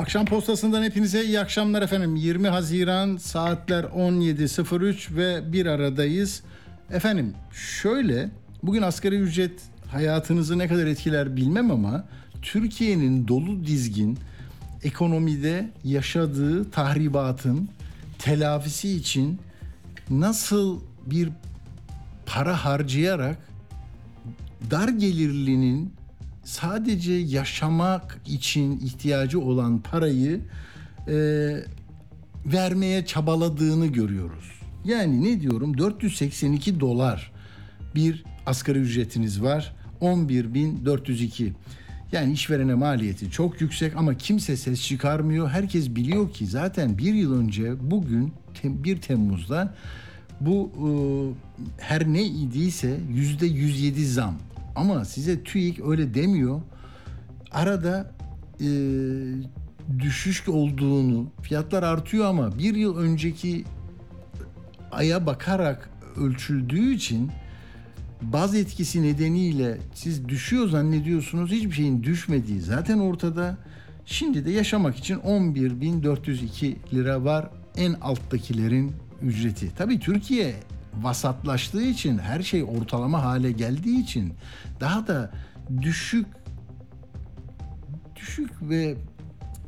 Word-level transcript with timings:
Akşam 0.00 0.26
postasından 0.26 0.82
hepinize 0.82 1.24
iyi 1.24 1.40
akşamlar 1.40 1.82
efendim. 1.82 2.16
20 2.16 2.48
Haziran 2.48 3.16
saatler 3.16 3.84
17.03 3.84 5.16
ve 5.16 5.52
bir 5.52 5.66
aradayız. 5.66 6.42
Efendim 6.90 7.34
şöyle 7.52 8.30
bugün 8.62 8.82
asgari 8.82 9.14
ücret 9.14 9.60
hayatınızı 9.86 10.58
ne 10.58 10.68
kadar 10.68 10.86
etkiler 10.86 11.36
bilmem 11.36 11.70
ama 11.70 12.04
Türkiye'nin 12.42 13.28
dolu 13.28 13.66
dizgin 13.66 14.18
ekonomide 14.82 15.70
yaşadığı 15.84 16.70
tahribatın 16.70 17.68
telafisi 18.18 18.96
için 18.96 19.38
nasıl 20.10 20.80
bir 21.06 21.28
para 22.26 22.64
harcayarak 22.64 23.38
dar 24.70 24.88
gelirlinin 24.88 25.92
sadece 26.50 27.12
yaşamak 27.12 28.18
için 28.26 28.80
ihtiyacı 28.80 29.40
olan 29.40 29.78
parayı 29.78 30.40
e, 31.08 31.14
vermeye 32.46 33.06
çabaladığını 33.06 33.86
görüyoruz. 33.86 34.60
Yani 34.84 35.24
ne 35.24 35.40
diyorum 35.40 35.78
482 35.78 36.80
dolar 36.80 37.32
bir 37.94 38.24
asgari 38.46 38.78
ücretiniz 38.78 39.42
var 39.42 39.76
11.402. 40.00 41.52
Yani 42.12 42.32
işverene 42.32 42.74
maliyeti 42.74 43.30
çok 43.30 43.60
yüksek 43.60 43.96
ama 43.96 44.14
kimse 44.14 44.56
ses 44.56 44.82
çıkarmıyor. 44.82 45.48
Herkes 45.48 45.90
biliyor 45.90 46.32
ki 46.32 46.46
zaten 46.46 46.98
bir 46.98 47.14
yıl 47.14 47.40
önce 47.40 47.90
bugün 47.90 48.32
1 48.64 49.00
Temmuz'da 49.00 49.74
bu 50.40 50.70
e, 50.76 50.88
her 51.82 52.12
ne 52.12 52.24
idiyse 52.24 53.00
yüzde 53.14 53.46
107 53.46 54.06
zam. 54.06 54.34
Ama 54.76 55.04
size 55.04 55.44
TÜİK 55.44 55.80
öyle 55.86 56.14
demiyor. 56.14 56.60
Arada 57.50 58.12
e, 58.60 58.68
düşüş 59.98 60.48
olduğunu, 60.48 61.26
fiyatlar 61.42 61.82
artıyor 61.82 62.24
ama 62.24 62.58
bir 62.58 62.74
yıl 62.74 62.96
önceki 62.96 63.64
aya 64.92 65.26
bakarak 65.26 65.90
ölçüldüğü 66.16 66.94
için 66.94 67.30
baz 68.22 68.54
etkisi 68.54 69.02
nedeniyle 69.02 69.78
siz 69.94 70.28
düşüyor 70.28 70.68
zannediyorsunuz. 70.68 71.50
Hiçbir 71.50 71.72
şeyin 71.72 72.02
düşmediği 72.02 72.60
zaten 72.60 72.98
ortada. 72.98 73.56
Şimdi 74.06 74.44
de 74.44 74.50
yaşamak 74.50 74.96
için 74.96 75.16
11.402 75.16 76.74
lira 76.94 77.24
var 77.24 77.50
en 77.76 77.92
alttakilerin 77.92 78.92
ücreti. 79.22 79.74
Tabii 79.78 80.00
Türkiye 80.00 80.54
vasatlaştığı 81.02 81.82
için 81.82 82.18
her 82.18 82.42
şey 82.42 82.64
ortalama 82.64 83.24
hale 83.24 83.52
geldiği 83.52 84.02
için 84.02 84.32
daha 84.80 85.06
da 85.06 85.30
düşük 85.82 86.26
düşük 88.16 88.50
ve 88.62 88.96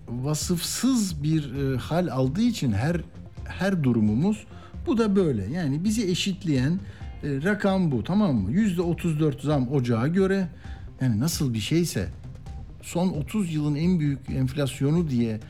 vasıfsız 0.08 1.22
bir 1.22 1.54
e, 1.54 1.76
hal 1.76 2.08
aldığı 2.08 2.42
için 2.42 2.72
her 2.72 3.00
her 3.44 3.82
durumumuz 3.82 4.46
bu 4.86 4.98
da 4.98 5.16
böyle. 5.16 5.44
Yani 5.44 5.84
bizi 5.84 6.10
eşitleyen 6.10 6.72
e, 6.72 6.78
rakam 7.22 7.92
bu 7.92 8.04
tamam 8.04 8.34
mı? 8.34 8.50
Yüzde 8.50 8.82
34 8.82 9.40
zam 9.40 9.68
ocağa 9.68 10.06
göre 10.06 10.48
yani 11.00 11.20
nasıl 11.20 11.54
bir 11.54 11.60
şeyse 11.60 12.08
son 12.82 13.08
30 13.08 13.54
yılın 13.54 13.74
en 13.74 14.00
büyük 14.00 14.30
enflasyonu 14.30 15.10
diye 15.10 15.40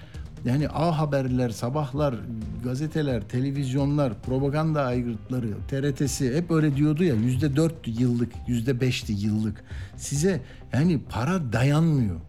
yani 0.44 0.68
A 0.68 0.98
haberler, 0.98 1.50
sabahlar, 1.50 2.14
gazeteler, 2.64 3.28
televizyonlar, 3.28 4.22
propaganda 4.22 4.84
aygıtları, 4.84 5.48
TRT'si 5.68 6.36
hep 6.36 6.50
öyle 6.50 6.76
diyordu 6.76 7.04
ya 7.04 7.14
yüzde 7.14 7.56
dört 7.56 8.00
yıllık, 8.00 8.32
yüzde 8.48 8.80
beşti 8.80 9.12
yıllık. 9.12 9.64
Size 9.96 10.40
yani 10.72 11.00
para 11.10 11.52
dayanmıyor. 11.52 12.20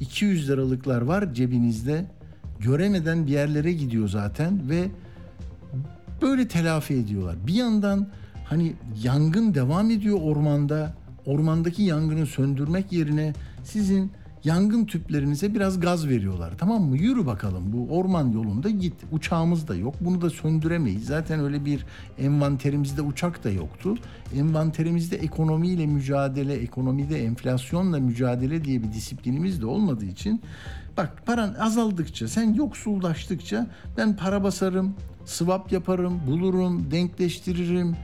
200 0.00 0.48
liralıklar 0.48 1.00
var 1.00 1.34
cebinizde. 1.34 2.04
Göremeden 2.60 3.26
bir 3.26 3.32
yerlere 3.32 3.72
gidiyor 3.72 4.08
zaten 4.08 4.70
ve 4.70 4.88
böyle 6.22 6.48
telafi 6.48 6.94
ediyorlar. 6.94 7.36
Bir 7.46 7.54
yandan 7.54 8.08
hani 8.44 8.72
yangın 9.02 9.54
devam 9.54 9.90
ediyor 9.90 10.18
ormanda. 10.22 11.00
Ormandaki 11.26 11.82
yangını 11.82 12.26
söndürmek 12.26 12.92
yerine 12.92 13.34
sizin 13.64 14.12
yangın 14.44 14.84
tüplerinize 14.84 15.54
biraz 15.54 15.80
gaz 15.80 16.08
veriyorlar. 16.08 16.52
Tamam 16.58 16.82
mı? 16.82 16.96
Yürü 16.96 17.26
bakalım 17.26 17.64
bu 17.72 17.96
orman 17.96 18.32
yolunda 18.32 18.70
git. 18.70 18.94
Uçağımız 19.12 19.68
da 19.68 19.74
yok. 19.74 19.94
Bunu 20.00 20.22
da 20.22 20.30
söndüremeyiz. 20.30 21.06
Zaten 21.06 21.40
öyle 21.40 21.64
bir 21.64 21.86
envanterimizde 22.18 23.02
uçak 23.02 23.44
da 23.44 23.50
yoktu. 23.50 23.94
Envanterimizde 24.36 25.16
ekonomiyle 25.16 25.86
mücadele, 25.86 26.54
ekonomide 26.54 27.24
enflasyonla 27.24 27.98
mücadele 28.00 28.64
diye 28.64 28.82
bir 28.82 28.92
disiplinimiz 28.92 29.60
de 29.60 29.66
olmadığı 29.66 30.04
için 30.04 30.40
bak 30.96 31.26
paran 31.26 31.54
azaldıkça, 31.54 32.28
sen 32.28 32.54
yoksullaştıkça 32.54 33.66
ben 33.96 34.16
para 34.16 34.42
basarım, 34.42 34.94
swap 35.24 35.72
yaparım, 35.72 36.20
bulurum, 36.26 36.90
denkleştiririm, 36.90 37.96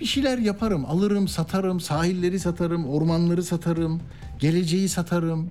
bir 0.00 0.04
şeyler 0.04 0.38
yaparım. 0.38 0.84
Alırım, 0.84 1.28
satarım, 1.28 1.80
sahilleri 1.80 2.40
satarım, 2.40 2.88
ormanları 2.88 3.42
satarım, 3.42 4.00
geleceği 4.38 4.88
satarım. 4.88 5.48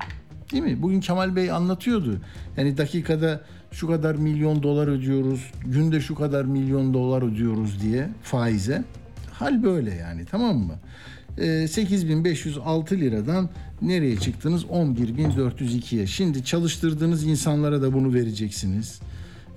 Değil 0.51 0.63
mi? 0.63 0.81
Bugün 0.81 0.99
Kemal 0.99 1.35
Bey 1.35 1.51
anlatıyordu. 1.51 2.21
Yani 2.57 2.77
dakikada 2.77 3.41
şu 3.71 3.87
kadar 3.87 4.15
milyon 4.15 4.63
dolar 4.63 4.87
ödüyoruz, 4.87 5.51
günde 5.65 6.01
şu 6.01 6.15
kadar 6.15 6.45
milyon 6.45 6.93
dolar 6.93 7.21
ödüyoruz 7.21 7.81
diye 7.81 8.09
faize. 8.23 8.83
Hal 9.31 9.63
böyle 9.63 9.93
yani 9.93 10.25
tamam 10.25 10.57
mı? 10.57 10.75
8506 11.67 12.95
liradan 12.95 13.49
nereye 13.81 14.17
çıktınız? 14.17 14.63
11402'ye. 14.63 16.07
Şimdi 16.07 16.45
çalıştırdığınız 16.45 17.23
insanlara 17.23 17.81
da 17.81 17.93
bunu 17.93 18.13
vereceksiniz. 18.13 18.99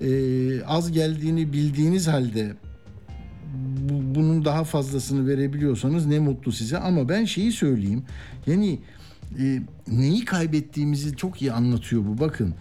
Ee, 0.01 0.63
az 0.63 0.91
geldiğini 0.91 1.53
bildiğiniz 1.53 2.07
halde 2.07 2.53
bunun 4.15 4.45
daha 4.45 4.63
fazlasını 4.63 5.27
verebiliyorsanız 5.27 6.05
ne 6.05 6.19
mutlu 6.19 6.51
size. 6.51 6.77
Ama 6.77 7.09
ben 7.09 7.25
şeyi 7.25 7.51
söyleyeyim. 7.51 8.03
Yani 8.47 8.79
e, 9.39 9.61
neyi 9.87 10.25
kaybettiğimizi 10.25 11.15
çok 11.15 11.41
iyi 11.41 11.51
anlatıyor 11.51 12.05
bu. 12.05 12.19
Bakın 12.19 12.53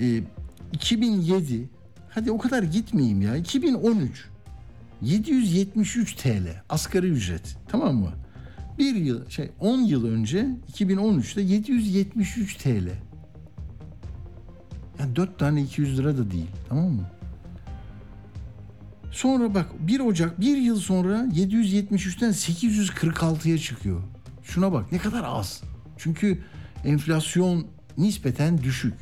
e, 0.00 0.22
2007 0.72 1.68
hadi 2.10 2.30
o 2.30 2.38
kadar 2.38 2.62
gitmeyeyim 2.62 3.22
ya 3.22 3.36
2013 3.36 4.28
773 5.02 6.14
TL 6.14 6.62
asgari 6.68 7.06
ücret 7.06 7.56
tamam 7.68 7.96
mı? 7.96 8.12
Bir 8.78 8.94
yıl 8.94 9.28
şey 9.28 9.50
10 9.60 9.78
yıl 9.78 10.06
önce 10.06 10.46
2013'te 10.72 11.40
773 11.40 12.56
TL. 12.56 12.88
Yani 14.98 15.16
4 15.16 15.38
tane 15.38 15.62
200 15.62 15.98
lira 15.98 16.18
da 16.18 16.30
değil 16.30 16.50
tamam 16.68 16.90
mı? 16.90 17.10
Sonra 19.10 19.54
bak 19.54 19.66
1 19.80 20.00
Ocak 20.00 20.40
bir 20.40 20.56
yıl 20.56 20.76
sonra 20.76 21.26
773'ten 21.34 22.30
846'ya 22.30 23.58
çıkıyor. 23.58 24.00
Şuna 24.42 24.72
bak 24.72 24.92
ne 24.92 24.98
kadar 24.98 25.24
az. 25.24 25.62
Çünkü 25.98 26.38
enflasyon 26.84 27.66
nispeten 27.98 28.58
düşük. 28.58 28.94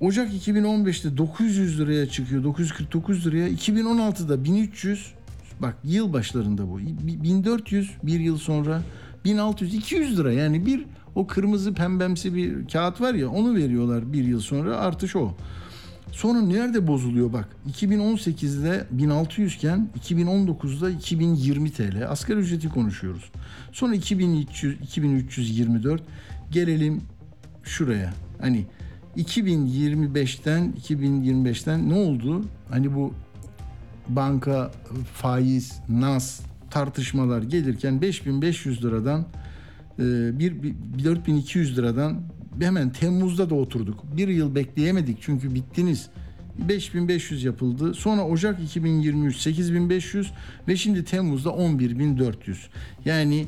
Ocak 0.00 0.32
2015'te 0.32 1.16
900 1.16 1.80
liraya 1.80 2.08
çıkıyor. 2.08 2.44
949 2.44 3.26
liraya. 3.26 3.48
2016'da 3.48 4.44
1300 4.44 5.12
bak 5.60 5.76
yıl 5.84 6.12
başlarında 6.12 6.70
bu. 6.70 6.78
1400 6.78 7.90
bir 8.02 8.20
yıl 8.20 8.38
sonra 8.38 8.82
1600 9.24 9.74
200 9.74 10.18
lira 10.18 10.32
yani 10.32 10.66
bir 10.66 10.84
o 11.14 11.26
kırmızı 11.26 11.74
pembemsi 11.74 12.34
bir 12.34 12.68
kağıt 12.68 13.00
var 13.00 13.14
ya 13.14 13.30
onu 13.30 13.54
veriyorlar 13.54 14.12
bir 14.12 14.24
yıl 14.24 14.40
sonra 14.40 14.76
artış 14.76 15.16
o. 15.16 15.34
Sonra 16.12 16.40
nerede 16.40 16.86
bozuluyor 16.86 17.32
bak 17.32 17.48
2018'de 17.70 18.86
1600 18.90 19.54
iken 19.54 19.88
2019'da 20.00 20.90
2020 20.90 21.70
TL 21.70 22.08
asgari 22.08 22.38
ücreti 22.38 22.68
konuşuyoruz. 22.68 23.30
Sonra 23.72 23.94
2300 23.94 24.80
2324 24.82 26.02
gelelim 26.50 27.00
şuraya. 27.62 28.14
Hani 28.40 28.66
2025'ten 29.16 30.74
2025'ten 30.88 31.88
ne 31.88 31.94
oldu? 31.94 32.44
Hani 32.70 32.94
bu 32.94 33.14
banka 34.08 34.70
faiz, 35.14 35.80
nas 35.88 36.40
tartışmalar 36.70 37.42
gelirken 37.42 38.02
5500 38.02 38.84
liradan 38.84 39.26
bir, 40.38 40.62
bir 40.62 40.74
4200 41.04 41.78
liradan 41.78 42.22
hemen 42.60 42.90
Temmuz'da 42.90 43.50
da 43.50 43.54
oturduk. 43.54 44.04
Bir 44.16 44.28
yıl 44.28 44.54
bekleyemedik 44.54 45.18
çünkü 45.20 45.54
bittiniz. 45.54 46.08
5500 46.68 47.44
yapıldı. 47.44 47.94
Sonra 47.94 48.26
Ocak 48.26 48.60
2023 48.60 49.36
8500 49.36 50.32
ve 50.68 50.76
şimdi 50.76 51.04
Temmuz'da 51.04 51.50
11400. 51.50 52.68
Yani 53.04 53.46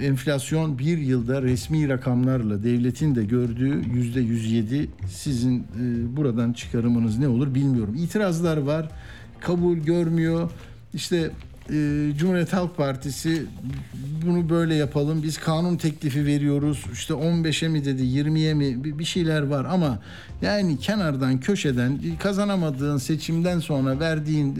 enflasyon 0.00 0.78
bir 0.78 0.98
yılda 0.98 1.42
resmi 1.42 1.88
rakamlarla 1.88 2.62
devletin 2.62 3.14
de 3.14 3.24
gördüğü 3.24 3.82
yüzde 3.94 4.20
107 4.20 4.90
sizin 5.08 5.58
e, 5.60 6.16
buradan 6.16 6.52
çıkarımınız 6.52 7.18
ne 7.18 7.28
olur 7.28 7.54
bilmiyorum. 7.54 7.94
İtirazlar 7.94 8.56
var 8.56 8.88
kabul 9.40 9.76
görmüyor. 9.76 10.50
İşte 10.94 11.30
e, 11.72 12.10
Cumhuriyet 12.16 12.52
Halk 12.52 12.76
Partisi 12.76 13.46
bunu 14.26 14.50
böyle 14.50 14.74
yapalım. 14.74 15.22
Biz 15.22 15.38
kanun 15.38 15.76
teklifi 15.76 16.26
veriyoruz. 16.26 16.84
İşte 16.92 17.14
15'e 17.14 17.68
mi 17.68 17.84
dedi, 17.84 18.02
20'ye 18.02 18.54
mi 18.54 18.98
bir 18.98 19.04
şeyler 19.04 19.42
var 19.42 19.64
ama 19.64 19.98
yani 20.42 20.78
kenardan, 20.78 21.40
köşeden 21.40 22.00
kazanamadığın 22.18 22.96
seçimden 22.96 23.58
sonra 23.58 24.00
verdiğin 24.00 24.54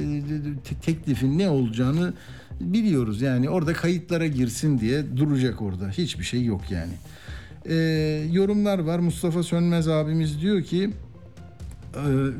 teklifin 0.82 1.38
ne 1.38 1.48
olacağını 1.48 2.12
biliyoruz. 2.60 3.22
Yani 3.22 3.50
orada 3.50 3.72
kayıtlara 3.72 4.26
girsin 4.26 4.78
diye 4.78 5.16
duracak 5.16 5.62
orada. 5.62 5.88
Hiçbir 5.88 6.24
şey 6.24 6.44
yok 6.44 6.62
yani. 6.70 6.92
Ee, 7.66 7.74
yorumlar 8.32 8.78
var. 8.78 8.98
Mustafa 8.98 9.42
Sönmez 9.42 9.88
abimiz 9.88 10.40
diyor 10.40 10.62
ki 10.62 10.84
e, 10.84 10.90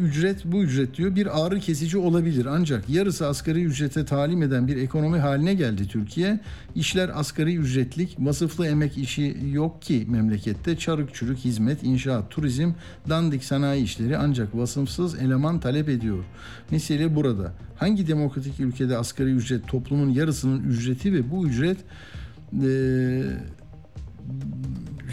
ücret 0.00 0.44
bu 0.44 0.62
ücret 0.62 0.97
diyor 0.97 1.17
bir 1.17 1.41
ağrı 1.41 1.61
kesici 1.61 1.99
olabilir 1.99 2.47
ancak 2.47 2.88
yarısı 2.88 3.26
asgari 3.26 3.64
ücrete 3.64 4.05
talim 4.05 4.43
eden 4.43 4.69
bir 4.69 4.76
ekonomi 4.76 5.19
haline 5.19 5.55
geldi 5.55 5.88
Türkiye. 5.88 6.41
İşler 6.75 7.11
asgari 7.14 7.56
ücretlik, 7.56 8.17
vasıflı 8.19 8.67
emek 8.67 8.99
işi 8.99 9.37
yok 9.52 9.82
ki 9.82 10.06
memlekette 10.08 10.76
çarık 10.76 11.14
çürük 11.14 11.38
hizmet, 11.38 11.82
inşaat, 11.82 12.31
turizm, 12.31 12.73
dandik 13.08 13.44
sanayi 13.44 13.85
işleri 13.85 14.17
ancak 14.17 14.56
vasıfsız 14.56 15.14
eleman 15.14 15.61
talep 15.61 15.88
ediyor. 15.88 16.25
Mesele 16.70 17.17
burada. 17.17 17.52
Hangi 17.76 18.08
demokratik 18.08 18.61
ülkede 18.61 18.97
asgari 18.97 19.31
ücret 19.31 19.69
toplumun 19.69 20.11
yarısının 20.11 20.62
ücreti 20.62 21.12
ve 21.12 21.31
bu 21.31 21.47
ücret 21.47 21.79
e, 22.62 23.23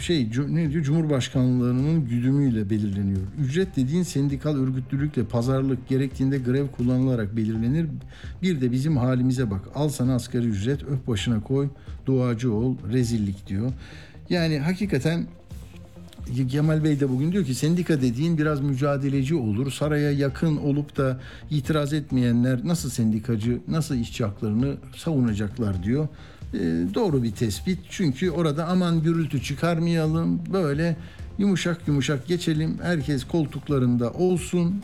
şey 0.00 0.30
ne 0.48 0.72
diyor 0.72 0.84
Cumhurbaşkanlığının 0.84 2.08
güdümüyle 2.08 2.70
belirleniyor. 2.70 3.20
Ücret 3.40 3.76
dediğin 3.76 4.02
sendikal 4.02 4.56
örgütlülükle 4.56 5.24
pazarlık 5.24 5.88
gerektiğinde 5.88 6.38
grev 6.38 6.66
kullanılarak 6.66 7.36
belirlenir. 7.36 7.86
Bir 8.42 8.60
de 8.60 8.72
bizim 8.72 8.96
halimize 8.96 9.50
bak. 9.50 9.60
Al 9.74 9.88
sana 9.88 10.14
asgari 10.14 10.46
ücret, 10.46 10.82
öp 10.82 11.06
başına 11.06 11.40
koy, 11.40 11.68
duacı 12.06 12.52
ol, 12.52 12.76
rezillik 12.92 13.46
diyor. 13.46 13.72
Yani 14.30 14.58
hakikaten 14.58 15.26
Kemal 16.50 16.84
Bey 16.84 17.00
de 17.00 17.08
bugün 17.08 17.32
diyor 17.32 17.44
ki 17.44 17.54
sendika 17.54 18.02
dediğin 18.02 18.38
biraz 18.38 18.60
mücadeleci 18.60 19.34
olur. 19.34 19.72
Saraya 19.72 20.10
yakın 20.12 20.56
olup 20.56 20.96
da 20.96 21.20
itiraz 21.50 21.92
etmeyenler 21.92 22.60
nasıl 22.64 22.90
sendikacı, 22.90 23.60
nasıl 23.68 23.96
işçi 23.96 24.24
haklarını 24.24 24.76
savunacaklar 24.96 25.82
diyor. 25.82 26.08
E, 26.54 26.58
doğru 26.94 27.22
bir 27.22 27.32
tespit. 27.32 27.78
Çünkü 27.90 28.30
orada 28.30 28.66
aman 28.66 29.02
gürültü 29.02 29.42
çıkarmayalım. 29.42 30.40
Böyle 30.52 30.96
yumuşak 31.38 31.88
yumuşak 31.88 32.26
geçelim. 32.26 32.78
Herkes 32.82 33.24
koltuklarında 33.24 34.10
olsun. 34.10 34.82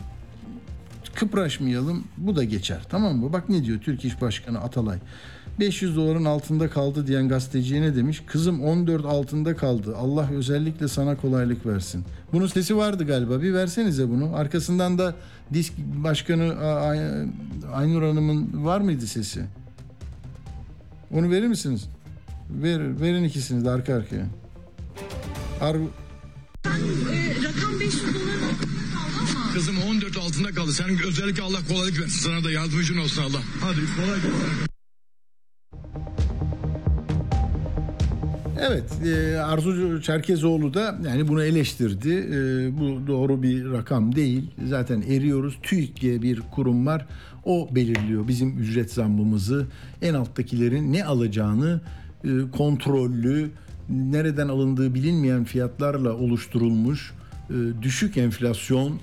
Kıpraşmayalım. 1.15 2.03
Bu 2.17 2.35
da 2.35 2.43
geçer. 2.43 2.79
Tamam 2.89 3.17
mı? 3.17 3.33
Bak 3.33 3.49
ne 3.49 3.63
diyor 3.65 3.79
Türk 3.79 4.05
İş 4.05 4.21
Başkanı 4.21 4.59
Atalay. 4.61 4.97
500 5.59 5.95
doların 5.95 6.25
altında 6.25 6.69
kaldı 6.69 7.07
diyen 7.07 7.29
gazeteciye 7.29 7.81
ne 7.81 7.95
demiş? 7.95 8.23
Kızım 8.25 8.63
14 8.63 9.05
altında 9.05 9.55
kaldı. 9.55 9.95
Allah 9.97 10.29
özellikle 10.31 10.87
sana 10.87 11.17
kolaylık 11.17 11.65
versin. 11.65 12.03
Bunun 12.33 12.47
sesi 12.47 12.77
vardı 12.77 13.07
galiba. 13.07 13.41
Bir 13.41 13.53
versenize 13.53 14.09
bunu. 14.09 14.35
Arkasından 14.35 14.97
da 14.97 15.15
disk 15.53 15.73
başkanı 15.77 16.55
Aynur 17.73 18.03
Hanım'ın 18.03 18.65
var 18.65 18.81
mıydı 18.81 19.07
sesi? 19.07 19.41
Onu 21.15 21.31
verir 21.31 21.47
misiniz? 21.47 21.89
Ver, 22.49 23.01
verin 23.01 23.23
ikisini 23.23 23.65
de 23.65 23.69
arka 23.69 23.95
arkaya. 23.95 24.25
Ar 25.61 25.75
e, 25.75 25.79
rakam 27.43 27.79
500 27.79 28.03
dolar 28.03 28.35
ama. 28.35 29.53
Kızım 29.53 29.75
14 29.89 30.17
altında 30.17 30.51
kaldı. 30.51 30.73
Sen 30.73 30.89
özellikle 31.07 31.43
Allah 31.43 31.57
kolaylık 31.69 32.01
versin. 32.01 32.19
Sana 32.19 32.43
da 32.43 32.51
yardımcın 32.51 32.97
olsun 32.97 33.21
Allah. 33.21 33.41
Hadi 33.61 33.75
kolay 33.75 34.21
gelsin. 34.21 34.75
Evet, 38.59 38.83
e, 39.05 39.39
Arzu 39.39 40.01
Çerkezoğlu 40.01 40.73
da 40.73 40.99
yani 41.05 41.27
bunu 41.27 41.43
eleştirdi. 41.43 42.09
E, 42.09 42.37
bu 42.77 43.07
doğru 43.07 43.43
bir 43.43 43.71
rakam 43.71 44.15
değil. 44.15 44.51
Zaten 44.67 45.01
eriyoruz. 45.01 45.59
TÜİK 45.63 46.01
diye 46.01 46.21
bir 46.21 46.41
kurum 46.55 46.85
var. 46.85 47.05
O 47.45 47.69
belirliyor 47.75 48.27
bizim 48.27 48.57
ücret 48.57 48.93
zammımızı. 48.93 49.67
En 50.01 50.13
alttakilerin 50.13 50.93
ne 50.93 51.05
alacağını 51.05 51.81
e, 52.23 52.29
kontrollü, 52.57 53.49
nereden 53.89 54.47
alındığı 54.47 54.93
bilinmeyen 54.93 55.43
fiyatlarla 55.43 56.13
oluşturulmuş 56.13 57.13
düşük 57.81 58.17
enflasyon 58.17 58.99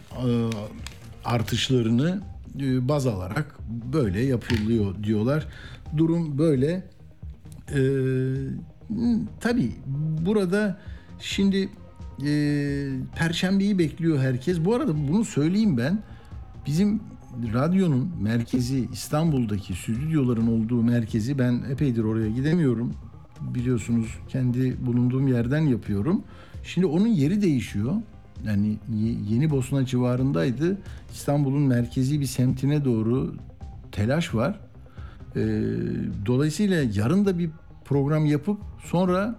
artışlarını 1.25 2.21
baz 2.61 3.07
alarak 3.07 3.59
böyle 3.93 4.21
yapılıyor 4.21 4.95
diyorlar. 5.03 5.47
Durum 5.97 6.39
böyle. 6.39 6.85
Tabii 9.41 9.73
burada 10.27 10.79
şimdi 11.21 11.69
e, 12.27 12.31
Perşembeyi 13.17 13.79
bekliyor 13.79 14.19
herkes. 14.19 14.65
Bu 14.65 14.75
arada 14.75 15.09
bunu 15.09 15.25
söyleyeyim 15.25 15.77
ben. 15.77 16.03
Bizim 16.67 17.01
radyonun 17.55 18.11
merkezi 18.21 18.89
İstanbul'daki 18.93 19.75
stüdyoların 19.75 20.47
olduğu 20.47 20.83
merkezi 20.83 21.39
ben 21.39 21.63
epeydir 21.71 22.05
oraya 22.05 22.31
gidemiyorum. 22.31 22.93
Biliyorsunuz 23.41 24.19
kendi 24.29 24.87
bulunduğum 24.87 25.29
yerden 25.29 25.61
yapıyorum. 25.61 26.23
Şimdi 26.65 26.87
onun 26.87 27.07
yeri 27.07 27.43
değişiyor. 27.43 27.95
Yani 28.47 28.79
Yeni 29.29 29.51
Bosna 29.51 29.87
civarındaydı. 29.87 30.79
İstanbul'un 31.13 31.63
merkezi 31.63 32.21
bir 32.21 32.27
semtine 32.27 32.85
doğru 32.85 33.35
telaş 33.93 34.35
var. 34.35 34.61
Ee, 35.37 35.41
dolayısıyla 36.27 36.85
yarın 36.95 37.25
da 37.25 37.39
bir 37.39 37.51
program 37.85 38.27
yapıp 38.27 38.61
sonra 38.85 39.35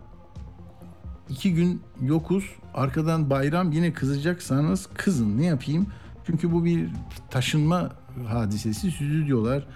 iki 1.30 1.54
gün 1.54 1.82
yokuz 2.02 2.44
arkadan 2.74 3.30
bayram 3.30 3.72
yine 3.72 3.94
kızacaksanız 3.94 4.90
kızın 4.94 5.38
ne 5.38 5.46
yapayım? 5.46 5.88
Çünkü 6.26 6.52
bu 6.52 6.66
bir 6.66 6.90
taşınma 7.30 7.90
hadisesi 8.28 8.92
stüdyolar 8.92 9.68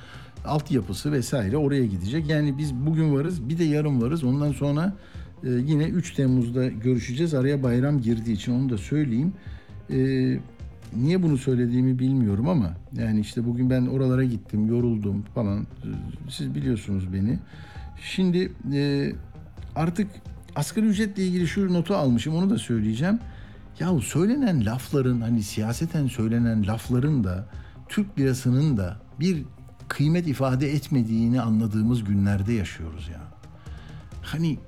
altyapısı 0.45 1.11
vesaire 1.11 1.57
oraya 1.57 1.85
gidecek. 1.85 2.29
Yani 2.29 2.57
biz 2.57 2.73
bugün 2.75 3.15
varız 3.15 3.49
bir 3.49 3.57
de 3.57 3.63
yarın 3.63 4.01
varız 4.01 4.23
ondan 4.23 4.51
sonra 4.51 4.93
e, 5.43 5.49
yine 5.49 5.83
3 5.83 6.13
Temmuz'da 6.13 6.67
görüşeceğiz. 6.67 7.33
Araya 7.33 7.63
bayram 7.63 8.01
girdiği 8.01 8.33
için 8.33 8.53
onu 8.53 8.69
da 8.69 8.77
söyleyeyim. 8.77 9.33
E, 9.89 9.97
niye 10.95 11.23
bunu 11.23 11.37
söylediğimi 11.37 11.99
bilmiyorum 11.99 12.49
ama 12.49 12.73
yani 12.93 13.19
işte 13.19 13.45
bugün 13.45 13.69
ben 13.69 13.85
oralara 13.85 14.23
gittim 14.23 14.67
yoruldum 14.67 15.25
falan 15.35 15.67
siz 16.29 16.55
biliyorsunuz 16.55 17.13
beni. 17.13 17.39
Şimdi 18.01 18.51
e, 18.73 19.11
artık 19.75 20.07
asgari 20.55 20.85
ücretle 20.85 21.23
ilgili 21.23 21.47
şu 21.47 21.73
notu 21.73 21.95
almışım 21.95 22.35
onu 22.35 22.49
da 22.49 22.57
söyleyeceğim. 22.57 23.19
Yahu 23.79 24.01
söylenen 24.01 24.65
lafların 24.65 25.21
hani 25.21 25.43
siyaseten 25.43 26.07
söylenen 26.07 26.67
lafların 26.67 27.23
da 27.23 27.45
Türk 27.89 28.19
lirasının 28.19 28.77
da 28.77 28.97
bir 29.19 29.43
kıymet 29.87 30.27
ifade 30.27 30.71
etmediğini 30.71 31.41
anladığımız 31.41 32.03
günlerde 32.03 32.53
yaşıyoruz 32.53 33.07
ya. 33.07 33.21
Hani 34.21 34.59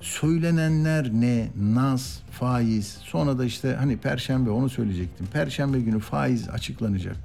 söylenenler 0.00 1.12
ne? 1.12 1.48
Naz, 1.60 2.22
faiz. 2.30 2.86
Sonra 2.86 3.38
da 3.38 3.44
işte 3.44 3.76
hani 3.78 3.96
perşembe 3.96 4.50
onu 4.50 4.68
söyleyecektim. 4.68 5.26
Perşembe 5.32 5.80
günü 5.80 6.00
faiz 6.00 6.48
açıklanacak. 6.48 7.16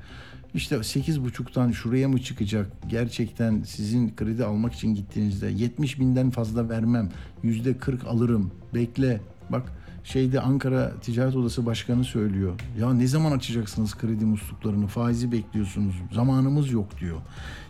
İşte 0.54 0.84
sekiz 0.84 1.24
buçuktan 1.24 1.72
şuraya 1.72 2.08
mı 2.08 2.22
çıkacak? 2.22 2.68
Gerçekten 2.88 3.62
sizin 3.62 4.16
kredi 4.16 4.46
almak 4.46 4.74
için 4.74 4.96
gittiğinizde 4.96 5.48
70 5.48 6.00
binden 6.00 6.30
fazla 6.30 6.70
vermem. 6.70 7.10
Yüzde 7.44 7.78
40 7.78 8.06
alırım. 8.06 8.52
Bekle. 8.74 9.22
Bak 9.50 9.72
şeyde 10.08 10.42
Ankara 10.42 10.94
Ticaret 11.02 11.36
Odası 11.36 11.66
Başkanı 11.66 12.04
söylüyor. 12.04 12.60
Ya 12.80 12.94
ne 12.94 13.08
zaman 13.08 13.32
açacaksınız 13.32 13.98
kredi 13.98 14.26
musluklarını? 14.26 14.88
Faizi 14.88 15.32
bekliyorsunuz. 15.32 15.96
Zamanımız 16.12 16.72
yok 16.72 17.00
diyor. 17.00 17.18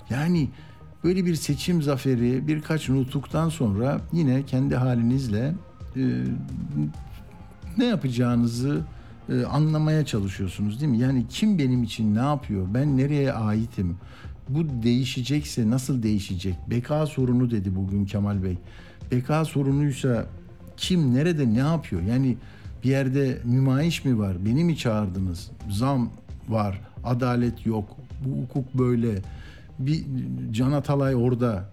Yani 0.09 0.49
böyle 1.03 1.25
bir 1.25 1.35
seçim 1.35 1.81
zaferi 1.81 2.47
birkaç 2.47 2.89
nutuktan 2.89 3.49
sonra 3.49 4.01
yine 4.13 4.43
kendi 4.43 4.75
halinizle 4.75 5.53
e, 5.95 6.23
ne 7.77 7.85
yapacağınızı 7.85 8.81
e, 9.29 9.43
anlamaya 9.43 10.05
çalışıyorsunuz 10.05 10.81
değil 10.81 10.91
mi? 10.91 10.97
Yani 10.97 11.25
kim 11.29 11.59
benim 11.59 11.83
için 11.83 12.15
ne 12.15 12.19
yapıyor? 12.19 12.67
Ben 12.73 12.97
nereye 12.97 13.33
aitim? 13.33 13.97
Bu 14.49 14.83
değişecekse 14.83 15.69
nasıl 15.69 16.03
değişecek? 16.03 16.55
Beka 16.69 17.05
sorunu 17.05 17.51
dedi 17.51 17.75
bugün 17.75 18.05
Kemal 18.05 18.43
Bey. 18.43 18.57
Beka 19.11 19.45
sorunuysa 19.45 20.25
kim 20.77 21.13
nerede 21.13 21.53
ne 21.53 21.59
yapıyor? 21.59 22.01
Yani 22.01 22.37
bir 22.83 22.89
yerde 22.89 23.37
mümayiş 23.45 24.05
mi 24.05 24.19
var? 24.19 24.45
Beni 24.45 24.63
mi 24.63 24.77
çağırdınız? 24.77 25.51
Zam 25.69 26.09
var. 26.49 26.81
adalet 27.03 27.65
yok, 27.65 27.97
bu 28.25 28.41
hukuk 28.41 28.73
böyle. 28.73 29.21
Bir 29.79 30.05
Can 30.51 30.71
Atalay 30.71 31.15
orada. 31.15 31.69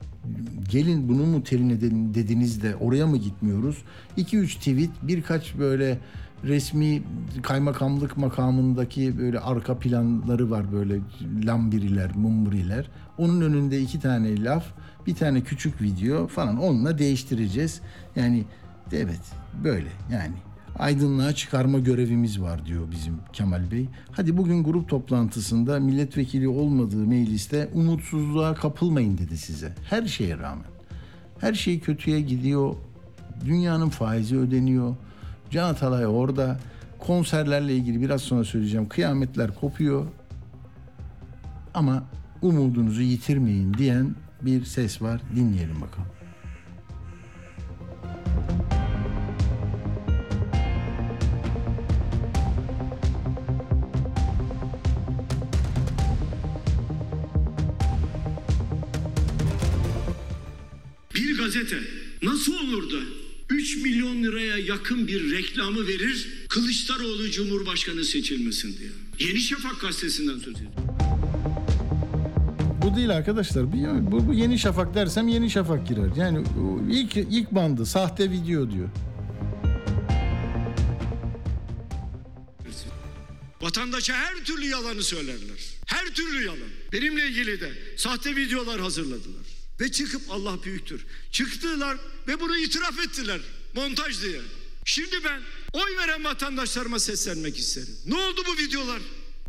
Gelin 0.70 1.08
bunu 1.08 1.26
mu 1.26 1.42
terin 1.42 1.70
edin 1.70 2.14
dediniz 2.14 2.62
de 2.62 2.76
oraya 2.76 3.06
mı 3.06 3.16
gitmiyoruz? 3.16 3.82
2-3 4.18 4.46
tweet, 4.58 4.90
birkaç 5.02 5.58
böyle 5.58 5.99
resmi 6.44 7.02
kaymakamlık 7.42 8.16
makamındaki 8.16 9.18
böyle 9.18 9.40
arka 9.40 9.78
planları 9.78 10.50
var 10.50 10.73
böyle 10.73 10.99
lambiriler, 11.44 12.11
mumburiler. 12.16 12.90
Onun 13.18 13.40
önünde 13.40 13.80
iki 13.80 14.00
tane 14.00 14.44
laf, 14.44 14.64
bir 15.06 15.14
tane 15.14 15.40
küçük 15.40 15.82
video 15.82 16.26
falan 16.26 16.56
onunla 16.56 16.99
değiştireceğiz. 16.99 17.80
Yani 18.16 18.44
evet 18.92 19.20
böyle 19.64 19.88
yani 20.12 20.34
aydınlığa 20.78 21.32
çıkarma 21.32 21.78
görevimiz 21.78 22.40
var 22.40 22.66
diyor 22.66 22.90
bizim 22.90 23.14
Kemal 23.32 23.70
Bey. 23.70 23.88
Hadi 24.12 24.36
bugün 24.36 24.64
grup 24.64 24.88
toplantısında 24.88 25.80
milletvekili 25.80 26.48
olmadığı 26.48 27.06
mecliste 27.06 27.68
umutsuzluğa 27.74 28.54
kapılmayın 28.54 29.18
dedi 29.18 29.36
size. 29.38 29.72
Her 29.90 30.06
şeye 30.06 30.38
rağmen. 30.38 30.66
Her 31.40 31.54
şey 31.54 31.80
kötüye 31.80 32.20
gidiyor. 32.20 32.74
Dünyanın 33.44 33.88
faizi 33.88 34.38
ödeniyor. 34.38 34.96
Can 35.50 35.68
Atalay 35.70 36.06
orada. 36.06 36.60
Konserlerle 36.98 37.76
ilgili 37.76 38.00
biraz 38.00 38.22
sonra 38.22 38.44
söyleyeceğim. 38.44 38.88
Kıyametler 38.88 39.54
kopuyor. 39.54 40.06
Ama 41.74 42.04
umudunuzu 42.42 43.02
yitirmeyin 43.02 43.74
diyen 43.74 44.14
bir 44.42 44.64
ses 44.64 45.02
var. 45.02 45.20
Dinleyelim 45.36 45.80
bakalım. 45.80 46.08
Gazete 61.54 61.78
nasıl 62.23 62.54
olur 62.54 62.90
da 62.92 62.96
3 63.50 63.76
milyon 63.76 64.23
liraya 64.23 64.58
yakın 64.58 65.06
bir 65.06 65.30
reklamı 65.30 65.87
verir 65.87 66.28
Kılıçdaroğlu 66.49 67.30
Cumhurbaşkanı 67.30 68.04
seçilmesin 68.04 68.76
diye. 68.78 68.90
Yeni 69.28 69.40
Şafak 69.40 69.80
gazetesinden 69.80 70.38
söz 70.38 70.54
ediyorum. 70.54 70.75
Bu 72.82 72.96
değil 72.96 73.11
arkadaşlar. 73.11 73.73
Bu, 73.73 74.28
bu, 74.28 74.34
Yeni 74.34 74.58
Şafak 74.58 74.94
dersem 74.94 75.28
Yeni 75.28 75.50
Şafak 75.50 75.88
girer. 75.88 76.08
Yani 76.16 76.44
ilk 76.90 77.16
ilk 77.16 77.50
bandı 77.50 77.87
sahte 77.87 78.30
video 78.30 78.70
diyor. 78.70 78.88
Vatandaşa 83.61 84.14
her 84.14 84.44
türlü 84.44 84.66
yalanı 84.66 85.02
söylerler. 85.02 85.58
Her 85.87 86.06
türlü 86.06 86.44
yalan. 86.44 86.68
Benimle 86.92 87.28
ilgili 87.28 87.61
de 87.61 87.73
sahte 87.96 88.37
videolar 88.37 88.80
hazırladılar. 88.80 89.53
Ve 89.80 89.92
çıkıp 89.92 90.30
Allah 90.30 90.62
büyüktür. 90.62 91.06
Çıktılar 91.32 91.98
ve 92.28 92.40
bunu 92.40 92.56
itiraf 92.56 92.98
ettiler. 92.98 93.40
Montaj 93.74 94.22
diye. 94.22 94.40
Şimdi 94.84 95.24
ben 95.24 95.42
oy 95.72 95.96
veren 95.96 96.24
vatandaşlarıma 96.24 96.98
seslenmek 96.98 97.58
isterim. 97.58 97.96
Ne 98.06 98.14
oldu 98.14 98.42
bu 98.46 98.58
videolar? 98.58 99.00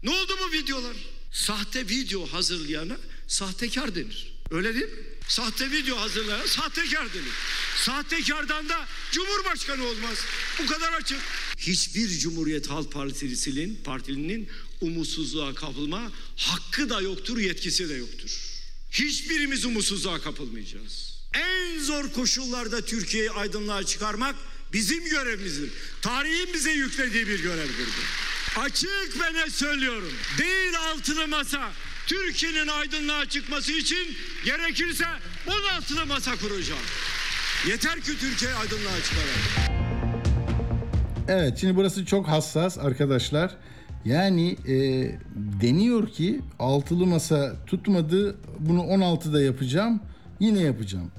Ne 0.04 0.10
oldu 0.10 0.38
bu 0.48 0.52
videolar? 0.52 0.96
Sahte 1.32 1.90
video 1.90 2.28
hazırlayana 2.28 2.98
sahtekar 3.28 3.96
denir. 3.96 4.34
Öyle 4.52 4.74
değil 4.74 4.86
mi? 4.86 5.00
Sahte 5.28 5.72
video 5.72 5.98
hazırlayana 6.00 6.48
sahtekar 6.48 7.14
denir. 7.14 7.34
Sahtekardan 7.78 8.70
da 8.70 8.88
Cumhurbaşkanı 9.12 9.84
olmaz. 9.84 10.18
Bu 10.60 10.68
kadar 10.68 10.94
açık. 10.94 11.20
Hiçbir 11.58 12.10
Cumhuriyet 12.10 12.70
Halk 12.70 12.92
Partisi'nin, 12.92 13.80
partilinin 13.84 14.50
umutsuzluğa 14.82 15.56
kapılma 15.56 16.12
hakkı 16.36 16.90
da 16.90 17.02
yoktur, 17.02 17.38
yetkisi 17.38 17.90
de 17.90 17.94
yoktur. 17.94 18.55
Hiçbirimiz 19.00 19.66
umutsuzluğa 19.66 20.22
kapılmayacağız. 20.22 21.16
En 21.34 21.80
zor 21.80 22.12
koşullarda 22.14 22.82
Türkiye'yi 22.82 23.32
aydınlığa 23.32 23.84
çıkarmak 23.84 24.36
bizim 24.74 25.06
görevimizdir. 25.06 25.70
Tarihin 26.02 26.54
bize 26.54 26.72
yüklediği 26.72 27.28
bir 27.28 27.44
görevdir 27.44 27.88
bu. 27.88 28.62
Açık 28.62 29.22
ve 29.22 29.34
net 29.34 29.52
söylüyorum. 29.52 30.12
Değil 30.38 30.80
altılı 30.80 31.28
masa. 31.28 31.72
Türkiye'nin 32.08 32.68
aydınlığa 32.68 33.26
çıkması 33.26 33.72
için 33.72 34.18
gerekirse 34.46 35.06
on 35.48 35.76
altılı 35.78 36.06
masa 36.06 36.36
kuracağım. 36.36 36.80
Yeter 37.68 38.02
ki 38.02 38.12
Türkiye 38.20 38.54
aydınlığa 38.54 39.02
çıkaralım. 39.04 39.76
Evet 41.28 41.58
şimdi 41.62 41.76
burası 41.76 42.06
çok 42.06 42.28
hassas 42.28 42.78
arkadaşlar. 42.78 43.58
Yani 44.06 44.56
e, 44.68 44.76
deniyor 45.62 46.10
ki 46.10 46.42
altılı 46.60 47.06
masa 47.06 47.54
tutmadı 47.68 48.36
bunu 48.60 48.80
16'da 48.80 49.42
yapacağım 49.42 50.00
yine 50.40 50.60
yapacağım. 50.60 51.12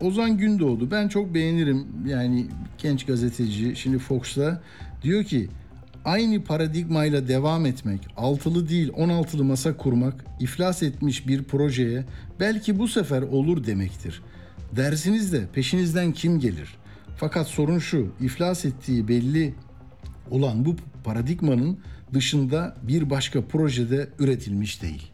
Ozan 0.00 0.38
Gündoğdu 0.38 0.90
ben 0.90 1.08
çok 1.08 1.34
beğenirim 1.34 1.86
yani 2.06 2.46
genç 2.78 3.06
gazeteci 3.06 3.76
şimdi 3.76 3.98
Fox'ta 3.98 4.62
diyor 5.02 5.24
ki 5.24 5.48
aynı 6.04 6.44
paradigmayla 6.44 7.28
devam 7.28 7.66
etmek 7.66 8.00
altılı 8.16 8.68
değil 8.68 8.88
16'lı 8.88 9.44
masa 9.44 9.76
kurmak 9.76 10.24
iflas 10.40 10.82
etmiş 10.82 11.28
bir 11.28 11.44
projeye 11.44 12.04
belki 12.40 12.78
bu 12.78 12.88
sefer 12.88 13.22
olur 13.22 13.66
demektir. 13.66 14.22
Dersiniz 14.76 15.32
de 15.32 15.46
peşinizden 15.52 16.12
kim 16.12 16.40
gelir? 16.40 16.74
Fakat 17.16 17.46
sorun 17.46 17.78
şu 17.78 18.08
iflas 18.20 18.64
ettiği 18.64 19.08
belli 19.08 19.54
olan 20.30 20.64
bu 20.64 20.76
paradigmanın 21.04 21.78
dışında 22.14 22.76
bir 22.82 23.10
başka 23.10 23.44
projede 23.44 24.08
üretilmiş 24.18 24.82
değil. 24.82 25.12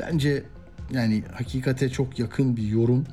Bence 0.00 0.42
yani 0.92 1.22
hakikate 1.32 1.88
çok 1.88 2.18
yakın 2.18 2.56
bir 2.56 2.62
yorum. 2.62 3.04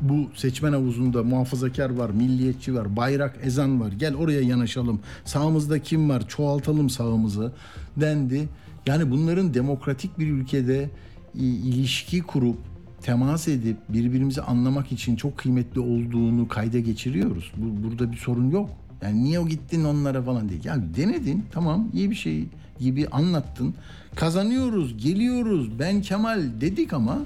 Bu 0.00 0.30
seçmen 0.34 0.72
havuzunda 0.72 1.22
muhafazakar 1.22 1.90
var, 1.90 2.10
milliyetçi 2.10 2.74
var, 2.74 2.96
bayrak, 2.96 3.38
ezan 3.42 3.80
var. 3.80 3.92
Gel 3.92 4.14
oraya 4.14 4.40
yanaşalım. 4.40 5.00
Sağımızda 5.24 5.78
kim 5.78 6.08
var? 6.08 6.28
Çoğaltalım 6.28 6.90
sağımızı 6.90 7.52
dendi. 7.96 8.48
Yani 8.86 9.10
bunların 9.10 9.54
demokratik 9.54 10.18
bir 10.18 10.26
ülkede 10.26 10.90
ilişki 11.34 12.20
kurup 12.20 12.58
temas 13.02 13.48
edip 13.48 13.76
birbirimizi 13.88 14.42
anlamak 14.42 14.92
için 14.92 15.16
çok 15.16 15.38
kıymetli 15.38 15.80
olduğunu 15.80 16.48
kayda 16.48 16.78
geçiriyoruz. 16.78 17.52
Bu, 17.56 17.88
burada 17.88 18.12
bir 18.12 18.16
sorun 18.16 18.50
yok. 18.50 18.70
Yani 19.02 19.24
niye 19.24 19.40
o 19.40 19.48
gittin 19.48 19.84
onlara 19.84 20.22
falan 20.22 20.48
değil. 20.48 20.64
Yani 20.64 20.82
denedin 20.96 21.44
tamam 21.52 21.88
iyi 21.94 22.10
bir 22.10 22.14
şey 22.14 22.44
gibi 22.80 23.08
anlattın. 23.08 23.74
Kazanıyoruz, 24.14 25.04
geliyoruz. 25.04 25.78
Ben 25.78 26.02
Kemal 26.02 26.42
dedik 26.60 26.92
ama 26.92 27.18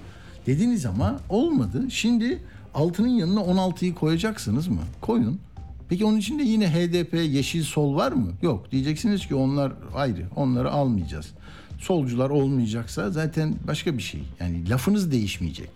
dediniz 0.47 0.87
ama 0.87 1.21
olmadı. 1.29 1.91
Şimdi 1.91 2.43
altının 2.75 3.09
yanına 3.09 3.41
16'yı 3.41 3.95
koyacaksınız 3.95 4.69
mı? 4.69 4.81
Koyun. 5.01 5.39
Peki 5.89 6.05
onun 6.05 6.19
içinde 6.19 6.43
yine 6.43 6.69
HDP, 6.69 7.15
Yeşil 7.15 7.63
Sol 7.63 7.97
var 7.97 8.13
mı? 8.13 8.33
Yok. 8.43 8.73
Diyeceksiniz 8.73 9.27
ki 9.27 9.35
onlar 9.35 9.73
ayrı. 9.95 10.27
Onları 10.37 10.71
almayacağız. 10.71 11.27
Solcular 11.79 12.31
olmayacaksa 12.31 13.11
zaten 13.11 13.55
başka 13.67 13.99
bir 13.99 14.03
şey. 14.03 14.23
Yani 14.41 14.69
lafınız 14.71 15.13
değişmeyecek. 15.13 15.71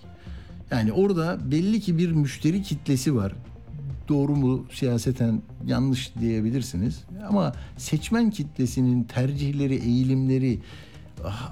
Yani 0.71 0.93
orada 0.93 1.39
belli 1.51 1.81
ki 1.81 1.99
bir 1.99 2.13
müşteri 2.13 2.63
kitlesi 2.63 3.17
var 3.17 3.33
doğru 4.11 4.37
mu 4.37 4.67
siyaseten 4.73 5.43
yanlış 5.67 6.13
diyebilirsiniz. 6.21 7.05
Ama 7.29 7.53
seçmen 7.77 8.31
kitlesinin 8.31 9.05
tercihleri, 9.05 9.75
eğilimleri, 9.75 10.61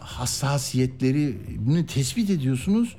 hassasiyetleri 0.01 1.39
bunu 1.59 1.87
tespit 1.87 2.31
ediyorsunuz. 2.31 2.97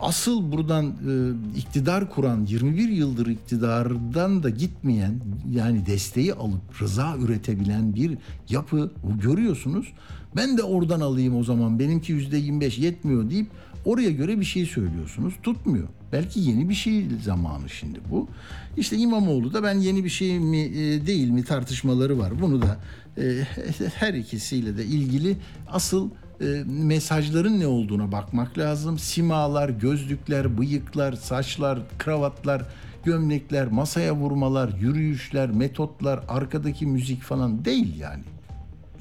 Asıl 0.00 0.52
buradan 0.52 0.86
e, 0.86 1.12
iktidar 1.58 2.10
kuran 2.10 2.46
21 2.46 2.88
yıldır 2.88 3.26
iktidardan 3.26 4.42
da 4.42 4.50
gitmeyen 4.50 5.20
yani 5.50 5.86
desteği 5.86 6.34
alıp 6.34 6.82
rıza 6.82 7.16
üretebilen 7.16 7.94
bir 7.94 8.18
yapı 8.48 8.92
görüyorsunuz. 9.22 9.92
Ben 10.36 10.58
de 10.58 10.62
oradan 10.62 11.00
alayım 11.00 11.36
o 11.36 11.44
zaman 11.44 11.78
benimki 11.78 12.12
%25 12.12 12.80
yetmiyor 12.80 13.30
deyip 13.30 13.50
oraya 13.84 14.10
göre 14.10 14.40
bir 14.40 14.44
şey 14.44 14.66
söylüyorsunuz 14.66 15.34
tutmuyor. 15.42 15.88
Belki 16.12 16.40
yeni 16.40 16.68
bir 16.68 16.74
şey 16.74 17.06
zamanı 17.24 17.68
şimdi 17.68 18.00
bu. 18.10 18.28
İşte 18.76 18.96
İmamoğlu 18.96 19.52
da 19.52 19.62
ben 19.62 19.74
yeni 19.74 20.04
bir 20.04 20.08
şey 20.08 20.38
mi 20.38 20.58
e, 20.58 21.06
değil 21.06 21.30
mi 21.30 21.44
tartışmaları 21.44 22.18
var. 22.18 22.40
Bunu 22.40 22.62
da 22.62 22.76
e, 23.18 23.46
her 23.94 24.14
ikisiyle 24.14 24.76
de 24.76 24.84
ilgili 24.84 25.36
asıl 25.66 26.10
e, 26.40 26.44
mesajların 26.66 27.60
ne 27.60 27.66
olduğuna 27.66 28.12
bakmak 28.12 28.58
lazım. 28.58 28.98
Simalar, 28.98 29.68
gözlükler, 29.68 30.58
bıyıklar, 30.58 31.12
saçlar, 31.12 31.78
kravatlar, 31.98 32.62
gömlekler, 33.04 33.66
masaya 33.66 34.14
vurmalar, 34.14 34.74
yürüyüşler, 34.80 35.50
metotlar, 35.50 36.20
arkadaki 36.28 36.86
müzik 36.86 37.22
falan 37.22 37.64
değil 37.64 37.98
yani. 37.98 38.22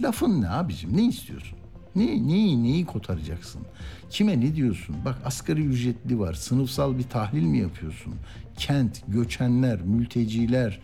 Lafın 0.02 0.42
ne 0.42 0.50
abicim? 0.50 0.98
Ne 0.98 1.06
istiyorsun? 1.06 1.57
Ne, 1.98 2.28
neyi, 2.28 2.64
neyi 2.64 2.86
kotaracaksın? 2.86 3.62
Kime 4.10 4.40
ne 4.40 4.56
diyorsun? 4.56 4.96
Bak 5.06 5.16
asgari 5.26 5.62
ücretli 5.62 6.20
var. 6.20 6.34
Sınıfsal 6.34 6.98
bir 6.98 7.04
tahlil 7.04 7.44
mi 7.44 7.58
yapıyorsun? 7.58 8.14
Kent, 8.58 9.02
göçenler, 9.08 9.82
mülteciler, 9.82 10.82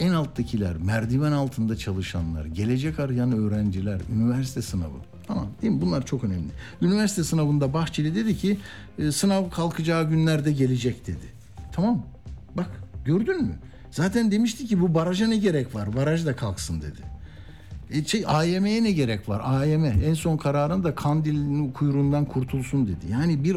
en 0.00 0.12
alttakiler, 0.12 0.76
merdiven 0.76 1.32
altında 1.32 1.76
çalışanlar, 1.76 2.44
gelecek 2.44 2.98
arayan 3.00 3.32
öğrenciler, 3.32 4.00
üniversite 4.14 4.62
sınavı. 4.62 4.98
Tamam 5.26 5.48
değil 5.62 5.72
mi? 5.72 5.80
Bunlar 5.80 6.06
çok 6.06 6.24
önemli. 6.24 6.48
Üniversite 6.82 7.24
sınavında 7.24 7.74
Bahçeli 7.74 8.14
dedi 8.14 8.36
ki 8.36 8.58
e, 8.98 9.12
sınav 9.12 9.50
kalkacağı 9.50 10.10
günlerde 10.10 10.52
gelecek 10.52 11.06
dedi. 11.06 11.32
Tamam 11.72 12.02
Bak 12.56 12.70
gördün 13.04 13.42
mü? 13.42 13.58
Zaten 13.90 14.30
demişti 14.30 14.66
ki 14.66 14.80
bu 14.80 14.94
baraja 14.94 15.26
ne 15.26 15.36
gerek 15.36 15.74
var? 15.74 15.96
Baraj 15.96 16.26
da 16.26 16.36
kalksın 16.36 16.80
dedi. 16.80 17.11
E 17.92 18.04
şey, 18.04 18.24
AYM'ye 18.26 18.82
ne 18.82 18.92
gerek 18.92 19.28
var? 19.28 19.42
AYM 19.44 19.84
en 19.84 20.14
son 20.14 20.36
kararında 20.36 20.94
Kandil'in 20.94 21.72
kuyruğundan 21.72 22.24
kurtulsun 22.24 22.86
dedi. 22.86 23.06
Yani 23.10 23.44
bir 23.44 23.56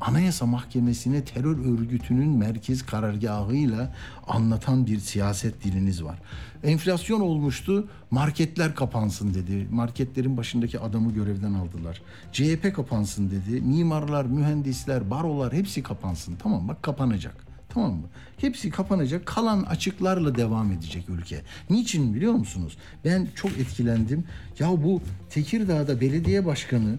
anayasa 0.00 0.46
mahkemesine 0.46 1.24
terör 1.24 1.58
örgütünün 1.58 2.28
merkez 2.28 2.86
karargahıyla 2.86 3.94
anlatan 4.28 4.86
bir 4.86 4.98
siyaset 4.98 5.64
diliniz 5.64 6.04
var. 6.04 6.18
Enflasyon 6.62 7.20
olmuştu, 7.20 7.88
marketler 8.10 8.74
kapansın 8.74 9.34
dedi. 9.34 9.66
Marketlerin 9.70 10.36
başındaki 10.36 10.80
adamı 10.80 11.12
görevden 11.12 11.54
aldılar. 11.54 12.02
CHP 12.32 12.74
kapansın 12.74 13.30
dedi. 13.30 13.60
Mimarlar, 13.60 14.24
mühendisler, 14.24 15.10
barolar 15.10 15.52
hepsi 15.52 15.82
kapansın. 15.82 16.36
Tamam 16.42 16.68
bak 16.68 16.82
kapanacak. 16.82 17.49
Tamam 17.74 17.92
mı? 17.92 18.06
Hepsi 18.36 18.70
kapanacak. 18.70 19.26
Kalan 19.26 19.62
açıklarla 19.62 20.34
devam 20.34 20.72
edecek 20.72 21.08
ülke. 21.08 21.42
Niçin 21.70 22.14
biliyor 22.14 22.32
musunuz? 22.32 22.76
Ben 23.04 23.28
çok 23.34 23.50
etkilendim. 23.58 24.24
Ya 24.58 24.68
bu 24.68 25.02
Tekirdağ'da 25.30 26.00
belediye 26.00 26.46
başkanı 26.46 26.98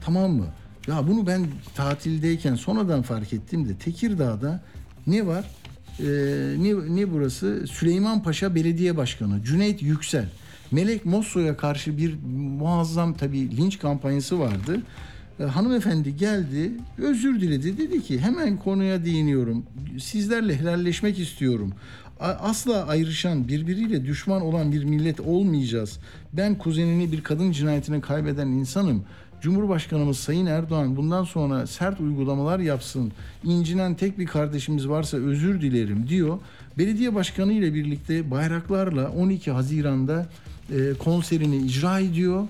tamam 0.00 0.30
mı? 0.30 0.46
Ya 0.86 1.08
bunu 1.08 1.26
ben 1.26 1.46
tatildeyken 1.74 2.54
sonradan 2.54 3.02
fark 3.02 3.32
ettim 3.32 3.68
de 3.68 3.76
Tekirdağ'da 3.76 4.60
ne 5.06 5.26
var? 5.26 5.44
Ee, 6.00 6.04
ne, 6.58 6.96
ne 6.96 7.12
burası? 7.12 7.66
Süleyman 7.66 8.22
Paşa 8.22 8.54
Belediye 8.54 8.96
Başkanı 8.96 9.44
Cüneyt 9.44 9.82
Yüksel. 9.82 10.28
Melek 10.70 11.06
Mosso'ya 11.06 11.56
karşı 11.56 11.98
bir 11.98 12.14
muazzam 12.58 13.14
tabii 13.14 13.56
linç 13.56 13.78
kampanyası 13.78 14.38
vardı. 14.40 14.82
E, 15.40 15.44
hanımefendi 15.44 16.16
geldi, 16.16 16.72
özür 16.98 17.40
diledi. 17.40 17.78
Dedi 17.78 18.02
ki 18.02 18.20
hemen 18.20 18.56
konuya 18.56 19.04
değiniyorum. 19.04 19.64
Sizlerle 19.98 20.60
helalleşmek 20.60 21.18
istiyorum. 21.18 21.72
Asla 22.20 22.86
ayrışan, 22.86 23.48
birbiriyle 23.48 24.04
düşman 24.04 24.42
olan 24.42 24.72
bir 24.72 24.84
millet 24.84 25.20
olmayacağız. 25.20 25.98
Ben 26.32 26.58
kuzenini 26.58 27.12
bir 27.12 27.22
kadın 27.22 27.52
cinayetine 27.52 28.00
kaybeden 28.00 28.46
insanım. 28.46 29.04
Cumhurbaşkanımız 29.40 30.18
Sayın 30.18 30.46
Erdoğan 30.46 30.96
bundan 30.96 31.24
sonra 31.24 31.66
sert 31.66 32.00
uygulamalar 32.00 32.58
yapsın. 32.58 33.12
İncinen 33.44 33.94
tek 33.94 34.18
bir 34.18 34.26
kardeşimiz 34.26 34.88
varsa 34.88 35.16
özür 35.16 35.60
dilerim 35.60 36.08
diyor. 36.08 36.38
Belediye 36.78 37.14
başkanı 37.14 37.52
ile 37.52 37.74
birlikte 37.74 38.30
bayraklarla 38.30 39.10
12 39.10 39.50
Haziran'da 39.50 40.26
e, 40.70 40.92
konserini 40.98 41.56
icra 41.56 42.00
ediyor. 42.00 42.48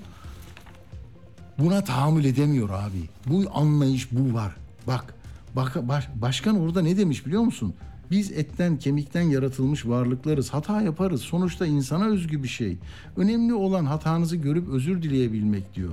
Buna 1.61 1.83
tahammül 1.83 2.25
edemiyor 2.25 2.69
abi. 2.69 3.09
Bu 3.27 3.43
anlayış 3.53 4.11
bu 4.11 4.33
var. 4.33 4.55
Bak, 4.87 5.13
bak 5.55 5.87
baş, 5.87 6.09
başkan 6.15 6.59
orada 6.59 6.81
ne 6.81 6.97
demiş 6.97 7.25
biliyor 7.25 7.41
musun? 7.41 7.73
Biz 8.11 8.31
etten 8.31 8.77
kemikten 8.77 9.21
yaratılmış 9.21 9.85
varlıklarız. 9.85 10.49
Hata 10.49 10.81
yaparız. 10.81 11.21
Sonuçta 11.21 11.65
insana 11.65 12.05
özgü 12.05 12.43
bir 12.43 12.47
şey. 12.47 12.77
Önemli 13.17 13.53
olan 13.53 13.85
hatanızı 13.85 14.35
görüp 14.35 14.69
özür 14.69 15.01
dileyebilmek 15.03 15.75
diyor. 15.75 15.91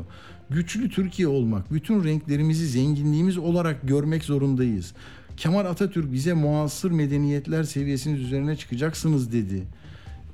Güçlü 0.50 0.90
Türkiye 0.90 1.28
olmak, 1.28 1.72
bütün 1.72 2.04
renklerimizi 2.04 2.66
zenginliğimiz 2.66 3.38
olarak 3.38 3.88
görmek 3.88 4.24
zorundayız. 4.24 4.94
Kemal 5.36 5.64
Atatürk 5.64 6.12
bize 6.12 6.32
muasır 6.32 6.90
medeniyetler 6.90 7.64
seviyesinin 7.64 8.16
üzerine 8.16 8.56
çıkacaksınız 8.56 9.32
dedi. 9.32 9.62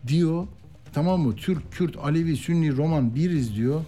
Diyor. 0.07 0.47
Tamam 0.93 1.21
mı? 1.21 1.37
Türk, 1.37 1.73
Kürt, 1.73 1.97
Alevi, 1.97 2.37
Sünni, 2.37 2.77
Roman 2.77 3.15
biriz 3.15 3.57
diyor. 3.57 3.81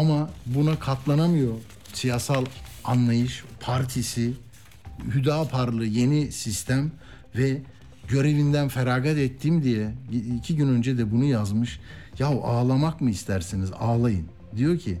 Ama 0.00 0.30
buna 0.46 0.78
katlanamıyor 0.78 1.52
siyasal 1.92 2.44
anlayış, 2.84 3.44
partisi, 3.60 4.32
Hüdaparlı 5.14 5.86
yeni 5.86 6.32
sistem 6.32 6.90
ve 7.36 7.62
görevinden 8.08 8.68
feragat 8.68 9.18
ettim 9.18 9.62
diye 9.62 9.94
iki 10.36 10.56
gün 10.56 10.68
önce 10.68 10.98
de 10.98 11.12
bunu 11.12 11.24
yazmış. 11.24 11.80
Ya 12.18 12.26
ağlamak 12.26 13.00
mı 13.00 13.10
istersiniz? 13.10 13.70
Ağlayın. 13.78 14.26
Diyor 14.56 14.78
ki 14.78 14.98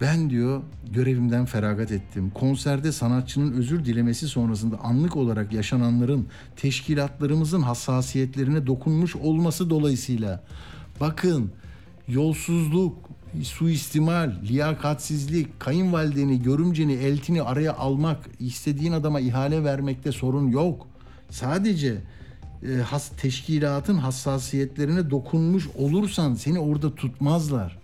ben 0.00 0.30
diyor 0.30 0.62
görevimden 0.92 1.44
feragat 1.44 1.92
ettim. 1.92 2.30
Konserde 2.30 2.92
sanatçının 2.92 3.52
özür 3.52 3.84
dilemesi 3.84 4.28
sonrasında 4.28 4.78
anlık 4.78 5.16
olarak 5.16 5.52
yaşananların 5.52 6.26
teşkilatlarımızın 6.56 7.62
hassasiyetlerine 7.62 8.66
dokunmuş 8.66 9.16
olması 9.16 9.70
dolayısıyla 9.70 10.44
bakın 11.00 11.52
yolsuzluk, 12.08 13.07
suistimal, 13.42 14.32
liyakatsizlik, 14.48 15.60
kayınvalideni, 15.60 16.42
görümceni, 16.42 16.92
eltini 16.92 17.42
araya 17.42 17.74
almak, 17.76 18.28
istediğin 18.40 18.92
adama 18.92 19.20
ihale 19.20 19.64
vermekte 19.64 20.12
sorun 20.12 20.48
yok. 20.48 20.86
Sadece 21.30 21.98
e, 22.62 22.74
has, 22.74 23.08
teşkilatın 23.08 23.94
hassasiyetlerine 23.94 25.10
dokunmuş 25.10 25.68
olursan 25.78 26.34
seni 26.34 26.58
orada 26.58 26.94
tutmazlar. 26.94 27.78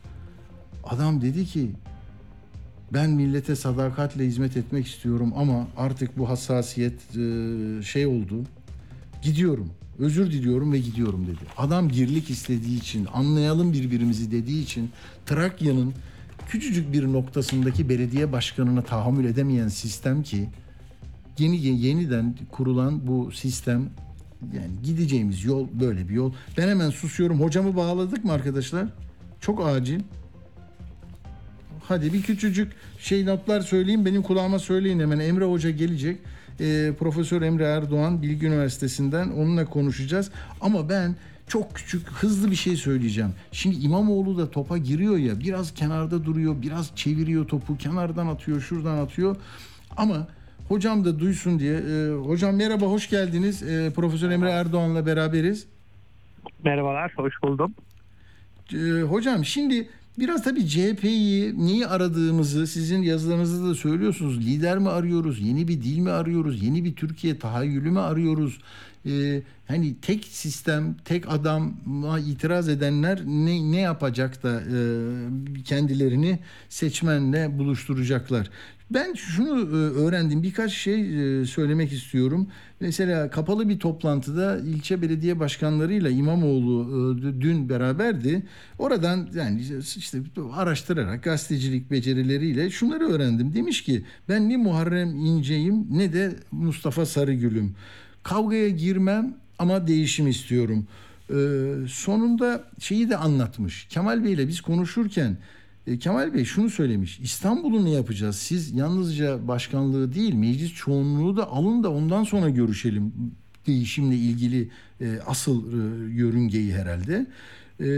Adam 0.84 1.20
dedi 1.20 1.46
ki 1.46 1.70
ben 2.92 3.10
millete 3.10 3.56
sadakatle 3.56 4.26
hizmet 4.26 4.56
etmek 4.56 4.86
istiyorum 4.86 5.32
ama 5.36 5.66
artık 5.76 6.18
bu 6.18 6.28
hassasiyet 6.28 7.16
e, 7.16 7.82
şey 7.82 8.06
oldu. 8.06 8.44
Gidiyorum. 9.22 9.70
Özür 9.98 10.30
diliyorum 10.30 10.72
ve 10.72 10.78
gidiyorum 10.78 11.26
dedi. 11.26 11.40
Adam 11.56 11.88
girlik 11.88 12.30
istediği 12.30 12.78
için, 12.78 13.08
anlayalım 13.14 13.72
birbirimizi 13.72 14.30
dediği 14.30 14.62
için 14.62 14.90
Trakya'nın 15.26 15.94
küçücük 16.48 16.92
bir 16.92 17.12
noktasındaki 17.12 17.88
belediye 17.88 18.32
başkanına 18.32 18.82
tahammül 18.82 19.24
edemeyen 19.24 19.68
sistem 19.68 20.22
ki 20.22 20.48
yeni 21.38 21.76
yeniden 21.80 22.34
kurulan 22.50 23.06
bu 23.06 23.32
sistem 23.32 23.90
yani 24.54 24.72
gideceğimiz 24.84 25.44
yol 25.44 25.68
böyle 25.80 26.08
bir 26.08 26.14
yol. 26.14 26.32
Ben 26.58 26.68
hemen 26.68 26.90
susuyorum. 26.90 27.40
Hocamı 27.40 27.76
bağladık 27.76 28.24
mı 28.24 28.32
arkadaşlar? 28.32 28.86
Çok 29.40 29.66
acil. 29.66 30.00
Hadi 31.88 32.12
bir 32.12 32.22
küçücük 32.22 32.72
şey 32.98 33.26
notlar 33.26 33.60
söyleyeyim. 33.60 34.04
Benim 34.04 34.22
kulağıma 34.22 34.58
söyleyin 34.58 35.00
hemen. 35.00 35.18
Emre 35.18 35.44
Hoca 35.44 35.70
gelecek 35.70 36.20
e, 36.60 36.92
Profesör 36.98 37.42
Emre 37.42 37.64
Erdoğan 37.64 38.22
Bilgi 38.22 38.46
Üniversitesi'nden 38.46 39.30
onunla 39.30 39.64
konuşacağız. 39.64 40.30
Ama 40.60 40.88
ben 40.88 41.16
çok 41.48 41.74
küçük 41.74 42.08
hızlı 42.08 42.50
bir 42.50 42.56
şey 42.56 42.76
söyleyeceğim. 42.76 43.30
Şimdi 43.52 43.76
İmamoğlu 43.76 44.38
da 44.38 44.50
topa 44.50 44.78
giriyor 44.78 45.16
ya 45.16 45.40
biraz 45.40 45.74
kenarda 45.74 46.24
duruyor 46.24 46.62
biraz 46.62 46.96
çeviriyor 46.96 47.48
topu 47.48 47.76
kenardan 47.78 48.26
atıyor 48.26 48.60
şuradan 48.60 48.98
atıyor 48.98 49.36
ama 49.96 50.26
hocam 50.68 51.04
da 51.04 51.18
duysun 51.18 51.58
diye. 51.58 51.76
E, 51.76 52.12
hocam 52.12 52.56
merhaba 52.56 52.86
hoş 52.86 53.10
geldiniz. 53.10 53.62
E, 53.62 53.92
Profesör 53.96 54.30
Emre 54.30 54.50
Erdoğan'la 54.50 55.06
beraberiz. 55.06 55.66
Merhabalar 56.64 57.12
hoş 57.16 57.34
buldum. 57.42 57.74
E, 58.74 59.02
hocam 59.02 59.44
şimdi 59.44 59.88
Biraz 60.18 60.42
tabii 60.44 60.68
CHP'yi 60.68 61.66
neyi 61.66 61.86
aradığımızı 61.86 62.66
sizin 62.66 63.02
yazılarınızda 63.02 63.68
da 63.68 63.74
söylüyorsunuz. 63.74 64.46
Lider 64.46 64.78
mi 64.78 64.88
arıyoruz? 64.88 65.40
Yeni 65.40 65.68
bir 65.68 65.82
dil 65.82 65.98
mi 65.98 66.10
arıyoruz? 66.10 66.62
Yeni 66.62 66.84
bir 66.84 66.94
Türkiye 66.94 67.38
tahayyülü 67.38 67.90
mü 67.90 67.98
arıyoruz? 67.98 68.58
Ee, 69.06 69.42
hani 69.68 69.94
tek 70.00 70.24
sistem, 70.24 70.96
tek 71.04 71.32
adama 71.32 72.18
itiraz 72.18 72.68
edenler 72.68 73.26
ne, 73.26 73.72
ne 73.72 73.80
yapacak 73.80 74.42
da 74.42 74.60
e, 74.60 74.76
kendilerini 75.64 76.38
seçmenle 76.68 77.58
buluşturacaklar? 77.58 78.50
Ben 78.90 79.14
şunu 79.14 79.60
e, 79.60 79.76
öğrendim. 79.76 80.42
Birkaç 80.42 80.72
şey 80.72 81.00
e, 81.40 81.44
söylemek 81.44 81.92
istiyorum. 81.92 82.48
Mesela 82.80 83.30
kapalı 83.30 83.68
bir 83.68 83.78
toplantıda 83.78 84.58
ilçe 84.58 85.02
belediye 85.02 85.40
başkanlarıyla 85.40 86.10
İmamoğlu 86.10 87.18
e, 87.18 87.40
dün 87.40 87.68
beraberdi. 87.68 88.42
Oradan 88.78 89.28
yani 89.34 89.62
işte 89.96 90.18
araştırarak 90.52 91.22
gazetecilik 91.22 91.90
becerileriyle 91.90 92.70
şunları 92.70 93.08
öğrendim. 93.08 93.54
Demiş 93.54 93.82
ki 93.84 94.04
ben 94.28 94.48
ne 94.48 94.56
Muharrem 94.56 95.16
İnce'yim 95.16 95.98
ne 95.98 96.12
de 96.12 96.36
Mustafa 96.52 97.06
Sarıgül'üm. 97.06 97.74
Kavgaya 98.22 98.68
girmem 98.68 99.34
ama 99.58 99.86
değişim 99.86 100.28
istiyorum. 100.28 100.86
Sonunda 101.88 102.64
şeyi 102.78 103.10
de 103.10 103.16
anlatmış. 103.16 103.86
Kemal 103.90 104.24
Bey 104.24 104.32
ile 104.32 104.48
biz 104.48 104.60
konuşurken 104.60 105.36
e, 105.86 105.98
Kemal 105.98 106.34
Bey 106.34 106.44
şunu 106.44 106.70
söylemiş. 106.70 107.20
İstanbul'u 107.20 107.84
ne 107.84 107.90
yapacağız? 107.90 108.36
Siz 108.36 108.72
yalnızca 108.72 109.48
başkanlığı 109.48 110.14
değil 110.14 110.34
meclis 110.34 110.72
çoğunluğu 110.74 111.36
da 111.36 111.50
alın 111.50 111.82
da 111.82 111.90
ondan 111.90 112.24
sonra 112.24 112.50
görüşelim. 112.50 113.12
Değişimle 113.66 114.16
ilgili 114.16 114.68
e, 115.00 115.18
asıl 115.26 115.72
e, 115.72 116.12
yörüngeyi 116.14 116.74
herhalde. 116.74 117.26
E, 117.80 117.88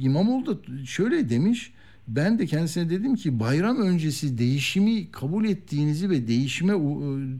İmamoğlu 0.00 0.46
da 0.46 0.84
şöyle 0.84 1.28
demiş. 1.28 1.72
Ben 2.08 2.38
de 2.38 2.46
kendisine 2.46 2.90
dedim 2.90 3.16
ki 3.16 3.40
bayram 3.40 3.76
öncesi 3.76 4.38
değişimi 4.38 5.10
kabul 5.10 5.44
ettiğinizi 5.44 6.10
ve 6.10 6.28
değişime 6.28 6.72
e, 6.72 6.78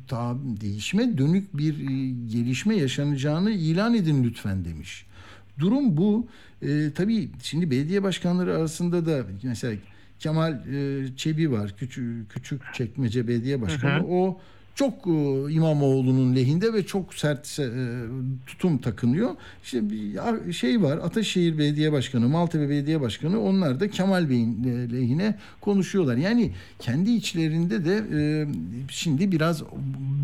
ta, 0.06 0.36
değişime 0.60 1.18
dönük 1.18 1.56
bir 1.56 1.72
e, 1.78 2.10
gelişme 2.32 2.76
yaşanacağını 2.76 3.50
ilan 3.50 3.94
edin 3.94 4.24
lütfen 4.24 4.64
demiş. 4.64 5.06
Durum 5.58 5.96
bu. 5.96 6.26
E, 6.62 6.92
tabii 6.94 7.28
şimdi 7.42 7.70
belediye 7.70 8.02
başkanları 8.02 8.56
arasında 8.56 9.06
da 9.06 9.26
mesela 9.42 9.74
Kemal 10.18 10.52
e, 10.52 11.06
Çebi 11.16 11.52
var. 11.52 11.74
Küçük, 11.76 12.30
küçük 12.30 12.62
çekmece 12.74 13.28
belediye 13.28 13.60
başkanı. 13.60 13.92
Hı 13.92 13.98
hı. 13.98 14.06
O 14.06 14.40
çok 14.78 15.06
e, 15.06 15.52
İmamoğlu'nun 15.52 16.36
lehinde 16.36 16.72
ve 16.72 16.86
çok 16.86 17.14
sert 17.14 17.58
e, 17.60 17.68
tutum 18.46 18.78
takınıyor. 18.78 19.30
İşte 19.64 19.90
bir 19.90 20.52
şey 20.52 20.82
var 20.82 20.98
Ataşehir 20.98 21.58
Belediye 21.58 21.92
Başkanı, 21.92 22.28
Maltepe 22.28 22.68
Belediye 22.68 23.00
Başkanı 23.00 23.40
onlar 23.40 23.80
da 23.80 23.90
Kemal 23.90 24.30
Bey'in 24.30 24.64
e, 24.64 24.92
lehine 24.92 25.34
konuşuyorlar. 25.60 26.16
Yani 26.16 26.52
kendi 26.78 27.10
içlerinde 27.10 27.84
de 27.84 27.98
şimdi 28.90 29.32
biraz 29.32 29.62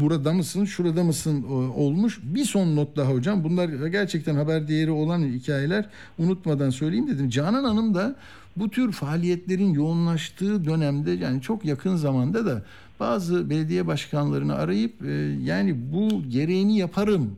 burada 0.00 0.32
mısın, 0.32 0.64
şurada 0.64 1.04
mısın 1.04 1.42
olmuş. 1.76 2.20
Bir 2.22 2.44
son 2.44 2.76
not 2.76 2.96
daha 2.96 3.12
hocam. 3.12 3.44
Bunlar 3.44 3.88
gerçekten 3.88 4.34
haber 4.34 4.68
değeri 4.68 4.90
olan 4.90 5.22
hikayeler. 5.22 5.86
Unutmadan 6.18 6.70
söyleyeyim 6.70 7.08
dedim. 7.08 7.28
Canan 7.28 7.64
Hanım 7.64 7.94
da 7.94 8.16
bu 8.56 8.70
tür 8.70 8.92
faaliyetlerin 8.92 9.74
yoğunlaştığı 9.74 10.64
dönemde 10.64 11.10
yani 11.10 11.42
çok 11.42 11.64
yakın 11.64 11.96
zamanda 11.96 12.46
da 12.46 12.62
bazı 13.04 13.50
belediye 13.50 13.86
başkanlarını 13.86 14.54
arayıp 14.54 15.04
e, 15.04 15.12
yani 15.44 15.92
bu 15.92 16.22
gereğini 16.28 16.78
yaparım 16.78 17.36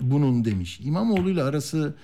bunun 0.00 0.44
demiş. 0.44 0.80
İmamoğlu'yla 0.84 1.44
arası 1.44 1.94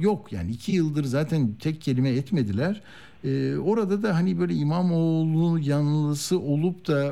yok 0.00 0.32
yani 0.32 0.50
iki 0.50 0.72
yıldır 0.72 1.04
zaten 1.04 1.48
tek 1.60 1.80
kelime 1.80 2.10
etmediler. 2.10 2.80
E, 3.24 3.56
orada 3.56 4.02
da 4.02 4.14
hani 4.14 4.40
böyle 4.40 4.54
İmamoğlu 4.54 5.58
yanlısı 5.58 6.40
olup 6.40 6.88
da 6.88 7.04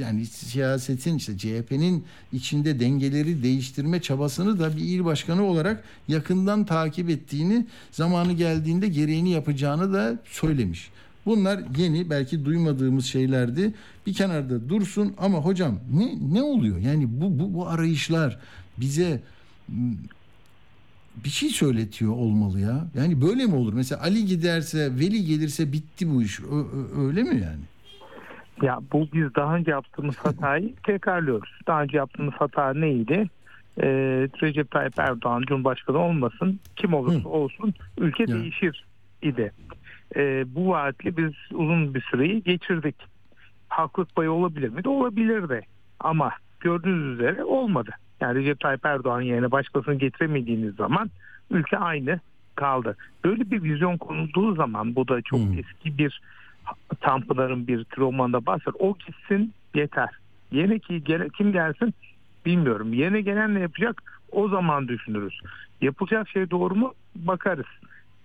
yani 0.00 0.26
siyasetin 0.26 1.16
işte 1.16 1.38
CHP'nin 1.38 2.04
içinde 2.32 2.80
dengeleri 2.80 3.42
değiştirme 3.42 4.02
çabasını 4.02 4.58
da 4.58 4.76
bir 4.76 4.82
il 4.82 5.04
başkanı 5.04 5.44
olarak 5.44 5.84
yakından 6.08 6.64
takip 6.64 7.10
ettiğini 7.10 7.66
zamanı 7.92 8.32
geldiğinde 8.32 8.88
gereğini 8.88 9.30
yapacağını 9.30 9.92
da 9.92 10.18
söylemiş. 10.24 10.90
Bunlar 11.28 11.60
yeni 11.76 12.10
belki 12.10 12.44
duymadığımız 12.44 13.04
şeylerdi. 13.06 13.72
Bir 14.06 14.14
kenarda 14.14 14.68
dursun 14.68 15.14
ama 15.18 15.38
hocam 15.38 15.78
ne 15.92 16.34
ne 16.38 16.42
oluyor? 16.42 16.78
Yani 16.78 17.06
bu 17.08 17.38
bu, 17.38 17.54
bu 17.54 17.68
arayışlar 17.68 18.38
bize 18.76 19.20
m, 19.68 19.74
bir 21.24 21.28
şey 21.28 21.48
söyletiyor 21.48 22.12
olmalı 22.12 22.60
ya. 22.60 22.84
Yani 22.94 23.22
böyle 23.22 23.46
mi 23.46 23.54
olur? 23.54 23.72
Mesela 23.72 24.02
Ali 24.02 24.24
giderse, 24.26 24.90
Veli 24.98 25.24
gelirse 25.24 25.72
bitti 25.72 26.10
bu 26.14 26.22
iş. 26.22 26.40
Ö- 26.40 26.44
ö- 26.44 27.06
öyle 27.06 27.22
mi 27.22 27.40
yani? 27.40 27.64
Ya 28.62 28.78
bu 28.92 29.08
biz 29.12 29.34
daha 29.36 29.56
önce 29.56 29.70
yaptığımız 29.70 30.16
hatayı 30.22 30.74
tekrarlıyoruz. 30.86 31.50
Daha 31.66 31.82
önce 31.82 31.96
yaptığımız 31.96 32.34
hata 32.34 32.74
neydi? 32.74 33.30
Ee, 33.82 33.86
Recep 34.42 34.70
Tayyip 34.70 34.98
Erdoğan 34.98 35.42
Cumhurbaşkanı 35.48 35.98
olmasın, 35.98 36.60
kim 36.76 36.94
olursa 36.94 37.24
Hı. 37.24 37.28
olsun 37.28 37.74
ülke 37.98 38.22
Ya. 38.28 38.28
değişir 38.28 38.84
idi. 39.22 39.52
Ee, 40.16 40.44
bu 40.54 40.68
vaatle 40.68 41.16
biz 41.16 41.32
uzun 41.52 41.94
bir 41.94 42.00
süreyi 42.00 42.42
geçirdik. 42.42 42.96
Haklılık 43.68 44.14
payı 44.16 44.30
olabilir 44.30 44.68
mi? 44.68 44.84
De 44.84 44.88
olabilirdi. 44.88 45.62
Ama 46.00 46.32
gördüğünüz 46.60 47.14
üzere 47.14 47.44
olmadı. 47.44 47.90
Yani 48.20 48.38
Recep 48.38 48.60
Tayyip 48.60 48.86
Erdoğan 48.86 49.20
yerine 49.20 49.50
başkasını 49.50 49.94
getiremediğiniz 49.94 50.74
zaman 50.74 51.10
ülke 51.50 51.78
aynı 51.78 52.20
kaldı. 52.54 52.96
Böyle 53.24 53.50
bir 53.50 53.62
vizyon 53.62 53.96
konulduğu 53.96 54.54
zaman 54.54 54.94
bu 54.94 55.08
da 55.08 55.22
çok 55.22 55.40
Hı. 55.40 55.54
eski 55.58 55.98
bir 55.98 56.20
Tanpınar'ın 57.00 57.66
bir 57.66 57.86
romanda 57.98 58.46
bahseder. 58.46 58.74
O 58.78 58.96
gitsin 59.06 59.52
yeter. 59.74 60.08
Yeni 60.52 60.80
ki 60.80 61.04
gele, 61.04 61.28
kim 61.28 61.52
gelsin 61.52 61.94
bilmiyorum. 62.46 62.92
Yeni 62.92 63.24
gelen 63.24 63.54
ne 63.54 63.60
yapacak? 63.60 64.02
O 64.32 64.48
zaman 64.48 64.88
düşünürüz. 64.88 65.40
Yapılacak 65.80 66.28
şey 66.28 66.50
doğru 66.50 66.74
mu? 66.74 66.94
Bakarız. 67.16 67.66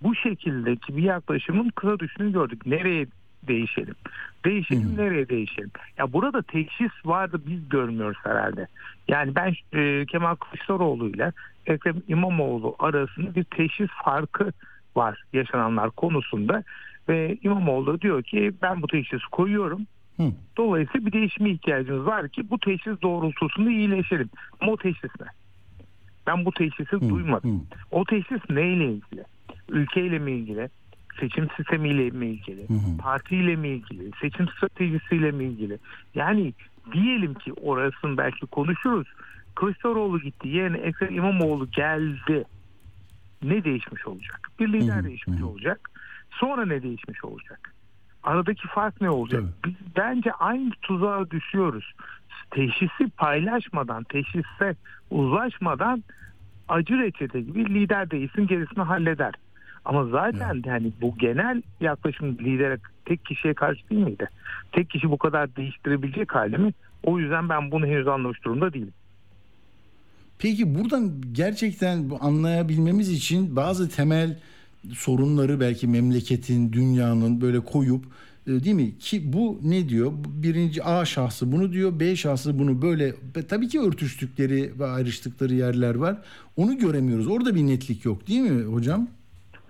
Bu 0.03 0.15
şekildeki 0.15 0.97
bir 0.97 1.03
yaklaşımın 1.03 1.69
kısa 1.69 1.99
düşünü 1.99 2.33
gördük. 2.33 2.65
Nereye 2.65 3.05
değişelim? 3.47 3.95
Değişelim 4.45 4.97
Hı. 4.97 4.97
nereye 4.97 5.29
değişelim? 5.29 5.71
Ya 5.97 6.13
burada 6.13 6.41
teşhis 6.41 6.91
vardı 7.05 7.41
biz 7.47 7.69
görmüyoruz 7.69 8.17
herhalde. 8.23 8.67
Yani 9.07 9.35
ben 9.35 9.53
e, 9.73 10.05
Kemal 10.05 10.35
Kılıçdaroğlu 10.35 11.09
ile 11.09 11.31
Ekrem 11.65 12.01
İmamoğlu 12.07 12.75
arasında 12.79 13.35
bir 13.35 13.43
teşhis 13.43 13.89
farkı 14.03 14.51
var 14.95 15.23
yaşananlar 15.33 15.91
konusunda 15.91 16.63
ve 17.09 17.37
İmamoğlu 17.43 18.01
diyor 18.01 18.23
ki 18.23 18.51
ben 18.61 18.81
bu 18.81 18.87
teşhisi 18.87 19.25
koyuyorum. 19.31 19.81
Hı. 20.17 20.23
Dolayısıyla 20.57 21.05
bir 21.07 21.11
değişime 21.11 21.49
ihtiyacımız 21.49 22.05
var 22.05 22.29
ki 22.29 22.49
bu 22.49 22.59
teşhis 22.59 23.01
doğrultusunda 23.01 23.69
iyileşelim. 23.69 24.29
Ama 24.61 24.71
o 24.71 24.77
teşhis 24.77 25.11
ne? 25.21 25.27
Ben 26.27 26.45
bu 26.45 26.51
teşhisi 26.51 26.95
Hı, 26.95 27.09
duymadım. 27.09 27.55
hı. 27.59 27.59
O 27.91 28.05
teşhis 28.05 28.49
neyle 28.49 28.85
ilgili? 28.85 29.23
Ülkeyle 29.69 30.19
mi 30.19 30.31
ilgili? 30.31 30.69
Seçim 31.19 31.47
sistemiyle 31.57 32.09
mi 32.09 32.27
ilgili? 32.27 32.69
Hı 32.69 32.73
hı. 32.73 32.97
Partiyle 32.97 33.55
mi 33.55 33.67
ilgili? 33.67 34.11
Seçim 34.21 34.47
stratejisiyle 34.47 35.31
mi 35.31 35.43
ilgili? 35.43 35.79
Yani 36.15 36.53
diyelim 36.93 37.33
ki 37.33 37.53
orasını 37.53 38.17
belki 38.17 38.45
konuşuruz. 38.45 39.07
Kılıçdaroğlu 39.55 40.19
gitti. 40.19 40.47
Yerine 40.47 40.77
Ekrem 40.77 41.15
İmamoğlu 41.15 41.71
geldi. 41.71 42.45
Ne 43.43 43.63
değişmiş 43.63 44.07
olacak? 44.07 44.49
Bir 44.59 44.73
lider 44.73 44.95
Hı 44.95 44.99
hı, 44.99 45.03
değişmiş 45.03 45.41
hı. 45.41 45.47
olacak. 45.47 45.89
Sonra 46.31 46.65
ne 46.65 46.83
değişmiş 46.83 47.23
olacak? 47.23 47.73
Aradaki 48.23 48.67
fark 48.67 49.01
ne 49.01 49.09
olacak? 49.09 49.41
Tabii. 49.41 49.73
Biz 49.73 49.95
bence 49.95 50.31
aynı 50.31 50.71
tuzağa 50.81 51.29
düşüyoruz. 51.31 51.93
Teşhisi 52.51 53.09
paylaşmadan, 53.17 54.03
teşhisse 54.03 54.75
uzlaşmadan 55.09 56.03
acı 56.67 56.97
reçete 56.97 57.41
gibi 57.41 57.73
lider 57.73 58.11
değilsin 58.11 58.47
gerisini 58.47 58.83
halleder. 58.83 59.33
Ama 59.85 60.05
zaten 60.05 60.61
yani 60.65 60.91
bu 61.01 61.17
genel 61.17 61.61
yaklaşım 61.81 62.37
lidere 62.39 62.77
tek 63.05 63.25
kişiye 63.25 63.53
karşı 63.53 63.89
değil 63.89 64.01
miydi? 64.01 64.29
Tek 64.71 64.89
kişi 64.89 65.11
bu 65.11 65.17
kadar 65.17 65.55
değiştirebilecek 65.55 66.35
hali 66.35 66.57
mi? 66.57 66.73
O 67.03 67.19
yüzden 67.19 67.49
ben 67.49 67.71
bunu 67.71 67.85
henüz 67.85 68.07
anlamış 68.07 68.43
durumda 68.43 68.73
değilim. 68.73 68.93
Peki 70.39 70.75
buradan 70.75 71.11
gerçekten 71.31 72.11
anlayabilmemiz 72.21 73.09
için 73.09 73.55
bazı 73.55 73.89
temel 73.89 74.39
sorunları 74.91 75.59
belki 75.59 75.87
memleketin, 75.87 76.73
dünyanın 76.73 77.41
böyle 77.41 77.59
koyup 77.59 78.05
e, 78.47 78.63
değil 78.63 78.75
mi? 78.75 78.97
Ki 78.97 79.33
bu 79.33 79.59
ne 79.63 79.89
diyor? 79.89 80.11
Birinci 80.27 80.83
A 80.83 81.05
şahsı 81.05 81.51
bunu 81.51 81.73
diyor, 81.73 81.99
B 81.99 82.15
şahsı 82.15 82.59
bunu 82.59 82.81
böyle 82.81 83.13
tabii 83.49 83.67
ki 83.67 83.79
örtüştükleri 83.81 84.79
ve 84.79 84.85
ayrıştıkları 84.85 85.53
yerler 85.53 85.95
var. 85.95 86.17
Onu 86.57 86.77
göremiyoruz. 86.77 87.27
Orada 87.27 87.55
bir 87.55 87.67
netlik 87.67 88.05
yok 88.05 88.27
değil 88.27 88.41
mi 88.41 88.63
hocam? 88.63 89.07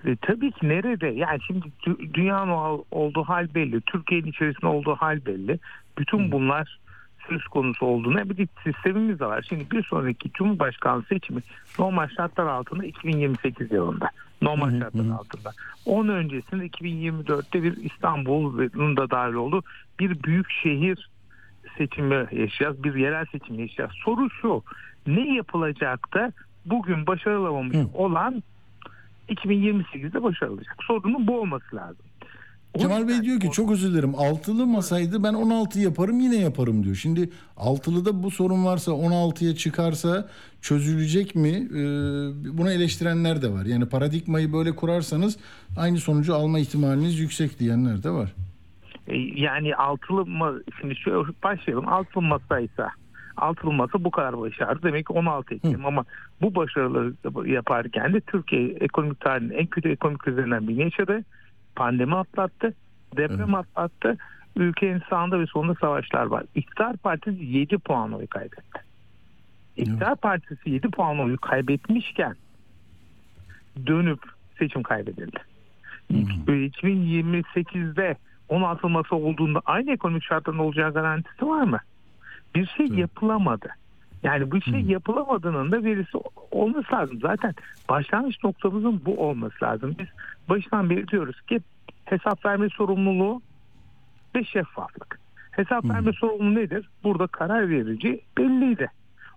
E, 0.05 0.15
tabii 0.15 0.51
ki 0.51 0.69
nerede? 0.69 1.07
Yani 1.07 1.39
şimdi 1.47 1.65
dü- 1.85 2.13
dünyanın 2.13 2.81
olduğu 2.91 3.23
hal 3.23 3.47
belli. 3.55 3.81
Türkiye'nin 3.81 4.27
içerisinde 4.27 4.67
olduğu 4.67 4.95
hal 4.95 5.25
belli. 5.25 5.59
Bütün 5.97 6.31
bunlar 6.31 6.79
söz 7.29 7.43
konusu 7.43 7.85
olduğuna 7.85 8.29
bir 8.29 8.47
sistemimiz 8.63 9.19
de 9.19 9.25
var. 9.25 9.45
Şimdi 9.49 9.71
bir 9.71 9.83
sonraki 9.83 10.31
Cumhurbaşkanlığı 10.33 11.03
seçimi 11.03 11.41
normal 11.79 12.07
şartlar 12.17 12.45
altında 12.45 12.85
2028 12.85 13.71
yılında. 13.71 14.09
Normal 14.41 14.79
şartlar 14.79 15.09
altında. 15.09 15.51
Onun 15.85 16.09
öncesinde 16.09 16.67
2024'te 16.67 17.63
bir 17.63 17.77
İstanbul'un 17.77 18.97
da 18.97 19.09
dahil 19.09 19.33
olduğu 19.33 19.61
bir 19.99 20.23
büyük 20.23 20.51
şehir 20.51 21.09
seçimi 21.77 22.15
yaşayacağız. 22.31 22.83
Bir 22.83 22.95
yerel 22.95 23.25
seçim 23.25 23.59
yaşayacağız. 23.59 23.91
Soru 24.05 24.29
şu. 24.29 24.63
Ne 25.07 25.35
yapılacak 25.35 26.13
da 26.13 26.31
bugün 26.65 27.07
başarılamamış 27.07 27.77
Hı. 27.77 27.87
olan 27.93 28.43
2028'de 29.29 30.23
başarılacak. 30.23 30.75
Sorunun 30.87 31.27
bu 31.27 31.39
olması 31.41 31.75
lazım. 31.75 32.05
O 32.73 32.79
Kemal 32.79 33.07
Bey 33.07 33.21
diyor 33.21 33.39
ki 33.39 33.51
çok 33.51 33.71
özür 33.71 33.91
dilerim 33.93 34.15
altılı 34.15 34.67
masaydı 34.67 35.23
ben 35.23 35.33
16 35.33 35.79
yaparım 35.79 36.19
yine 36.19 36.35
yaparım 36.37 36.83
diyor. 36.83 36.95
Şimdi 36.95 37.29
altılıda 37.57 38.23
bu 38.23 38.31
sorun 38.31 38.65
varsa 38.65 38.91
16'ya 38.91 39.55
çıkarsa 39.55 40.27
çözülecek 40.61 41.35
mi? 41.35 41.49
Ee, 41.49 41.77
bunu 42.57 42.71
eleştirenler 42.71 43.41
de 43.41 43.51
var. 43.51 43.65
Yani 43.65 43.85
paradigmayı 43.89 44.53
böyle 44.53 44.75
kurarsanız 44.75 45.37
aynı 45.77 45.97
sonucu 45.97 46.35
alma 46.35 46.59
ihtimaliniz 46.59 47.19
yüksek 47.19 47.59
diyenler 47.59 48.03
de 48.03 48.09
var. 48.09 48.33
E, 49.07 49.15
Yani 49.17 49.75
altılı 49.75 50.25
ma 50.25 50.53
şimdi 50.81 50.95
şöyle 50.95 51.17
başlayalım. 51.43 51.87
Altılı 51.87 52.23
masaysa 52.23 52.89
altılı 53.37 53.71
masa 53.71 54.03
bu 54.03 54.11
kadar 54.11 54.39
başardı. 54.39 54.79
Demek 54.83 55.07
ki 55.07 55.13
16 55.13 55.55
ekledim 55.55 55.85
ama 55.85 56.05
bu 56.41 56.55
başarıları 56.55 57.13
yaparken 57.49 58.13
de 58.13 58.21
Türkiye 58.21 58.69
ekonomik 58.69 59.19
tarihinin 59.19 59.53
en 59.53 59.65
kötü 59.65 59.89
ekonomik 59.89 60.21
krizlerinden 60.21 60.67
birini 60.67 60.83
yaşadı. 60.83 61.23
Pandemi 61.75 62.15
atlattı. 62.15 62.73
Deprem 63.17 63.55
atlattı. 63.55 64.17
Ülkenin 64.55 65.01
sağında 65.09 65.39
ve 65.39 65.45
solunda 65.45 65.75
savaşlar 65.75 66.25
var. 66.25 66.43
İktidar 66.55 66.97
Partisi 66.97 67.45
7 67.45 67.77
puan 67.77 68.13
oy 68.13 68.27
kaybetti. 68.27 68.79
İktidar 69.77 70.15
Partisi 70.15 70.69
7 70.69 70.89
puan 70.89 71.19
oyu 71.19 71.37
kaybetmişken 71.37 72.35
dönüp 73.87 74.19
seçim 74.59 74.83
kaybedildi. 74.83 75.39
2028'de 76.11 78.15
16 78.49 78.89
masa 78.89 79.15
olduğunda 79.15 79.61
aynı 79.65 79.91
ekonomik 79.91 80.23
şartların 80.23 80.57
olacağı 80.57 80.93
garantisi 80.93 81.47
var 81.47 81.63
mı? 81.63 81.79
Bir 82.55 82.65
şey 82.77 82.87
yapılamadı. 82.87 83.69
Yani 84.23 84.51
bu 84.51 84.61
şey 84.61 84.81
yapılamadığının 84.81 85.71
da 85.71 85.83
verisi 85.83 86.17
olması 86.51 86.93
lazım. 86.93 87.19
Zaten 87.21 87.53
başlangıç 87.89 88.43
noktamızın 88.43 89.01
bu 89.05 89.27
olması 89.27 89.65
lazım. 89.65 89.95
Biz 89.99 90.07
baştan 90.49 90.89
beri 90.89 91.07
diyoruz 91.07 91.41
ki 91.41 91.59
hesap 92.05 92.45
verme 92.45 92.69
sorumluluğu 92.69 93.41
ve 94.35 94.43
şeffaflık. 94.43 95.19
Hesap 95.51 95.85
verme 95.85 96.13
sorumluluğu 96.13 96.55
nedir? 96.55 96.89
Burada 97.03 97.27
karar 97.27 97.69
verici 97.69 98.21
belliydi. 98.37 98.91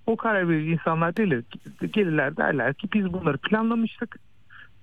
O 0.06 0.16
karar 0.16 0.48
verici 0.48 0.70
insanlar 0.70 1.10
gelir, 1.10 1.44
gelirler 1.92 2.36
derler 2.36 2.74
ki 2.74 2.88
biz 2.92 3.12
bunları 3.12 3.38
planlamıştık. 3.38 4.16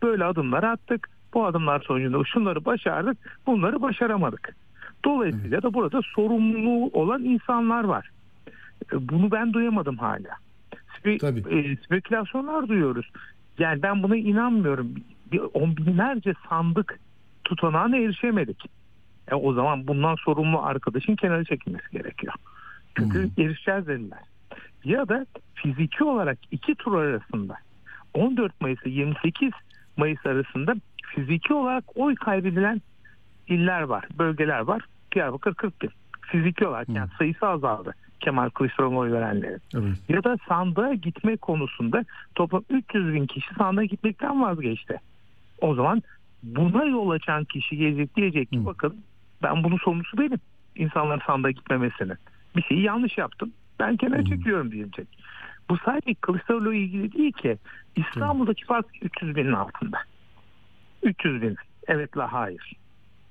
Böyle 0.04 0.26
adımlar 0.26 0.64
attık. 0.64 1.10
Bu 1.34 1.46
adımlar 1.46 1.80
sonucunda 1.80 2.24
şunları 2.26 2.66
başardık. 2.66 3.18
Bunları 3.46 3.82
başaramadık. 3.82 4.56
Dolayısıyla 5.06 5.62
da 5.62 5.74
burada 5.74 6.02
sorumluluğu 6.16 6.90
olan 6.94 7.24
insanlar 7.24 7.84
var. 7.84 8.13
E, 8.94 9.10
Bunu 9.10 9.32
ben 9.32 9.54
duyamadım 9.54 9.98
hala. 9.98 10.38
Spe- 11.00 11.18
Tabii. 11.18 11.60
e, 11.60 11.76
spekülasyonlar 11.76 12.68
duyuyoruz. 12.68 13.10
Yani 13.60 13.82
ben 13.82 14.04
buna 14.04 14.16
inanmıyorum. 14.16 14.94
On 15.54 15.78
binlerce 15.78 16.34
sandık 16.50 17.00
tutanağına 17.44 17.98
erişemedik. 17.98 18.66
E 19.32 19.36
o 19.36 19.54
zaman 19.54 19.88
bundan 19.88 20.16
sorumlu 20.16 20.62
arkadaşın 20.64 21.16
kenara 21.16 21.44
çekilmesi 21.44 21.92
gerekiyor. 21.92 22.34
Çünkü 22.98 23.30
erişeceğiz 23.38 23.88
dediler. 23.88 24.20
Ya 24.84 25.08
da 25.08 25.26
fiziki 25.56 26.04
olarak 26.04 26.38
iki 26.52 26.76
tur 26.76 26.98
arasında 26.98 27.56
14 28.14 28.62
Mayıs 28.62 28.82
ile 28.86 28.90
28 28.90 29.52
Mayıs 29.98 30.26
arasında 30.26 30.76
fiziki 31.16 31.54
olarak 31.54 31.84
oy 31.96 32.16
kaybedilen 32.16 32.82
iller 33.48 33.82
var, 33.82 34.08
bölgeler 34.20 34.60
var. 34.60 34.82
Diyarbakır 35.16 35.54
40 35.54 35.82
bin. 35.82 35.90
Fiziki 36.22 36.68
olarak 36.68 36.90
yani 36.90 37.10
sayısı 37.18 37.48
azaldı 37.48 37.94
Kemal 38.24 38.50
Kılıçdaroğlu'na 38.50 39.00
oy 39.00 39.12
verenlerin. 39.12 39.62
Evet. 39.76 39.98
Ya 40.10 40.24
da 40.24 40.38
sandığa 40.48 40.94
gitme 40.94 41.38
konusunda 41.38 42.06
toplam 42.36 42.64
300 42.70 43.14
bin 43.14 43.26
kişi 43.26 43.54
sandığa 43.58 43.84
gitmekten 43.84 44.42
vazgeçti. 44.42 45.00
O 45.62 45.76
zaman 45.76 46.04
buna 46.44 46.86
yol 46.86 47.10
açan 47.10 47.44
kişi 47.44 47.78
gelecek 47.78 48.16
diyecek 48.16 48.52
ki 48.52 48.60
Hı. 48.60 48.66
bakın 48.66 48.96
ben 49.44 49.64
bunun 49.64 49.78
sorumlusu 49.78 50.18
benim. 50.18 50.40
İnsanların 50.76 51.22
sandığa 51.28 51.52
gitmemesinin. 51.52 52.18
Bir 52.56 52.62
şeyi 52.62 52.82
yanlış 52.82 53.18
yaptım. 53.18 53.52
Ben 53.80 53.98
kenara 53.98 54.26
çekiyorum 54.26 54.72
diyecek. 54.72 55.08
Bu 55.70 55.78
sadece 55.86 56.14
Kılıçdaroğlu'yla 56.14 56.80
ilgili 56.80 57.14
değil 57.14 57.32
ki. 57.32 57.58
İstanbul'daki 57.96 58.66
fark 58.66 58.86
300 59.02 59.36
binin 59.36 59.54
altında. 59.54 59.98
300 61.04 61.42
bin. 61.42 61.56
Evet 61.88 62.18
la 62.18 62.34
hayır. 62.34 62.74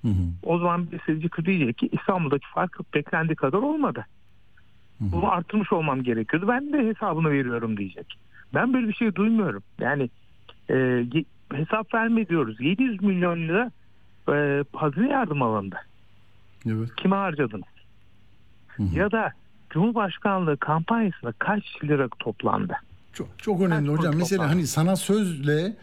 Hı 0.02 0.08
hı. 0.08 0.22
O 0.42 0.58
zaman 0.58 0.92
bir 0.92 1.00
seyirci 1.06 1.44
diyecek 1.44 1.78
ki 1.78 1.88
İstanbul'daki 1.92 2.46
fark 2.54 2.94
beklendiği 2.94 3.36
kadar 3.36 3.58
olmadı. 3.58 4.06
Bunu 5.10 5.32
arttırmış 5.32 5.72
olmam 5.72 6.02
gerekiyordu. 6.02 6.48
Ben 6.48 6.72
de 6.72 6.78
hesabını 6.78 7.30
veriyorum 7.30 7.76
diyecek. 7.76 8.18
Ben 8.54 8.72
böyle 8.74 8.88
bir 8.88 8.94
şey 8.94 9.14
duymuyorum. 9.14 9.62
Yani 9.80 10.10
e, 10.70 11.04
hesap 11.52 11.94
verme 11.94 12.28
diyoruz. 12.28 12.60
700 12.60 13.02
milyon 13.02 13.36
lira 13.36 13.70
e, 14.28 14.64
hazine 14.72 15.08
yardım 15.08 15.42
alındı. 15.42 15.76
Evet. 16.66 16.94
Kime 16.96 17.16
harcadınız? 17.16 17.64
Ya 18.78 19.10
da 19.10 19.32
Cumhurbaşkanlığı 19.70 20.56
kampanyasında 20.56 21.32
kaç 21.38 21.64
lira 21.84 22.08
toplandı? 22.18 22.74
Çok 23.12 23.38
çok 23.38 23.60
önemli 23.60 23.88
Kaç 23.88 23.98
hocam. 23.98 24.14
Mesela 24.16 24.42
toplam? 24.42 24.56
hani 24.56 24.66
sana 24.66 24.96
sözle 24.96 25.76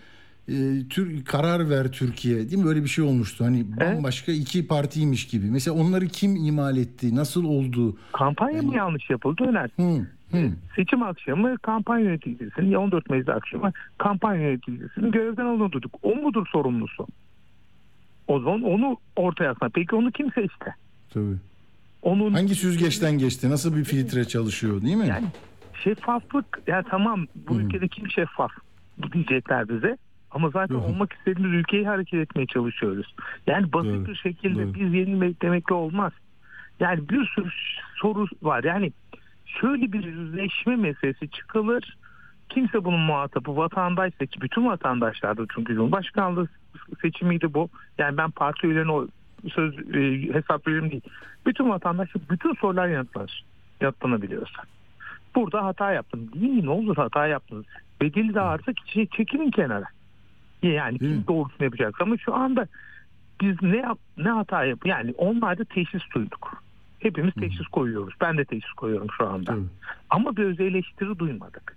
e, 0.49 0.87
tür, 0.89 1.25
karar 1.25 1.69
ver 1.69 1.91
Türkiye 1.91 2.35
değil 2.35 2.57
mi? 2.57 2.65
Böyle 2.65 2.83
bir 2.83 2.89
şey 2.89 3.03
olmuştu. 3.03 3.45
Hani 3.45 3.65
bambaşka 3.79 4.31
iki 4.31 4.67
partiymiş 4.67 5.27
gibi. 5.27 5.45
Mesela 5.45 5.77
onları 5.77 6.07
kim 6.07 6.35
imal 6.35 6.77
etti? 6.77 7.15
Nasıl 7.15 7.45
oldu? 7.45 7.97
Kampanya 8.13 8.61
mı 8.61 8.75
yanlış 8.75 9.09
yapıldı 9.09 9.43
önersin. 9.43 10.07
Hı, 10.31 10.37
hı. 10.37 10.51
Seçim 10.75 11.03
akşamı 11.03 11.57
kampanya 11.57 12.05
yöneticisinin 12.05 12.69
ya 12.69 12.79
14 12.79 13.09
Mayıs 13.09 13.29
akşamı 13.29 13.71
kampanya 13.97 14.41
yöneticisinin 14.41 15.11
görevden 15.11 15.45
alındırdık. 15.45 15.91
O 16.03 16.15
mudur 16.15 16.47
sorumlusu? 16.51 17.07
O 18.27 18.39
zaman 18.39 18.61
onu 18.61 18.97
ortaya 19.15 19.51
atma. 19.51 19.69
Peki 19.73 19.95
onu 19.95 20.11
kim 20.11 20.31
seçti? 20.31 20.75
Tabii. 21.13 21.35
Onun 22.01 22.33
Hangi 22.33 22.55
süzgeçten 22.55 23.17
geçti? 23.17 23.49
Nasıl 23.49 23.75
bir 23.75 23.83
filtre 23.83 24.25
çalışıyor 24.25 24.81
değil 24.81 24.95
mi? 24.95 25.07
yani 25.07 25.27
şeffaflık 25.83 26.61
ya 26.67 26.83
tamam 26.83 27.25
bu 27.35 27.59
ülkede 27.59 27.87
kim 27.87 28.11
şeffaf 28.11 28.51
diyecekler 29.13 29.69
bize. 29.69 29.97
Ama 30.31 30.49
zaten 30.49 30.75
olmak 30.75 31.13
istediğimiz 31.13 31.53
ülkeyi 31.53 31.87
hareket 31.87 32.19
etmeye 32.19 32.45
çalışıyoruz. 32.45 33.15
Yani 33.47 33.73
basit 33.73 33.91
Doğru, 33.91 34.05
bir 34.05 34.15
şekilde 34.15 34.63
doğru. 34.63 34.73
biz 34.73 34.93
yenilmedik 34.93 35.41
demekle 35.41 35.75
olmaz. 35.75 36.11
Yani 36.79 37.09
bir 37.09 37.25
sürü 37.25 37.49
soru 37.95 38.27
var. 38.41 38.63
Yani 38.63 38.91
şöyle 39.45 39.91
bir 39.91 40.03
yüzleşme 40.03 40.75
meselesi 40.75 41.29
çıkılır. 41.29 41.97
Kimse 42.49 42.85
bunun 42.85 42.99
muhatabı 42.99 43.57
vatandaşsa 43.57 44.25
ki 44.25 44.41
bütün 44.41 44.65
vatandaşlardır 44.65 45.47
çünkü 45.55 45.75
Cumhurbaşkanlığı 45.75 46.47
seçimiydi 47.01 47.53
bu. 47.53 47.69
Yani 47.97 48.17
ben 48.17 48.31
parti 48.31 48.67
üyelerine 48.67 48.91
o 48.91 49.07
söz 49.47 49.73
e, 49.79 50.33
hesap 50.33 50.67
veririm 50.67 50.91
değil. 50.91 51.01
Bütün 51.45 51.69
vatandaş 51.69 52.09
bütün 52.29 52.53
sorular 52.53 52.87
yanıtlanır. 52.87 53.43
Yanıtlanabiliyorsa. 53.81 54.63
Burada 55.35 55.65
hata 55.65 55.91
yaptım. 55.91 56.29
Değil 56.33 56.53
mi? 56.53 56.65
Ne 56.65 56.69
olur 56.69 56.95
hata 56.95 57.27
yaptınız. 57.27 57.65
Bedeli 58.01 58.33
de 58.33 58.41
ağırsa 58.41 58.73
ki 58.73 59.07
çekilin 59.17 59.51
kenara. 59.51 59.85
Yani 60.63 60.99
Değil 60.99 61.11
kim 61.11 61.19
mi? 61.19 61.27
doğrusunu 61.27 61.63
yapacak 61.63 62.01
ama 62.01 62.17
şu 62.17 62.35
anda 62.35 62.67
biz 63.41 63.55
ne 63.61 63.77
yap, 63.77 63.99
ne 64.17 64.29
hata 64.29 64.65
yap 64.65 64.85
yani 64.85 65.13
onlarda 65.17 65.63
teşhis 65.65 66.01
duyduk. 66.15 66.63
Hepimiz 66.99 67.33
teşhis 67.33 67.67
koyuyoruz. 67.67 68.13
Ben 68.21 68.37
de 68.37 68.45
teşhis 68.45 68.71
koyuyorum 68.71 69.07
şu 69.17 69.27
anda. 69.27 69.51
Tabii. 69.51 69.63
Ama 70.09 70.35
bir 70.37 70.43
öz 70.43 70.59
eleştiri 70.59 71.19
duymadık. 71.19 71.75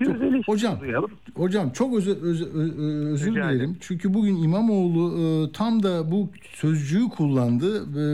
Bir 0.00 0.04
Çok- 0.06 0.14
öz 0.14 0.22
eleştiri 0.22 0.52
hocam, 0.52 0.80
duyalım. 0.80 1.10
Hocam 1.34 1.70
çok 1.70 1.96
özür, 1.96 2.22
özür, 2.22 2.46
ö- 2.54 3.12
özür 3.12 3.26
Rica 3.30 3.34
dilerim. 3.42 3.56
ederim. 3.56 3.76
Çünkü 3.80 4.14
bugün 4.14 4.36
İmamoğlu 4.36 5.18
e, 5.20 5.52
tam 5.52 5.82
da 5.82 6.10
bu 6.10 6.28
sözcüğü 6.54 7.08
kullandı. 7.08 7.82
E, 8.00 8.04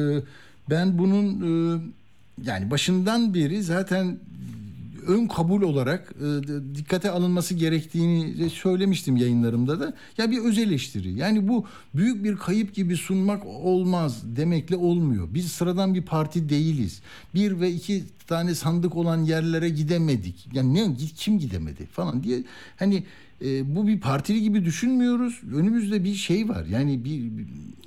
ben 0.71 0.99
bunun 0.99 1.25
e, 1.27 1.81
yani 2.45 2.71
başından 2.71 3.35
beri 3.35 3.63
zaten 3.63 4.19
ön 5.07 5.27
kabul 5.27 5.63
olarak 5.63 6.15
e, 6.21 6.75
dikkate 6.75 7.11
alınması 7.11 7.55
gerektiğini 7.55 8.51
söylemiştim 8.51 9.17
yayınlarımda 9.17 9.81
da. 9.81 9.95
Ya 10.19 10.31
bir 10.31 10.39
öz 10.39 10.59
eleştiri. 10.59 11.13
Yani 11.13 11.49
bu 11.49 11.65
büyük 11.95 12.25
bir 12.25 12.37
kayıp 12.37 12.75
gibi 12.75 12.97
sunmak 12.97 13.47
olmaz 13.47 14.23
demekle 14.37 14.77
olmuyor. 14.77 15.29
Biz 15.35 15.53
sıradan 15.53 15.95
bir 15.95 16.03
parti 16.03 16.49
değiliz. 16.49 17.03
Bir 17.35 17.61
ve 17.61 17.71
iki 17.71 18.05
tane 18.27 18.55
sandık 18.55 18.97
olan 18.97 19.25
yerlere 19.25 19.69
gidemedik. 19.69 20.49
Yani 20.53 20.75
ne 20.75 20.97
kim 21.17 21.39
gidemedi 21.39 21.87
falan 21.87 22.23
diye 22.23 22.45
hani 22.79 23.05
e, 23.45 23.77
bu 23.77 23.87
bir 23.87 24.01
partili 24.01 24.43
gibi 24.43 24.65
düşünmüyoruz. 24.65 25.41
Önümüzde 25.55 26.05
bir 26.05 26.15
şey 26.15 26.49
var. 26.49 26.65
Yani 26.65 27.05
bir 27.05 27.31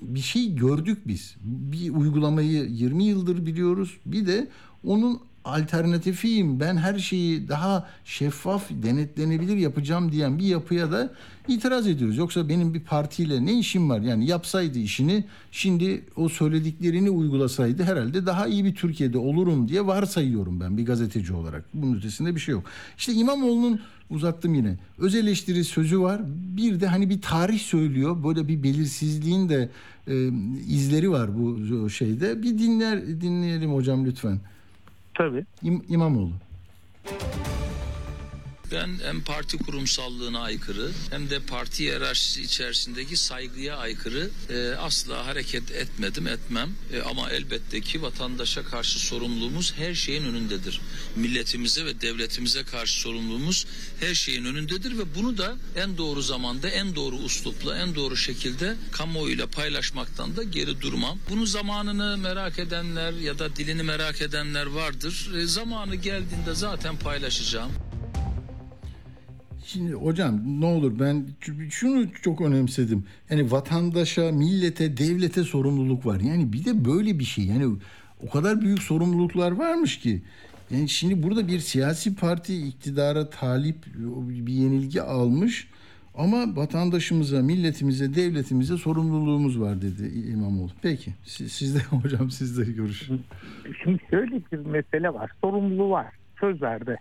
bir 0.01 0.19
şey 0.19 0.55
gördük 0.55 0.97
biz. 1.07 1.35
Bir 1.41 1.89
uygulamayı 1.89 2.63
20 2.69 3.03
yıldır 3.03 3.45
biliyoruz. 3.45 3.97
Bir 4.05 4.27
de 4.27 4.47
onun 4.83 5.19
alternatifiyim. 5.45 6.59
Ben 6.59 6.77
her 6.77 6.99
şeyi 6.99 7.47
daha 7.47 7.89
şeffaf, 8.05 8.69
denetlenebilir 8.69 9.57
yapacağım 9.57 10.11
diyen 10.11 10.39
bir 10.39 10.45
yapıya 10.45 10.91
da 10.91 11.13
itiraz 11.47 11.87
ediyoruz. 11.87 12.17
Yoksa 12.17 12.49
benim 12.49 12.73
bir 12.73 12.79
partiyle 12.79 13.45
ne 13.45 13.59
işim 13.59 13.89
var? 13.89 13.99
Yani 14.01 14.25
yapsaydı 14.25 14.79
işini, 14.79 15.25
şimdi 15.51 16.05
o 16.15 16.29
söylediklerini 16.29 17.09
uygulasaydı 17.09 17.83
herhalde 17.83 18.25
daha 18.25 18.47
iyi 18.47 18.65
bir 18.65 18.75
Türkiye'de 18.75 19.17
olurum 19.17 19.67
diye 19.67 19.87
varsayıyorum 19.87 20.59
ben 20.59 20.77
bir 20.77 20.85
gazeteci 20.85 21.33
olarak. 21.33 21.65
Bunun 21.73 21.97
ötesinde 21.97 22.35
bir 22.35 22.39
şey 22.39 22.51
yok. 22.51 22.63
İşte 22.97 23.13
İmamoğlu'nun 23.13 23.79
uzattım 24.09 24.53
yine. 24.53 24.77
Öz 24.97 25.15
eleştiri 25.15 25.63
sözü 25.63 26.01
var. 26.01 26.21
Bir 26.57 26.79
de 26.79 26.87
hani 26.87 27.09
bir 27.09 27.21
tarih 27.21 27.59
söylüyor. 27.59 28.23
Böyle 28.23 28.47
bir 28.47 28.63
belirsizliğin 28.63 29.49
de 29.49 29.69
e, 30.07 30.27
izleri 30.67 31.11
var 31.11 31.29
bu 31.39 31.89
şeyde. 31.89 32.43
Bir 32.43 32.57
dinler 32.57 33.21
dinleyelim 33.21 33.73
hocam 33.73 34.05
lütfen. 34.05 34.39
Tabii. 35.21 35.45
İm, 35.63 35.83
İmamoğlu. 35.89 36.31
Ben 38.71 38.99
hem 39.03 39.21
parti 39.21 39.57
kurumsallığına 39.57 40.39
aykırı 40.39 40.91
hem 41.09 41.29
de 41.29 41.39
parti 41.39 41.83
hiyerarşisi 41.83 42.41
içerisindeki 42.41 43.17
saygıya 43.17 43.77
aykırı 43.77 44.29
e, 44.49 44.75
asla 44.75 45.25
hareket 45.25 45.71
etmedim 45.71 46.27
etmem. 46.27 46.69
E, 46.93 47.01
ama 47.01 47.29
elbette 47.29 47.81
ki 47.81 48.01
vatandaşa 48.01 48.63
karşı 48.63 48.99
sorumluluğumuz 48.99 49.73
her 49.77 49.95
şeyin 49.95 50.23
önündedir. 50.23 50.81
Milletimize 51.15 51.85
ve 51.85 52.01
devletimize 52.01 52.63
karşı 52.63 52.99
sorumluluğumuz 52.99 53.65
her 53.99 54.13
şeyin 54.15 54.45
önündedir 54.45 54.97
ve 54.97 55.15
bunu 55.15 55.37
da 55.37 55.57
en 55.75 55.97
doğru 55.97 56.21
zamanda 56.21 56.69
en 56.69 56.95
doğru 56.95 57.15
uslupla 57.15 57.77
en 57.77 57.95
doğru 57.95 58.17
şekilde 58.17 58.75
kamuoyuyla 58.91 59.47
paylaşmaktan 59.47 60.35
da 60.35 60.43
geri 60.43 60.81
durmam. 60.81 61.19
Bunun 61.29 61.45
zamanını 61.45 62.17
merak 62.17 62.59
edenler 62.59 63.13
ya 63.13 63.39
da 63.39 63.55
dilini 63.55 63.83
merak 63.83 64.21
edenler 64.21 64.65
vardır. 64.65 65.31
E, 65.37 65.47
zamanı 65.47 65.95
geldiğinde 65.95 66.55
zaten 66.55 66.97
paylaşacağım. 66.99 67.90
Şimdi 69.71 69.93
hocam 69.93 70.61
ne 70.61 70.65
olur 70.65 70.99
ben 70.99 71.25
şunu 71.69 72.05
çok 72.21 72.41
önemsedim. 72.41 73.05
Yani 73.29 73.51
vatandaşa, 73.51 74.31
millete, 74.31 74.97
devlete 74.97 75.43
sorumluluk 75.43 76.05
var. 76.05 76.19
Yani 76.19 76.53
bir 76.53 76.65
de 76.65 76.85
böyle 76.85 77.19
bir 77.19 77.23
şey. 77.23 77.45
Yani 77.45 77.75
o 78.27 78.29
kadar 78.29 78.61
büyük 78.61 78.81
sorumluluklar 78.81 79.51
varmış 79.51 79.99
ki. 79.99 80.21
Yani 80.71 80.89
şimdi 80.89 81.23
burada 81.23 81.47
bir 81.47 81.59
siyasi 81.59 82.15
parti 82.15 82.67
iktidara 82.67 83.29
talip 83.29 83.75
bir 84.47 84.53
yenilgi 84.53 85.01
almış 85.01 85.67
ama 86.15 86.55
vatandaşımıza, 86.55 87.41
milletimize, 87.41 88.15
devletimize 88.15 88.77
sorumluluğumuz 88.77 89.61
var 89.61 89.81
dedi 89.81 90.29
İmamoğlu. 90.31 90.71
Peki 90.81 91.11
siz, 91.23 91.51
siz 91.51 91.75
de 91.75 91.79
hocam 92.03 92.31
siz 92.31 92.57
de 92.57 92.71
görüşün. 92.71 93.21
Şimdi 93.83 93.99
şöyle 94.09 94.31
bir 94.51 94.57
mesele 94.57 95.13
var. 95.13 95.31
Sorumluluğu 95.41 95.89
var. 95.89 96.07
Söz 96.39 96.61
verdi. 96.61 96.97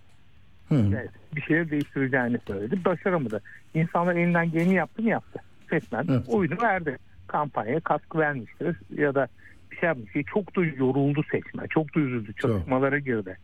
Hı. 0.71 1.09
Bir 1.37 1.41
şeyleri 1.43 1.71
değiştireceğini 1.71 2.39
söyledi. 2.47 2.85
Başaramadı. 2.85 3.41
İnsanlar 3.75 4.17
elinden 4.17 4.51
geleni 4.51 4.75
yaptı 4.75 5.03
mı 5.03 5.09
yaptı. 5.09 5.39
Seçmen 5.71 6.07
Evet. 6.11 6.29
oyunu 6.29 6.63
verdi. 6.63 6.97
Kampanyaya 7.27 7.81
katkı 7.81 8.19
vermiştir 8.19 8.77
ya 8.97 9.15
da 9.15 9.29
bir 9.71 9.77
şey 9.77 9.87
yapmış. 9.87 10.11
Çok 10.33 10.57
da 10.57 10.65
yoruldu 10.65 11.23
seçmen. 11.31 11.67
Çok 11.67 11.97
da 11.97 12.01
üzüldü. 12.01 12.33
Çok. 12.35 12.51
Çalışmalara 12.51 12.99
girdi. 12.99 13.37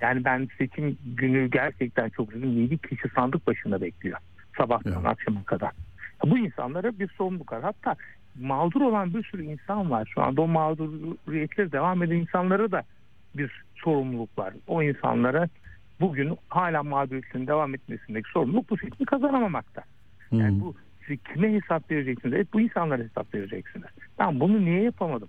Yani 0.00 0.24
ben 0.24 0.48
seçim 0.58 0.98
günü 1.04 1.50
gerçekten 1.50 2.08
çok 2.08 2.32
üzüldüm. 2.32 2.60
7 2.62 2.78
kişi 2.78 3.08
sandık 3.14 3.46
başında 3.46 3.80
bekliyor. 3.80 4.18
Sabahtan 4.56 4.92
Evet. 4.92 5.06
akşama 5.06 5.44
kadar. 5.44 5.70
Bu 6.24 6.38
insanlara 6.38 6.98
bir 6.98 7.08
sorumluluk 7.08 7.52
var. 7.52 7.62
Hatta 7.62 7.96
mağdur 8.40 8.80
olan 8.80 9.14
bir 9.14 9.24
sürü 9.24 9.42
insan 9.44 9.90
var 9.90 10.10
şu 10.14 10.22
anda. 10.22 10.42
O 10.42 10.46
mağduriyetleri 10.46 11.72
devam 11.72 12.02
eden 12.02 12.16
insanlara 12.16 12.70
da 12.72 12.82
bir 13.36 13.64
sorumluluk 13.76 14.38
var. 14.38 14.54
O 14.66 14.82
insanlara 14.82 15.48
bugün 16.00 16.36
hala 16.48 16.82
mağduriyetinin 16.82 17.46
devam 17.46 17.74
etmesindeki 17.74 18.30
sorumluluk 18.30 18.70
bu 18.70 18.76
seçimi 18.76 19.06
kazanamamakta. 19.06 19.82
Yani 20.32 20.60
bu 20.60 20.74
siz 21.06 21.18
kime 21.32 21.52
hesap 21.52 21.90
vereceksiniz? 21.90 22.34
Evet 22.34 22.48
bu 22.52 22.60
insanlara 22.60 23.02
hesap 23.02 23.34
vereceksiniz. 23.34 23.86
Ben 24.18 24.40
bunu 24.40 24.64
niye 24.64 24.82
yapamadım? 24.82 25.28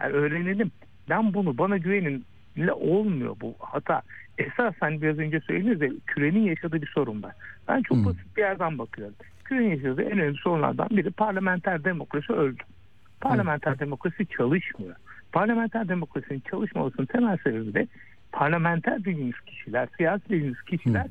Yani 0.00 0.12
öğrenelim. 0.12 0.70
Ben 1.08 1.34
bunu 1.34 1.58
bana 1.58 1.76
güveninle 1.76 2.72
olmuyor 2.72 3.36
bu 3.40 3.54
hata. 3.58 4.02
Esasen 4.38 5.02
biraz 5.02 5.18
önce 5.18 5.40
söylediniz 5.40 5.80
de 5.80 5.92
kürenin 6.06 6.42
yaşadığı 6.42 6.82
bir 6.82 6.90
sorun 6.94 7.22
var. 7.22 7.32
Ben 7.68 7.82
çok 7.82 7.98
Hı. 7.98 8.04
basit 8.04 8.36
bir 8.36 8.42
yerden 8.42 8.78
bakıyorum. 8.78 9.14
Kürenin 9.44 9.70
yaşadığı 9.70 10.02
en 10.02 10.18
önemli 10.18 10.36
sorunlardan 10.36 10.88
biri 10.90 11.10
parlamenter 11.10 11.84
demokrasi 11.84 12.32
öldü. 12.32 12.62
Parlamenter 13.20 13.78
demokrasi 13.78 14.26
çalışmıyor. 14.26 14.94
Parlamenter 15.32 15.88
demokrasinin 15.88 16.42
çalışmamasının 16.50 17.06
temel 17.06 17.36
sebebi 17.44 17.74
de 17.74 17.86
parlamenter 18.36 19.00
dediğimiz 19.00 19.40
kişiler, 19.40 19.88
siyasi 19.96 20.24
dediğimiz 20.28 20.62
kişiler 20.62 21.06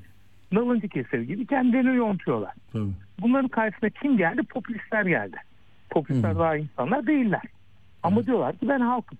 nalıncı 0.52 0.90
keser 0.90 1.20
gibi 1.20 1.46
kendilerini 1.46 1.96
yontuyorlar. 1.96 2.54
Tabii. 2.74 2.90
Bunların 3.22 3.48
karşısına 3.48 3.90
kim 3.90 4.18
geldi? 4.18 4.42
Popülistler 4.44 5.06
geldi. 5.06 5.38
Popülistler 5.90 6.32
Hı. 6.32 6.40
daha 6.40 6.58
insanlar 6.58 7.08
değiller. 7.08 7.42
Ama 8.04 8.26
diyorlar 8.26 8.58
ki 8.58 8.70
ben 8.70 8.80
halkım. 8.80 9.18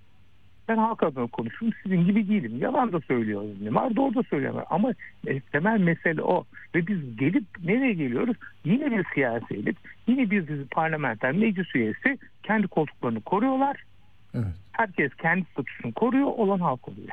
Ben 0.68 0.78
halk 0.78 1.04
adına 1.04 1.28
konuşurum. 1.28 1.74
Sizin 1.84 2.06
gibi 2.06 2.28
değilim. 2.28 2.58
Yalan 2.62 2.92
da 2.94 3.00
söylüyorum. 3.00 3.76
Var 3.76 3.96
doğru 3.96 4.16
da 4.16 4.24
söylüyorlar. 4.24 4.66
Ama 4.70 4.94
e, 5.28 5.40
temel 5.40 5.80
mesele 5.80 6.22
o. 6.22 6.46
Ve 6.76 6.88
biz 6.88 7.18
gelip 7.18 7.46
nereye 7.64 7.94
geliyoruz? 7.94 8.38
Yine 8.66 8.92
bir 8.92 9.06
siyasi 9.14 9.54
elit. 9.54 9.78
Yine 10.08 10.32
bir 10.32 10.48
dizi 10.48 10.68
parlamenter 10.68 11.32
meclis 11.32 11.76
üyesi 11.76 12.18
kendi 12.44 12.68
koltuklarını 12.68 13.22
koruyorlar. 13.22 13.84
Evet. 14.34 14.46
Herkes 14.72 15.16
kendi 15.16 15.46
statüsünü 15.52 15.94
koruyor. 15.94 16.28
Olan 16.28 16.60
halk 16.60 16.88
oluyor. 16.88 17.10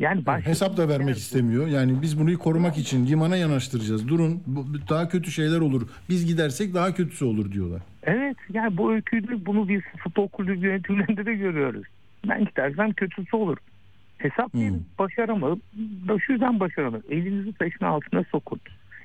Yani 0.00 0.26
başka 0.26 0.50
Hesap 0.50 0.76
da 0.76 0.88
vermek 0.88 1.06
Evet. 1.08 1.16
istemiyor. 1.16 1.66
Yani 1.66 2.02
biz 2.02 2.20
bunu 2.20 2.38
korumak 2.38 2.78
için 2.78 3.06
limana 3.06 3.36
yanaştıracağız. 3.36 4.08
Durun 4.08 4.42
daha 4.90 5.08
kötü 5.08 5.30
şeyler 5.30 5.60
olur. 5.60 5.88
Biz 6.08 6.26
gidersek 6.26 6.74
daha 6.74 6.94
kötüsü 6.94 7.24
olur 7.24 7.52
diyorlar. 7.52 7.82
Evet 8.02 8.36
yani 8.52 8.76
bu 8.76 8.92
öyküyü 8.92 9.46
bunu 9.46 9.68
biz 9.68 9.80
futbol 9.98 10.28
kulübü 10.28 10.66
yönetimlerinde 10.66 11.26
de 11.26 11.34
görüyoruz. 11.34 11.82
Ben 12.28 12.44
gidersem 12.44 12.92
kötüsü 12.92 13.36
olur. 13.36 13.56
Hesap 14.18 14.54
değil, 14.54 14.70
Hmm. 14.70 14.78
başaramadım. 14.98 15.60
Şu 16.26 16.32
yüzden 16.32 16.60
başaramadım. 16.60 17.02
Elinizi 17.10 17.52
taşın 17.52 17.84
altına 17.84 18.24
sokun. 18.30 18.60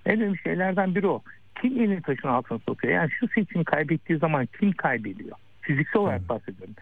En 0.05 0.21
önemli 0.21 0.37
şeylerden 0.43 0.95
biri 0.95 1.07
o. 1.07 1.21
Kim 1.61 1.79
elini 1.79 2.01
taşın 2.01 2.27
altına 2.27 2.59
sokuyor? 2.59 2.93
Yani 2.93 3.09
şu 3.19 3.27
seçimi 3.27 3.63
kaybettiği 3.63 4.19
zaman 4.19 4.47
kim 4.59 4.71
kaybediyor? 4.71 5.37
Fiziksel 5.61 6.01
olarak 6.01 6.29
bahsediyorum. 6.29 6.75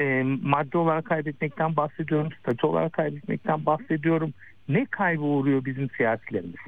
Ee, 0.00 0.22
madde 0.42 0.78
olarak 0.78 1.04
kaybetmekten 1.04 1.76
bahsediyorum. 1.76 2.28
Statü 2.40 2.66
olarak 2.66 2.92
kaybetmekten 2.92 3.66
bahsediyorum. 3.66 4.34
Ne 4.68 4.86
kaybı 4.86 5.22
uğruyor 5.22 5.64
bizim 5.64 5.90
siyasilerimiz? 5.90 6.60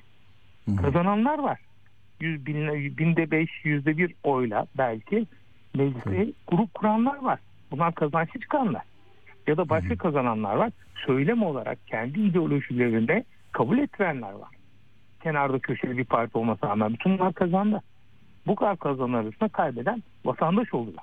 Hı 0.64 0.72
hı. 0.72 0.76
Kazananlar 0.76 1.38
var. 1.38 1.60
Yüz, 2.20 2.46
bin, 2.46 2.68
binde 2.98 3.30
beş, 3.30 3.50
yüzde 3.64 3.96
bir 3.98 4.14
oyla 4.24 4.66
belki 4.78 5.26
meclise 5.74 6.32
grup 6.48 6.74
kuranlar 6.74 7.22
var. 7.22 7.38
Bunlar 7.70 7.94
kazançlı 7.94 8.40
çıkanlar. 8.40 8.82
Ya 9.46 9.56
da 9.56 9.68
başka 9.68 9.96
kazananlar 9.96 10.54
var. 10.54 10.72
Söylem 11.06 11.42
olarak 11.42 11.86
kendi 11.86 12.20
ideolojilerinde 12.20 13.24
kabul 13.52 13.78
ettirenler 13.78 14.32
var. 14.32 14.48
Kenarda 15.22 15.58
köşeli 15.58 15.98
bir 15.98 16.04
parti 16.04 16.38
olmasına 16.38 16.70
rağmen 16.70 16.92
bütün 16.92 17.18
bunlar 17.18 17.32
kazandı. 17.32 17.82
Bu 18.46 18.54
kadar 18.54 18.76
kazanan 18.76 19.24
arasında 19.24 19.48
kaybeden 19.48 20.02
vatandaş 20.24 20.74
oluyor. 20.74 20.98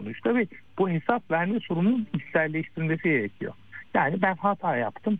Sonuçta 0.00 0.34
ve 0.34 0.46
bu 0.78 0.88
hesap 0.88 1.30
verme 1.30 1.60
sorunun 1.60 2.06
içselleştirilmesi 2.14 3.02
gerekiyor. 3.02 3.52
Yani 3.94 4.22
ben 4.22 4.36
hata 4.36 4.76
yaptım. 4.76 5.18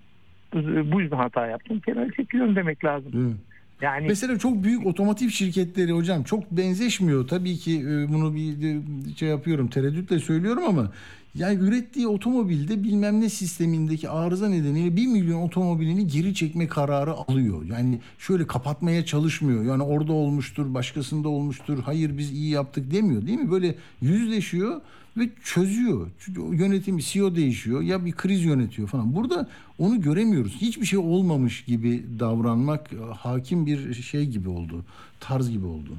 Bu 0.92 1.00
yüzden 1.00 1.16
hata 1.16 1.46
yaptım. 1.46 1.80
Kenara 1.80 2.12
çekiliyorum 2.12 2.56
demek 2.56 2.84
lazım. 2.84 3.16
Mi? 3.16 3.34
Yani 3.80 4.06
Mesela 4.08 4.38
çok 4.38 4.64
büyük 4.64 4.86
otomotiv 4.86 5.28
şirketleri 5.28 5.92
hocam 5.92 6.22
çok 6.22 6.50
benzeşmiyor. 6.50 7.28
Tabii 7.28 7.56
ki 7.56 7.80
e, 7.80 8.08
bunu 8.08 8.34
bir 8.34 8.80
şey 9.16 9.28
yapıyorum 9.28 9.68
tereddütle 9.68 10.18
söylüyorum 10.18 10.62
ama 10.68 10.92
yani 11.34 11.58
ürettiği 11.58 12.08
otomobilde 12.08 12.84
bilmem 12.84 13.20
ne 13.20 13.28
sistemindeki 13.28 14.08
arıza 14.08 14.48
nedeniyle 14.48 14.96
1 14.96 15.06
milyon 15.06 15.42
otomobilini 15.42 16.06
geri 16.06 16.34
çekme 16.34 16.66
kararı 16.66 17.12
alıyor. 17.12 17.64
Yani 17.64 17.98
şöyle 18.18 18.46
kapatmaya 18.46 19.04
çalışmıyor. 19.04 19.64
Yani 19.64 19.82
orada 19.82 20.12
olmuştur, 20.12 20.74
başkasında 20.74 21.28
olmuştur. 21.28 21.78
Hayır 21.84 22.18
biz 22.18 22.32
iyi 22.32 22.50
yaptık 22.50 22.92
demiyor 22.92 23.26
değil 23.26 23.38
mi? 23.38 23.50
Böyle 23.50 23.74
yüzleşiyor 24.00 24.80
ve 25.16 25.28
çözüyor. 25.44 26.10
Çünkü 26.18 26.40
o 26.40 26.52
yönetim 26.52 26.98
CEO 26.98 27.34
değişiyor 27.34 27.80
ya 27.82 28.04
bir 28.04 28.12
kriz 28.12 28.44
yönetiyor 28.44 28.88
falan. 28.88 29.14
Burada 29.14 29.48
onu 29.78 30.00
göremiyoruz. 30.00 30.56
Hiçbir 30.60 30.86
şey 30.86 30.98
olmamış 30.98 31.64
gibi 31.64 32.04
davranmak 32.18 32.92
e, 32.92 32.96
hakim 33.14 33.66
bir 33.66 33.94
şey 33.94 34.26
gibi 34.26 34.48
oldu. 34.48 34.84
Tarz 35.20 35.50
gibi 35.50 35.66
oldu. 35.66 35.90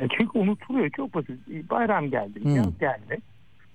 E, 0.00 0.06
Çünkü 0.18 0.38
unutuluyor 0.38 0.90
çok 0.90 1.14
basit. 1.14 1.30
Bayram 1.70 2.10
geldi, 2.10 2.40
Hmm. 2.44 2.56
yaz 2.56 2.78
geldi. 2.80 3.18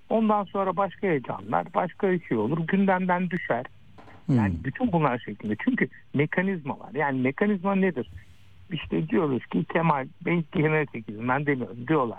Ondan 0.08 0.44
sonra 0.44 0.76
başka 0.76 1.06
heyecanlar, 1.06 1.66
başka 1.74 2.12
bir 2.12 2.24
şey 2.24 2.36
olur. 2.36 2.66
Gündemden 2.66 3.30
düşer. 3.30 3.64
Yani 4.28 4.54
Hmm. 4.54 4.64
bütün 4.64 4.92
bunlar 4.92 5.18
şeklinde. 5.18 5.56
Çünkü 5.64 5.88
mekanizma 6.14 6.78
var. 6.78 6.90
Yani 6.94 7.20
mekanizma 7.20 7.74
nedir? 7.74 8.10
İşte 8.72 9.08
diyoruz 9.08 9.46
ki 9.46 9.64
Kemal 9.72 10.06
Bey 10.24 10.42
çekilin. 10.92 11.28
Ben 11.28 11.46
demiyorum 11.46 11.88
diyorlar. 11.88 12.18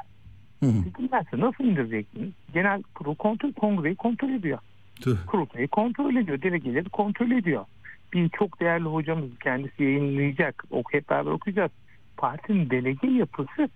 Hı. 0.64 0.72
Çekilmezse 0.84 1.40
nasıl 1.40 1.64
indireceksiniz? 1.64 2.30
Genel 2.54 2.84
kurul 2.96 3.16
kontrol, 3.16 3.54
kongreyi 3.54 3.96
kontrol 3.96 4.30
ediyor. 4.30 4.60
Tüh. 5.02 5.16
Kurultayı 5.28 5.68
kontrol 5.68 6.16
ediyor. 6.16 6.42
Delegeleri 6.42 6.90
kontrol 6.90 7.32
ediyor. 7.32 7.66
Bir 8.14 8.30
çok 8.30 8.60
değerli 8.60 8.84
hocamız 8.86 9.30
kendisi 9.44 9.84
yayınlayacak. 9.84 10.64
O 10.72 10.84
hep 10.92 11.10
beraber 11.10 11.32
okuyacağız. 11.32 11.72
Partinin 12.18 12.70
delege 12.70 13.08
yapısı 13.08 13.70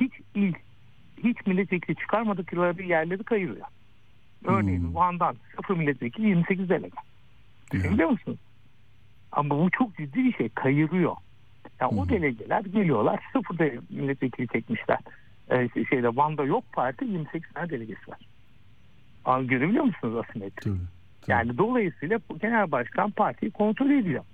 hiç 0.00 0.12
il, 0.34 0.52
hiç 1.24 1.46
milletvekili 1.46 1.96
çıkarmadıkları 1.96 2.82
yerleri 2.82 3.24
kayırıyor. 3.24 3.66
Örneğin 4.44 4.80
Hmm. 4.80 4.94
Van'dan 4.94 5.36
0 5.56 5.76
milletvekili 5.76 6.26
28 6.28 6.68
delege. 6.68 6.96
Düşünebiliyor 7.72 8.08
musunuz? 8.10 8.38
Ama 9.32 9.58
bu 9.58 9.70
çok 9.70 9.96
ciddi 9.96 10.24
bir 10.24 10.32
şey. 10.32 10.48
Kayırıyor. 10.48 11.16
Yani 11.80 11.94
o 12.00 12.02
Hmm. 12.02 12.08
delegeler 12.08 12.60
geliyorlar. 12.60 13.20
Sıfır 13.32 13.58
de 13.58 13.78
milletvekili 13.90 14.48
çekmişler. 14.48 14.98
Ee, 15.50 15.68
şeyde 15.90 16.16
Van'da 16.16 16.44
yok 16.44 16.64
parti 16.72 17.04
28 17.04 17.52
tane 17.52 17.70
delegesi 17.70 18.10
var. 18.10 18.18
Aa, 19.24 19.42
görebiliyor 19.42 19.84
musunuz 19.84 20.24
asimetri? 20.28 20.70
Yani 21.26 21.58
dolayısıyla 21.58 22.18
genel 22.42 22.72
başkan 22.72 23.10
partiyi 23.10 23.50
kontrol 23.52 23.90
ediyor. 23.90 24.24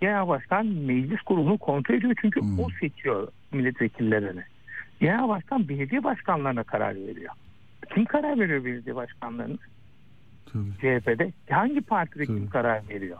Genel 0.00 0.28
başkan 0.28 0.66
meclis 0.66 1.20
kurulunu 1.22 1.58
kontrol 1.58 1.94
ediyor 1.94 2.14
çünkü 2.20 2.40
Hmm. 2.40 2.58
o 2.60 2.68
seçiyor 2.80 3.28
milletvekillerini. 3.52 4.42
Genel 5.04 5.28
başkan 5.28 5.68
belediye 5.68 6.04
başkanlarına 6.04 6.62
karar 6.62 6.94
veriyor. 6.96 7.32
Kim 7.94 8.04
karar 8.04 8.40
veriyor 8.40 8.64
belediye 8.64 8.94
başkanlarına? 8.94 9.56
Tabii. 10.52 10.72
CHP'de. 10.80 11.32
Hangi 11.50 11.80
partide 11.80 12.26
kim 12.26 12.38
Tabii. 12.40 12.50
karar 12.50 12.88
veriyor? 12.88 13.18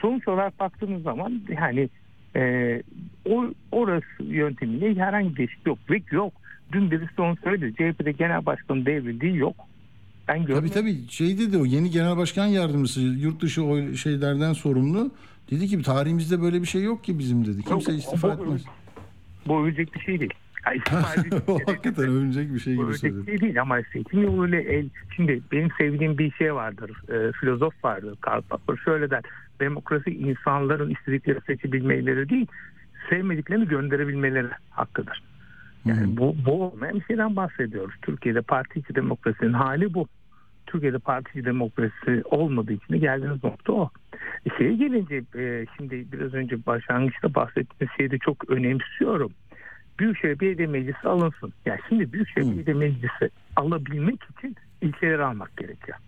Sonuç 0.00 0.28
olarak 0.28 0.60
baktığımız 0.60 1.02
zaman 1.02 1.40
yani 1.60 1.88
e, 2.36 2.82
o 3.30 3.44
orası 3.72 4.22
yöntemiyle 4.22 4.94
herhangi 4.94 5.30
bir 5.30 5.36
değişiklik 5.36 5.66
yok. 5.66 5.78
Ve 5.90 6.00
yok. 6.10 6.32
Dün 6.72 6.90
birisi 6.90 7.22
onu 7.22 7.36
söyledi. 7.44 7.72
CHP'de 7.74 8.12
genel 8.12 8.46
başkanın 8.46 8.86
devrildiği 8.86 9.36
yok. 9.36 9.56
Ben 10.28 10.36
Tabii 10.36 10.46
görmedim. 10.46 10.70
tabii 10.74 11.08
şeydi 11.08 11.52
de 11.52 11.58
o 11.58 11.64
yeni 11.64 11.90
genel 11.90 12.16
başkan 12.16 12.46
yardımcısı 12.46 13.00
yurt 13.00 13.42
dışı 13.42 13.64
o 13.64 13.92
şeylerden 13.92 14.52
sorumlu. 14.52 15.10
Dedi 15.50 15.66
ki 15.66 15.82
tarihimizde 15.82 16.42
böyle 16.42 16.62
bir 16.62 16.66
şey 16.66 16.82
yok 16.82 17.04
ki 17.04 17.18
bizim 17.18 17.46
dedi. 17.46 17.62
Kimse 17.62 17.92
Yok, 17.92 18.00
istifa 18.00 18.38
bu- 18.38 18.42
etmez. 18.42 18.64
Bu 19.46 19.62
övecek 19.62 19.94
bir 19.94 20.00
şey 20.00 20.20
değil. 20.20 20.34
Yani 20.66 20.80
o 21.46 21.56
edilmiş- 21.56 21.66
hakikaten 21.66 22.04
övünecek 22.04 22.54
bir 22.54 22.58
şey 22.58 22.74
gibi 22.74 22.84
Öyle 22.84 22.94
söyledin. 22.98 23.24
şey 23.24 23.40
değil 23.40 23.60
ama 23.60 23.78
yoluyla 24.12 24.60
el. 24.60 24.88
Şimdi 25.16 25.40
benim 25.52 25.68
sevdiğim 25.78 26.18
bir 26.18 26.30
şey 26.32 26.54
vardır. 26.54 26.90
E, 27.08 27.32
filozof 27.32 27.84
vardır. 27.84 28.16
Karl 28.20 28.42
Popper 28.42 28.76
şöyle 28.84 29.10
der. 29.10 29.22
Demokrasi 29.60 30.10
insanların 30.10 30.90
istedikleri 30.90 31.38
seçebilmeleri 31.46 32.28
değil, 32.28 32.46
sevmediklerini 33.10 33.68
gönderebilmeleri 33.68 34.48
hakkıdır. 34.70 35.22
Yani 35.84 36.16
bu, 36.16 36.36
bu 36.46 36.62
olmayan 36.64 36.94
bir 37.00 37.04
şeyden 37.04 37.36
bahsediyoruz. 37.36 37.94
Türkiye'de 38.02 38.40
parti 38.40 38.78
içi 38.80 38.94
demokrasinin 38.94 39.52
hali 39.52 39.94
bu. 39.94 40.08
Türkiye'de 40.66 40.98
parti 40.98 41.30
içi 41.30 41.44
demokrasi 41.44 42.22
olmadığı 42.24 42.72
için 42.72 42.94
de 42.94 42.98
geldiğiniz 42.98 43.44
nokta 43.44 43.72
o. 43.72 43.90
E, 44.46 44.50
Şeye 44.58 44.74
gelince 44.76 45.22
e, 45.38 45.66
şimdi 45.76 46.06
biraz 46.12 46.34
önce 46.34 46.66
başlangıçta 46.66 47.34
bahsettiğiniz 47.34 47.96
şeyi 47.96 48.10
de 48.10 48.18
çok 48.18 48.50
önemsiyorum. 48.50 49.32
Büyükşehir 49.98 50.40
Belediye 50.40 50.68
Meclisi 50.68 51.08
alınsın. 51.08 51.52
Yani 51.66 51.80
şimdi 51.88 52.12
Büyükşehir 52.12 52.46
Belediye 52.56 52.76
Meclisi 52.76 53.30
alabilmek 53.56 54.20
için 54.38 54.56
ilçeleri 54.82 55.24
almak 55.24 55.56
gerekiyor. 55.56 55.98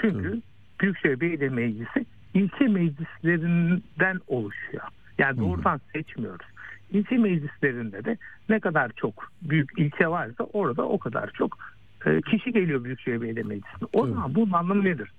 Çünkü 0.00 0.40
Büyükşehir 0.80 1.20
Belediye 1.20 1.50
Meclisi 1.50 2.06
ilçe 2.34 2.64
meclislerinden 2.68 4.20
oluşuyor. 4.28 4.82
Yani 5.18 5.38
doğrudan 5.40 5.80
seçmiyoruz. 5.92 6.46
İlçe 6.90 7.16
meclislerinde 7.18 8.04
de 8.04 8.16
ne 8.48 8.60
kadar 8.60 8.90
çok 8.96 9.32
büyük 9.42 9.78
ilçe 9.78 10.06
varsa 10.06 10.44
orada 10.44 10.82
o 10.88 10.98
kadar 10.98 11.30
çok 11.30 11.58
e, 12.06 12.20
kişi 12.20 12.52
geliyor 12.52 12.84
Büyükşehir 12.84 13.20
Belediye 13.20 13.44
Meclisi'ne. 13.44 13.88
O 13.92 14.04
Evet. 14.06 14.14
zaman 14.14 14.34
bunun 14.34 14.52
anlamı 14.52 14.84
nedir? 14.84 15.12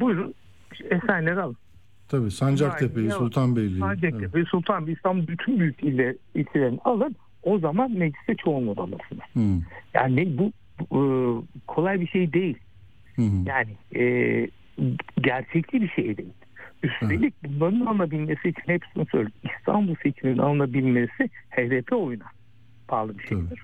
Buyurun 0.00 0.34
Esenler'i 0.90 1.40
alın. 1.40 1.56
Tabii 2.08 2.30
Sancaktepe'yi, 2.30 3.10
Sultanbeyli'yi. 3.10 3.80
Sancaktepe, 3.80 4.44
Sultan 4.44 4.86
İstanbul 4.86 5.26
bütün 5.26 5.60
büyük 5.60 5.82
iller, 5.82 6.14
ilçelerini 6.34 6.78
alın. 6.84 7.16
O 7.42 7.58
zaman 7.58 7.90
mecliste 7.90 8.34
çoğunluğu 8.34 8.82
alırsınız. 8.82 9.22
Hı, 9.34 9.60
Yani 9.94 10.38
bu, 10.38 10.52
bu, 10.90 10.96
e, 10.96 11.02
kolay 11.66 12.00
bir 12.00 12.06
şey 12.06 12.32
değil. 12.32 12.58
hı, 13.16 13.22
hı. 13.22 13.44
Yani 13.46 14.00
e, 14.04 14.48
gerçekçi 15.20 15.82
bir 15.82 15.88
şey 15.88 16.16
değil. 16.16 16.32
Üstelik 16.82 17.34
bunların 17.44 17.80
alınabilmesi 17.86 18.48
için 18.48 18.62
hepsini 18.66 19.06
söyleyeyim. 19.06 19.32
İstanbul 19.58 19.94
seçiminin 20.02 20.38
alınabilmesi 20.38 21.30
HDP 21.50 21.92
oyuna 21.92 22.24
bağlı 22.90 23.18
bir 23.18 23.26
şeydir. 23.26 23.62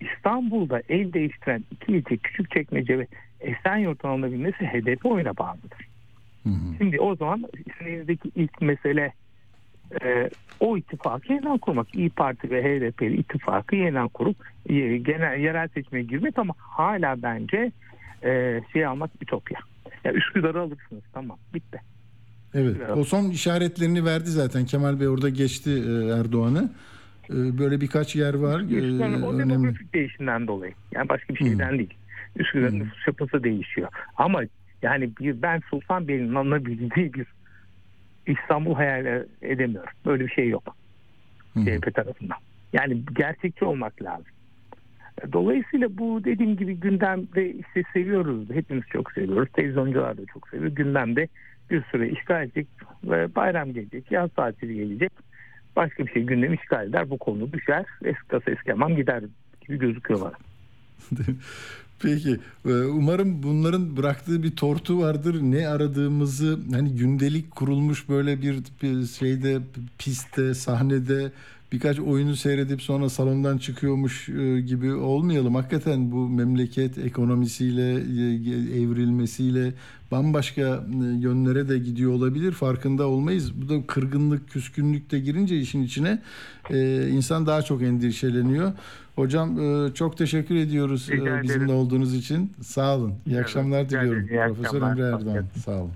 İstanbul'da 0.00 0.82
el 0.88 1.12
değiştiren 1.12 1.64
iki 1.70 1.92
ilçe 1.92 2.16
Küçükçekmece 2.16 2.98
ve 2.98 3.06
Esenyurt'un 3.40 4.08
alınabilmesi 4.08 4.66
HDP 4.66 5.06
oyuna 5.06 5.36
bağlıdır. 5.36 5.88
Hı 6.42 6.48
hı. 6.48 6.74
Şimdi 6.78 7.00
o 7.00 7.16
zaman 7.16 7.44
isminizdeki 7.66 8.30
ilk 8.34 8.60
mesele 8.60 9.12
e, 10.04 10.30
o 10.60 10.76
ittifakı 10.76 11.32
yeniden 11.32 11.58
kurmak. 11.58 11.94
İyi 11.94 12.10
Parti 12.10 12.50
ve 12.50 12.62
HDP'li 12.62 13.16
ittifakı 13.16 13.76
yeniden 13.76 14.08
kurup 14.08 14.36
e, 14.68 14.74
genel 14.96 15.38
yerel 15.40 15.68
seçime 15.68 16.02
girmek 16.02 16.38
ama 16.38 16.54
hala 16.58 17.22
bence 17.22 17.72
e, 18.24 18.60
şey 18.72 18.86
almak 18.86 19.10
ütopya. 19.22 19.58
Ya 20.04 20.12
Üsküdar'ı 20.12 20.60
alırsınız 20.60 21.02
tamam 21.12 21.38
bitti. 21.54 21.80
Evet. 22.54 22.76
O 22.96 23.04
son 23.04 23.30
işaretlerini 23.30 24.04
verdi 24.04 24.30
zaten. 24.30 24.64
Kemal 24.64 25.00
Bey 25.00 25.08
orada 25.08 25.28
geçti 25.28 25.70
e, 25.70 26.08
Erdoğan'ı. 26.20 26.70
E, 27.30 27.58
Böyle 27.58 27.80
birkaç 27.80 28.16
yer 28.16 28.34
var. 28.34 28.60
e, 28.60 28.64
Üsküdar'ın 28.64 29.22
o 29.22 29.32
önemli. 29.32 29.52
demografik 29.52 29.94
değişimden 29.94 30.46
dolayı. 30.46 30.72
Yani 30.92 31.08
başka 31.08 31.34
bir 31.34 31.38
şeyden 31.38 31.78
değil. 31.78 31.94
Üsküdar'ın 32.36 32.78
nüfus 32.78 33.06
yapısı 33.06 33.44
değişiyor. 33.44 33.88
Ama 34.16 34.40
yani 34.82 35.10
bir, 35.20 35.42
ben 35.42 35.62
Sultanbeyli'nin 35.70 36.34
alınabildiği 36.34 37.12
bir 37.14 37.26
İstanbul 38.26 38.74
hayal 38.74 39.24
edemiyorum. 39.42 39.92
Böyle 40.06 40.24
bir 40.24 40.30
şey 40.30 40.48
yok. 40.48 40.76
CHP 41.54 41.94
tarafından. 41.94 42.38
Yani 42.72 43.02
gerçekçi 43.14 43.64
olmak 43.64 44.02
lazım. 44.02 44.26
Dolayısıyla 45.32 45.98
bu 45.98 46.24
dediğim 46.24 46.56
gibi 46.56 46.74
gündemde 46.74 47.50
işte 47.50 47.82
seviyoruz. 47.92 48.50
Hepimiz 48.50 48.84
çok 48.92 49.12
seviyoruz. 49.12 49.48
Televizyoncular 49.52 50.16
da 50.16 50.22
çok 50.32 50.48
seviyor. 50.48 50.70
Gündemde 50.70 51.28
bir 51.70 51.82
süre 51.82 52.08
işgal 52.08 52.44
edecek 52.44 52.66
bayram 53.36 53.72
gelecek, 53.72 54.12
yaz 54.12 54.30
tatili 54.30 54.74
gelecek. 54.74 55.12
Başka 55.76 56.06
bir 56.06 56.12
şey 56.12 56.22
gündemi 56.22 56.56
işgal 56.62 56.88
eder. 56.88 57.10
Bu 57.10 57.18
konu 57.18 57.52
düşer. 57.52 57.84
Eski 58.04 58.28
kasa 58.28 58.50
eski 58.50 58.96
gider 58.96 59.22
gibi 59.60 59.78
gözüküyor 59.78 60.20
bana. 60.20 60.32
Peki. 62.02 62.40
e, 62.66 62.72
Umarım 62.72 63.42
bunların 63.42 63.96
bıraktığı 63.96 64.42
bir 64.42 64.50
tortu 64.50 64.98
vardır. 64.98 65.42
Ne 65.42 65.68
aradığımızı 65.68 66.58
hani 66.72 66.96
gündelik 66.96 67.50
kurulmuş 67.50 68.08
böyle 68.08 68.42
bir, 68.42 68.56
şeyde 69.06 69.60
pistte, 69.98 70.54
sahnede 70.54 71.32
birkaç 71.72 72.00
oyunu 72.00 72.36
seyredip 72.36 72.82
sonra 72.82 73.08
salondan 73.08 73.58
çıkıyormuş 73.58 74.28
e, 74.28 74.60
gibi 74.60 74.94
olmayalım. 74.94 75.54
Hakikaten 75.54 76.12
bu 76.12 76.28
memleket 76.28 76.98
ekonomisiyle 76.98 77.92
e, 77.92 78.80
evrilmesiyle 78.82 79.74
bambaşka 80.10 80.86
yönlere 81.20 81.68
de 81.68 81.78
gidiyor 81.78 82.12
olabilir. 82.12 82.52
Farkında 82.52 83.06
olmayız. 83.08 83.52
Bu 83.62 83.68
da 83.68 83.86
kırgınlık, 83.86 84.50
küskünlük 84.50 85.10
de 85.10 85.18
girince 85.18 85.58
işin 85.58 85.82
içine 85.82 86.22
insan 87.10 87.46
daha 87.46 87.62
çok 87.62 87.82
endişeleniyor. 87.82 88.72
Hocam 89.16 89.60
e, 89.60 89.94
çok 89.94 90.16
teşekkür 90.16 90.54
ediyoruz 90.56 91.08
e, 91.10 91.12
Rica 91.14 91.22
ederim. 91.22 91.42
bizimle 91.42 91.72
olduğunuz 91.72 92.14
için. 92.14 92.52
Sağ 92.62 92.96
olun. 92.96 93.14
İyi 93.26 93.40
akşamlar 93.40 93.84
Rica 93.84 94.00
diliyorum. 94.00 94.24
ederim. 94.24 94.34
İyi 94.50 94.54
Profesör 94.54 94.82
akşamlar. 94.82 94.90
Emre 94.92 95.16
Erdoğan. 95.16 95.44
Sağ 95.64 95.72
olun. 95.80 95.90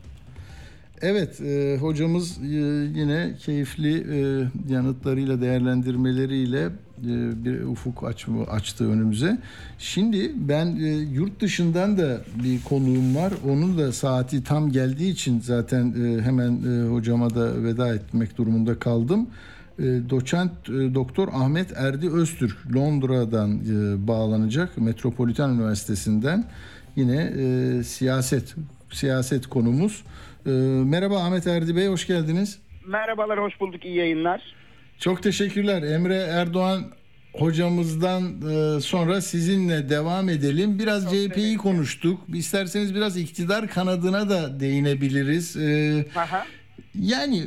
Evet, 1.02 1.40
e, 1.40 1.78
hocamız 1.80 2.38
e, 2.38 2.46
yine 2.94 3.34
keyifli 3.38 3.94
e, 4.18 4.48
yanıtlarıyla, 4.72 5.40
değerlendirmeleriyle 5.40 6.62
e, 6.62 7.44
bir 7.44 7.60
ufuk 7.62 8.04
açma, 8.04 8.44
açtı 8.44 8.90
önümüze. 8.90 9.38
Şimdi 9.78 10.32
ben 10.36 10.66
e, 10.76 10.88
yurt 10.88 11.40
dışından 11.40 11.98
da 11.98 12.20
bir 12.44 12.62
konuğum 12.62 13.16
var. 13.16 13.32
Onun 13.50 13.78
da 13.78 13.92
saati 13.92 14.44
tam 14.44 14.72
geldiği 14.72 15.10
için 15.10 15.40
zaten 15.40 15.94
e, 16.04 16.22
hemen 16.22 16.52
e, 16.52 16.88
hocama 16.88 17.34
da 17.34 17.64
veda 17.64 17.94
etmek 17.94 18.38
durumunda 18.38 18.78
kaldım. 18.78 19.26
E, 19.78 19.82
doçent 20.10 20.50
e, 20.68 20.94
Doktor 20.94 21.28
Ahmet 21.32 21.72
Erdi 21.76 22.10
Öztürk 22.10 22.56
Londra'dan 22.74 23.50
e, 23.58 24.06
bağlanacak 24.08 24.78
Metropolitan 24.78 25.54
Üniversitesi'nden. 25.54 26.44
Yine 26.96 27.32
e, 27.38 27.82
siyaset 27.82 28.54
siyaset 28.92 29.46
konumuz. 29.46 30.04
Merhaba 30.84 31.20
Ahmet 31.20 31.46
Erdi 31.46 31.76
Bey, 31.76 31.86
hoş 31.86 32.06
geldiniz. 32.06 32.58
Merhabalar, 32.86 33.40
hoş 33.42 33.60
bulduk. 33.60 33.84
iyi 33.84 33.96
yayınlar. 33.96 34.42
Çok 34.98 35.22
teşekkürler. 35.22 35.82
Emre 35.82 36.16
Erdoğan 36.16 36.82
hocamızdan 37.32 38.22
e, 38.22 38.80
sonra 38.80 39.20
sizinle 39.20 39.88
devam 39.90 40.28
edelim. 40.28 40.78
Biraz 40.78 41.04
CHP'yi 41.04 41.56
konuştuk. 41.56 42.20
İsterseniz 42.34 42.94
biraz 42.94 43.16
iktidar 43.16 43.68
kanadına 43.68 44.28
da 44.30 44.60
değinebiliriz. 44.60 45.56
Aha. 46.16 46.46
Yani 47.00 47.42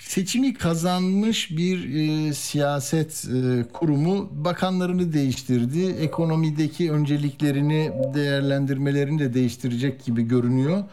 seçimi 0.00 0.54
kazanmış 0.54 1.50
bir 1.50 1.94
e, 1.94 2.32
siyaset 2.34 3.24
e, 3.24 3.72
kurumu 3.72 4.28
bakanlarını 4.32 5.12
değiştirdi. 5.12 5.86
Ekonomideki 5.86 6.92
önceliklerini, 6.92 7.90
değerlendirmelerini 8.14 9.18
de 9.18 9.34
değiştirecek 9.34 10.04
gibi 10.04 10.22
görünüyor. 10.22 10.84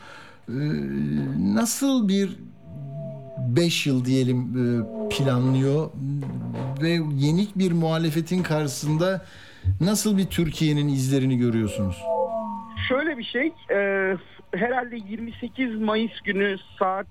Ee, 0.50 0.54
nasıl 1.56 2.08
bir 2.08 2.30
5 3.38 3.88
yıl 3.88 4.06
diyelim 4.06 4.40
e, 4.40 4.64
planlıyor 5.10 5.90
ve 6.82 7.00
yenik 7.16 7.58
bir 7.58 7.72
muhalefetin 7.72 8.44
karşısında 8.44 9.26
nasıl 9.82 10.18
bir 10.18 10.26
Türkiye'nin 10.26 10.88
izlerini 10.88 11.38
görüyorsunuz? 11.38 12.04
Şöyle 12.90 13.18
bir 13.18 13.24
şey, 13.24 13.48
e, 13.72 14.18
herhalde 14.54 14.96
28 15.10 15.76
Mayıs 15.76 16.22
günü 16.22 16.58
saat 16.80 17.08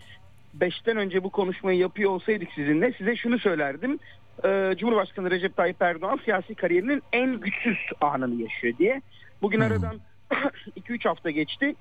5'ten 0.60 0.96
önce 0.96 1.24
bu 1.24 1.30
konuşmayı 1.30 1.78
yapıyor 1.78 2.10
olsaydık 2.10 2.52
sizinle 2.52 2.92
size 2.92 3.16
şunu 3.16 3.38
söylerdim. 3.38 3.98
E, 4.44 4.74
Cumhurbaşkanı 4.78 5.30
Recep 5.30 5.56
Tayyip 5.56 5.82
Erdoğan 5.82 6.20
siyasi 6.24 6.54
kariyerinin 6.54 7.02
en 7.12 7.40
güçsüz 7.40 7.78
anını 8.00 8.42
yaşıyor 8.42 8.74
diye. 8.78 9.02
Bugün 9.42 9.60
aradan 9.60 10.00
2-3 10.76 11.08
hafta 11.08 11.30
geçti. 11.30 11.74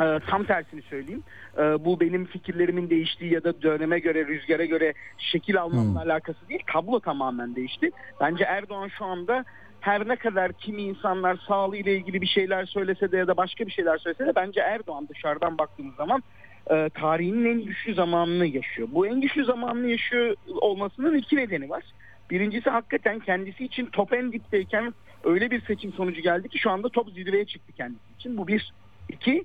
E, 0.00 0.20
tam 0.26 0.44
tersini 0.44 0.82
söyleyeyim. 0.82 1.22
E, 1.58 1.62
bu 1.84 2.00
benim 2.00 2.24
fikirlerimin 2.24 2.90
değiştiği 2.90 3.32
ya 3.32 3.44
da 3.44 3.62
döneme 3.62 3.98
göre, 3.98 4.26
rüzgara 4.26 4.64
göre 4.64 4.94
şekil 5.18 5.60
almamla 5.60 6.00
alakası 6.00 6.48
değil. 6.48 6.62
Tablo 6.72 7.00
tamamen 7.00 7.56
değişti. 7.56 7.90
Bence 8.20 8.44
Erdoğan 8.44 8.88
şu 8.88 9.04
anda 9.04 9.44
her 9.80 10.08
ne 10.08 10.16
kadar 10.16 10.52
kimi 10.52 10.82
insanlar 10.82 11.36
sağlığıyla 11.48 11.92
ilgili 11.92 12.20
bir 12.20 12.26
şeyler 12.26 12.66
söylese 12.66 13.12
de 13.12 13.16
ya 13.16 13.26
da 13.26 13.36
başka 13.36 13.66
bir 13.66 13.72
şeyler 13.72 13.98
söylese 13.98 14.26
de 14.26 14.32
bence 14.36 14.60
Erdoğan 14.60 15.08
dışarıdan 15.08 15.58
baktığımız 15.58 15.94
zaman 15.94 16.22
e, 16.70 16.88
tarihinin 16.88 17.44
en 17.44 17.64
güçlü 17.64 17.94
zamanını 17.94 18.46
yaşıyor. 18.46 18.88
Bu 18.92 19.06
en 19.06 19.20
güçlü 19.20 19.44
zamanını 19.44 19.90
yaşıyor 19.90 20.36
olmasının 20.46 21.18
iki 21.18 21.36
nedeni 21.36 21.70
var. 21.70 21.82
Birincisi 22.30 22.70
hakikaten 22.70 23.18
kendisi 23.20 23.64
için 23.64 23.86
top 23.86 24.12
en 24.12 24.32
dipteyken 24.32 24.94
öyle 25.24 25.50
bir 25.50 25.60
seçim 25.60 25.92
sonucu 25.92 26.20
geldi 26.20 26.48
ki 26.48 26.58
şu 26.58 26.70
anda 26.70 26.88
top 26.88 27.10
zirveye 27.10 27.44
çıktı 27.44 27.72
kendisi 27.72 28.12
için. 28.18 28.36
Bu 28.36 28.48
bir. 28.48 28.72
İki, 29.08 29.44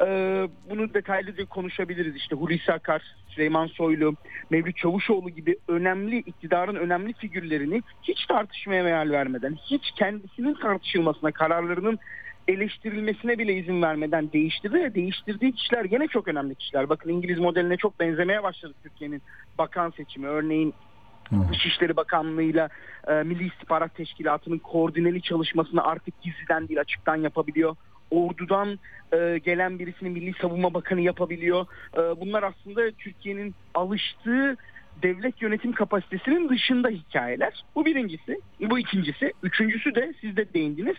Ee, 0.00 0.48
bunu 0.70 0.94
detaylıca 0.94 1.44
konuşabiliriz. 1.44 2.16
İşte 2.16 2.36
Hulusi 2.36 2.72
Akar, 2.72 3.02
Süleyman 3.28 3.66
Soylu, 3.66 4.14
Mevlüt 4.50 4.76
Çavuşoğlu 4.76 5.30
gibi 5.30 5.56
önemli 5.68 6.18
iktidarın 6.18 6.74
önemli 6.74 7.12
figürlerini 7.12 7.82
hiç 8.02 8.26
tartışmaya 8.26 8.82
meal 8.82 9.10
vermeden, 9.10 9.54
hiç 9.54 9.90
kendisinin 9.90 10.54
tartışılmasına, 10.54 11.32
kararlarının 11.32 11.98
eleştirilmesine 12.50 13.38
bile 13.38 13.54
izin 13.54 13.82
vermeden 13.82 14.32
değiştirdi 14.32 14.74
ve 14.74 14.94
değiştirdiği 14.94 15.52
kişiler 15.52 15.84
gene 15.84 16.06
çok 16.06 16.28
önemli 16.28 16.54
kişiler. 16.54 16.88
Bakın 16.88 17.10
İngiliz 17.10 17.38
modeline 17.38 17.76
çok 17.76 18.00
benzemeye 18.00 18.42
başladı 18.42 18.74
Türkiye'nin 18.82 19.22
bakan 19.58 19.90
seçimi. 19.90 20.26
Örneğin 20.26 20.74
Dışişleri 21.52 21.96
Bakanlığı'yla 21.96 22.68
e, 23.08 23.12
Milli 23.12 23.46
İstihbarat 23.46 23.94
Teşkilatı'nın 23.94 24.58
koordineli 24.58 25.22
çalışmasını 25.22 25.84
artık 25.84 26.22
gizliden 26.22 26.68
değil 26.68 26.80
açıktan 26.80 27.16
yapabiliyor. 27.16 27.76
Ordudan 28.10 28.78
e, 29.12 29.38
gelen 29.38 29.78
birisini 29.78 30.10
Milli 30.10 30.32
Savunma 30.40 30.74
Bakanı 30.74 31.00
yapabiliyor. 31.00 31.66
E, 31.94 32.20
bunlar 32.20 32.42
aslında 32.42 32.90
Türkiye'nin 32.90 33.54
alıştığı 33.74 34.56
devlet 35.02 35.42
yönetim 35.42 35.72
kapasitesinin 35.72 36.48
dışında 36.48 36.88
hikayeler. 36.88 37.64
Bu 37.74 37.86
birincisi. 37.86 38.40
Bu 38.60 38.78
ikincisi. 38.78 39.32
Üçüncüsü 39.42 39.94
de 39.94 40.14
siz 40.20 40.36
de 40.36 40.54
değindiniz. 40.54 40.96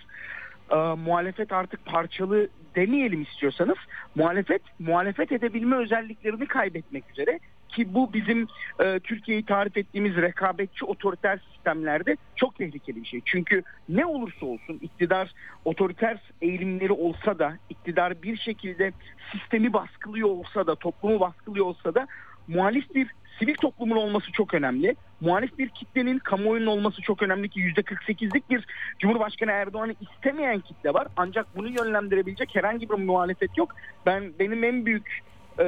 E, 0.72 0.76
muhalefet 0.76 1.52
artık 1.52 1.86
parçalı 1.86 2.48
demeyelim 2.76 3.22
istiyorsanız 3.22 3.78
muhalefet 4.16 4.62
muhalefet 4.80 5.32
edebilme 5.32 5.76
özelliklerini 5.76 6.46
kaybetmek 6.46 7.04
üzere 7.12 7.40
ki 7.72 7.94
bu 7.94 8.14
bizim 8.14 8.48
e, 8.80 9.00
Türkiye'yi 9.00 9.46
tarif 9.46 9.78
ettiğimiz 9.78 10.16
rekabetçi 10.16 10.86
otoriter 10.86 11.40
sistemlerde 11.54 12.18
çok 12.36 12.56
tehlikeli 12.56 13.02
bir 13.02 13.08
şey. 13.08 13.22
Çünkü 13.26 13.64
ne 13.90 14.06
olursa 14.06 14.46
olsun 14.46 14.80
iktidar 14.82 15.34
otoriter 15.66 16.22
eğilimleri 16.42 16.92
olsa 16.92 17.40
da 17.40 17.58
iktidar 17.70 18.22
bir 18.22 18.38
şekilde 18.38 18.92
sistemi 19.32 19.74
baskılıyor 19.74 20.30
olsa 20.30 20.68
da 20.68 20.76
toplumu 20.76 21.20
baskılıyor 21.20 21.66
olsa 21.66 21.96
da 21.96 22.08
muhalif 22.48 22.96
bir 22.96 23.08
sivil 23.40 23.56
toplumun 23.56 23.96
olması 23.96 24.32
çok 24.32 24.54
önemli. 24.54 24.96
Muhalif 25.22 25.58
bir 25.58 25.70
kitlenin 25.70 26.20
kamuoyunun 26.20 26.68
olması 26.68 27.02
çok 27.02 27.24
önemli 27.24 27.50
ki 27.50 27.60
%48'lik 27.60 28.50
bir 28.50 28.66
Cumhurbaşkanı 29.00 29.52
Erdoğan'ı 29.52 29.94
istemeyen 30.02 30.60
kitle 30.60 30.94
var. 30.94 31.08
Ancak 31.18 31.56
bunu 31.56 31.70
yönlendirebilecek 31.70 32.56
herhangi 32.56 32.90
bir 32.90 32.96
muhalefet 32.96 33.58
yok. 33.58 33.76
Ben 34.06 34.34
benim 34.40 34.64
en 34.64 34.86
büyük 34.86 35.22
e, 35.60 35.66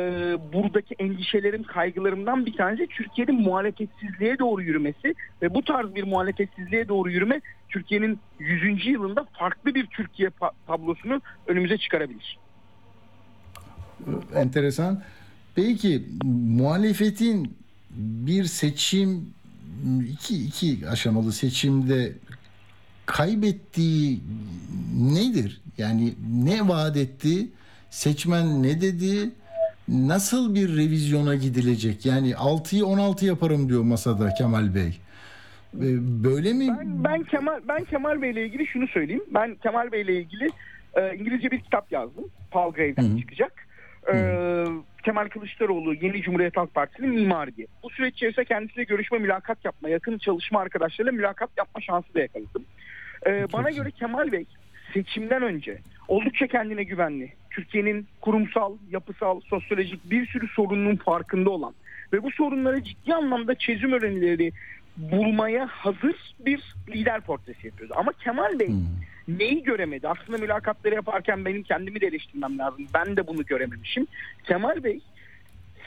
buradaki 0.54 0.96
endişelerim, 1.00 1.64
kaygılarımdan 1.64 2.46
bir 2.46 2.54
tanesi 2.54 2.88
Türkiye'nin 2.88 3.42
muhalefetsizliğe 3.42 4.40
doğru 4.40 4.62
yürümesi 4.62 5.16
ve 5.42 5.54
bu 5.54 5.62
tarz 5.62 5.96
bir 5.96 6.04
muhalefetsizliğe 6.04 6.88
doğru 6.88 7.12
yürüme 7.12 7.42
Türkiye'nin 7.70 8.20
100. 8.40 8.88
yılında 8.88 9.26
farklı 9.34 9.76
bir 9.76 9.86
Türkiye 9.86 10.30
tablosunu 10.68 11.22
önümüze 11.48 11.78
çıkarabilir. 11.78 12.40
Enteresan. 14.36 15.02
Peki 15.56 16.04
muhalefetin 16.24 17.58
bir 17.90 18.44
seçim 18.44 19.34
iki, 20.10 20.46
iki 20.46 20.90
aşamalı 20.90 21.32
seçimde 21.32 22.12
kaybettiği 23.06 24.20
nedir? 25.14 25.62
Yani 25.78 26.14
ne 26.44 26.68
vaat 26.68 26.98
etti? 26.98 27.48
Seçmen 27.90 28.64
ne 28.64 28.82
dedi? 28.82 29.30
Nasıl 29.88 30.56
bir 30.56 30.78
revizyona 30.78 31.36
gidilecek? 31.36 32.06
Yani 32.06 32.32
6'yı 32.32 32.86
16 32.86 33.26
yaparım 33.26 33.70
diyor 33.70 33.82
masada 33.84 34.34
Kemal 34.34 34.76
Bey. 34.76 35.00
Ee, 35.76 35.80
Böyle 36.24 36.54
mi? 36.54 36.68
Ben, 36.80 37.04
ben 37.04 37.24
Kemal 37.24 37.60
ben 37.68 37.84
Kemal 37.84 38.22
Bey 38.22 38.32
ile 38.32 38.46
ilgili 38.46 38.68
şunu 38.68 38.88
söyleyeyim. 38.88 39.24
Ben 39.34 39.56
Kemal 39.56 39.92
Bey 39.92 40.02
ile 40.02 40.16
ilgili 40.22 40.50
e, 40.94 41.16
İngilizce 41.16 41.52
bir 41.52 41.60
kitap 41.60 41.92
yazdım. 41.92 42.24
Paul 42.52 42.72
Gray'den 42.74 43.18
çıkacak. 43.18 43.68
E, 44.14 44.16
Kemal 45.04 45.30
Kılıçdaroğlu 45.30 45.94
Yeni 45.94 46.22
Cumhuriyet 46.22 46.58
Halk 46.58 46.74
Partisi'nin 46.74 47.10
mimarı 47.10 47.56
diye. 47.56 47.68
Bu 47.84 47.90
süreç 47.90 48.14
içerisinde 48.14 48.46
kendisiyle 48.46 48.84
görüşme, 48.84 49.18
mülakat 49.18 49.66
yapma, 49.66 49.90
yakın 49.90 50.18
çalışma 50.18 50.60
arkadaşlarıyla 50.60 51.12
mülakat 51.12 51.50
yapma 51.58 51.82
şansı 51.82 52.14
da 52.14 52.20
yakaladım. 52.20 52.66
E, 53.28 53.48
bana 53.54 53.70
göre 53.70 53.92
Kemal 53.92 54.32
Bey 54.32 54.46
seçimden 54.94 55.42
önce 55.42 55.78
oldukça 56.08 56.48
kendine 56.48 56.84
güvenli, 56.84 57.34
Türkiye'nin 57.50 58.08
kurumsal, 58.22 58.78
yapısal, 58.92 59.42
sosyolojik 59.42 60.12
bir 60.12 60.28
sürü 60.28 60.48
sorunun 60.48 60.96
farkında 60.96 61.50
olan 61.50 61.74
ve 62.14 62.24
bu 62.24 62.32
sorunlara 62.32 62.84
ciddi 62.84 63.14
anlamda 63.14 63.56
çözüm 63.56 63.94
önerileri 63.94 64.52
bulmaya 64.98 65.68
hazır 65.68 66.36
bir 66.40 66.76
lider 66.90 67.22
portresi 67.22 67.68
yapıyordu. 67.68 67.94
Ama 67.98 68.12
Kemal 68.24 68.60
Bey 68.60 68.70
neyi 69.28 69.64
göremedi? 69.64 70.08
Aslında 70.08 70.38
mülakatları 70.38 70.96
yaparken 70.96 71.46
benim 71.46 71.64
kendimi 71.64 72.02
de 72.02 72.08
eleştirmem 72.08 72.58
lazım. 72.58 72.88
Ben 72.94 73.18
de 73.18 73.28
bunu 73.28 73.46
görememişim. 73.46 74.08
Kemal 74.44 74.84
Bey 74.84 75.00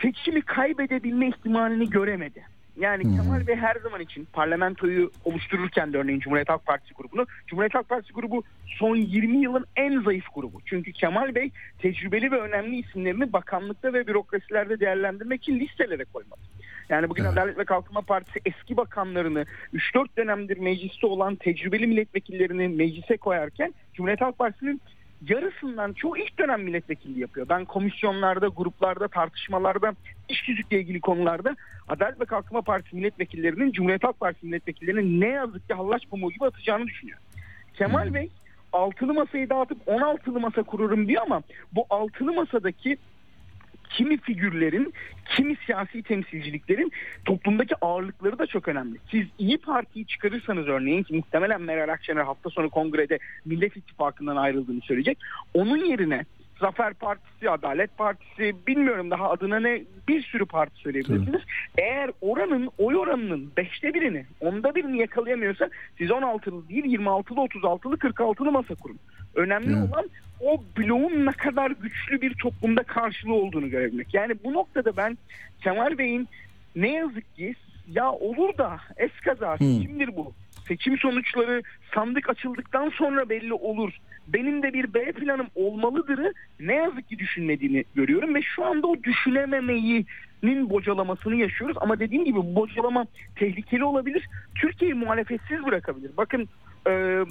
seçimi 0.02 0.42
kaybedebilme 0.42 1.28
ihtimalini 1.28 1.90
göremedi. 1.90 2.55
Yani 2.76 3.02
Kemal 3.02 3.46
Bey 3.46 3.56
her 3.56 3.76
zaman 3.82 4.00
için 4.00 4.28
parlamentoyu 4.32 5.10
oluştururken 5.24 5.92
de 5.92 5.98
örneğin 5.98 6.20
Cumhuriyet 6.20 6.48
Halk 6.48 6.66
Partisi 6.66 6.94
grubunu, 6.94 7.26
Cumhuriyet 7.46 7.74
Halk 7.74 7.88
Partisi 7.88 8.12
grubu 8.12 8.42
son 8.66 8.96
20 8.96 9.36
yılın 9.36 9.64
en 9.76 10.00
zayıf 10.00 10.24
grubu. 10.34 10.60
Çünkü 10.66 10.92
Kemal 10.92 11.34
Bey 11.34 11.50
tecrübeli 11.78 12.30
ve 12.30 12.40
önemli 12.40 12.76
isimlerini 12.76 13.32
bakanlıkta 13.32 13.92
ve 13.92 14.06
bürokrasilerde 14.06 14.80
değerlendirmek 14.80 15.42
için 15.42 15.60
listelere 15.60 16.04
koymadı. 16.04 16.40
Yani 16.88 17.08
bugün 17.08 17.24
Adalet 17.24 17.58
ve 17.58 17.64
Kalkınma 17.64 18.00
Partisi 18.00 18.40
eski 18.44 18.76
bakanlarını 18.76 19.46
3-4 19.74 20.08
dönemdir 20.18 20.58
mecliste 20.58 21.06
olan 21.06 21.36
tecrübeli 21.36 21.86
milletvekillerini 21.86 22.68
meclise 22.68 23.16
koyarken 23.16 23.74
Cumhuriyet 23.94 24.20
Halk 24.20 24.38
Partisi'nin 24.38 24.80
yarısından 25.28 25.92
çoğu 25.92 26.16
ilk 26.16 26.38
dönem 26.38 26.62
milletvekilliği 26.62 27.20
yapıyor. 27.20 27.48
Ben 27.48 27.64
komisyonlarda, 27.64 28.46
gruplarda, 28.46 29.08
tartışmalarda, 29.08 29.94
iş 30.28 30.42
tüzükle 30.42 30.80
ilgili 30.80 31.00
konularda 31.00 31.56
Adalet 31.88 32.20
ve 32.20 32.24
Kalkınma 32.24 32.62
Partisi 32.62 32.96
milletvekillerinin 32.96 33.72
Cumhuriyet 33.72 34.04
Halk 34.04 34.20
Partisi 34.20 34.46
milletvekillerinin 34.46 35.20
ne 35.20 35.28
yazık 35.28 35.68
ki 35.68 35.74
hallaç 35.74 36.08
pamuğu 36.10 36.30
gibi 36.30 36.44
atacağını 36.44 36.86
düşünüyor. 36.86 37.18
Kemal 37.74 38.14
Bey 38.14 38.30
altılı 38.72 39.14
masayı 39.14 39.50
dağıtıp 39.50 39.78
16'lı 39.86 40.40
masa 40.40 40.62
kururum 40.62 41.08
diyor 41.08 41.22
ama 41.22 41.42
bu 41.72 41.86
altılı 41.90 42.32
masadaki 42.32 42.98
kimi 43.96 44.16
figürlerin, 44.16 44.92
kimi 45.36 45.56
siyasi 45.66 46.02
temsilciliklerin 46.02 46.92
toplumdaki 47.24 47.74
ağırlıkları 47.80 48.38
da 48.38 48.46
çok 48.46 48.68
önemli. 48.68 48.98
Siz 49.10 49.26
İyi 49.38 49.58
Parti'yi 49.58 50.06
çıkarırsanız 50.06 50.68
örneğin 50.68 51.02
ki 51.02 51.14
muhtemelen 51.14 51.62
Meral 51.62 51.92
Akşener 51.92 52.22
hafta 52.22 52.50
sonu 52.50 52.70
kongrede 52.70 53.18
Millet 53.44 53.76
İttifakı'ndan 53.76 54.36
ayrıldığını 54.36 54.80
söyleyecek. 54.80 55.18
Onun 55.54 55.84
yerine 55.84 56.24
Zafer 56.60 56.94
Partisi, 56.94 57.50
Adalet 57.50 57.98
Partisi, 57.98 58.56
bilmiyorum 58.66 59.10
daha 59.10 59.30
adına 59.30 59.60
ne 59.60 59.82
bir 60.08 60.22
sürü 60.22 60.46
parti 60.46 60.76
söyleyebilirsiniz. 60.76 61.40
Eğer 61.78 62.10
oranın, 62.20 62.70
oy 62.78 62.96
oranının 62.96 63.52
beşte 63.56 63.94
birini, 63.94 64.26
onda 64.40 64.74
birini 64.74 64.98
yakalayamıyorsa 64.98 65.68
siz 65.98 66.10
16'lı 66.10 66.68
değil 66.68 66.84
26'lı, 66.84 67.34
36'lı, 67.34 67.96
46'lı 67.96 68.52
masa 68.52 68.74
kurun. 68.74 68.98
Önemli 69.34 69.76
olan 69.76 70.10
o 70.40 70.62
bloğun 70.78 71.26
ne 71.26 71.32
kadar 71.32 71.70
güçlü 71.70 72.20
bir 72.20 72.34
toplumda 72.34 72.82
karşılığı 72.82 73.34
olduğunu 73.34 73.70
görebilmek. 73.70 74.14
Yani 74.14 74.34
bu 74.44 74.52
noktada 74.52 74.96
ben 74.96 75.18
Kemal 75.62 75.98
Bey'in 75.98 76.28
ne 76.76 76.92
yazık 76.92 77.36
ki 77.36 77.54
ya 77.88 78.12
olur 78.12 78.58
da 78.58 78.80
eskaza 78.96 79.56
seçimdir 79.58 80.16
bu. 80.16 80.32
Seçim 80.68 80.98
sonuçları 80.98 81.62
sandık 81.94 82.30
açıldıktan 82.30 82.88
sonra 82.88 83.28
belli 83.28 83.52
olur. 83.52 83.92
Benim 84.28 84.62
de 84.62 84.72
bir 84.72 84.94
B 84.94 85.12
planım 85.12 85.46
olmalıdırı 85.54 86.34
ne 86.60 86.74
yazık 86.74 87.08
ki 87.08 87.18
düşünmediğini 87.18 87.84
görüyorum 87.94 88.34
ve 88.34 88.42
şu 88.42 88.64
anda 88.64 88.86
o 88.86 89.02
düşünememeyinin 89.02 90.70
bocalamasını 90.70 91.36
yaşıyoruz. 91.36 91.76
Ama 91.80 91.98
dediğim 91.98 92.24
gibi 92.24 92.38
bu 92.38 92.54
bocalama 92.54 93.06
tehlikeli 93.36 93.84
olabilir. 93.84 94.28
Türkiye'yi 94.54 94.94
muhalefetsiz 94.94 95.64
bırakabilir. 95.64 96.10
Bakın 96.16 96.48
e, 96.88 97.24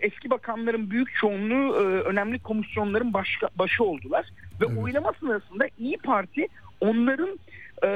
eski 0.00 0.30
bakanların 0.30 0.90
büyük 0.90 1.14
çoğunluğu 1.14 1.76
e, 1.76 1.82
önemli 1.82 2.38
komisyonların 2.38 3.12
başka, 3.12 3.48
başı 3.58 3.84
oldular. 3.84 4.26
Ve 4.60 4.80
oylama 4.80 5.12
sırasında 5.20 5.68
İyi 5.78 5.96
Parti 5.96 6.48
onların 6.80 7.38
e, 7.84 7.88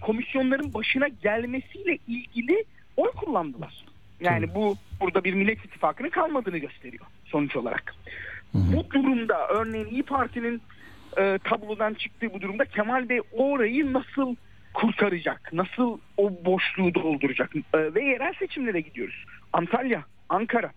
komisyonların 0.00 0.74
başına 0.74 1.08
gelmesiyle 1.08 1.98
ilgili 2.08 2.64
oy 2.96 3.10
kullandılar. 3.10 3.84
Yani 4.24 4.54
bu 4.54 4.76
burada 5.00 5.24
bir 5.24 5.34
Millet 5.34 5.64
İttifakı'nın 5.64 6.10
kalmadığını 6.10 6.58
gösteriyor 6.58 7.04
sonuç 7.24 7.56
olarak. 7.56 7.94
Bu 8.54 8.90
durumda 8.90 9.48
örneğin 9.48 9.86
İyi 9.86 10.02
Parti'nin 10.02 10.62
e, 11.18 11.38
tablodan 11.44 11.94
çıktığı 11.94 12.34
bu 12.34 12.40
durumda 12.40 12.64
Kemal 12.64 13.08
Bey 13.08 13.20
orayı 13.32 13.92
nasıl 13.92 14.36
kurtaracak? 14.74 15.52
Nasıl 15.52 15.98
o 16.16 16.32
boşluğu 16.44 16.94
dolduracak? 16.94 17.56
E, 17.56 17.94
ve 17.94 18.04
yerel 18.04 18.32
seçimlere 18.32 18.80
gidiyoruz. 18.80 19.24
Antalya, 19.52 20.04
Ankara, 20.28 20.72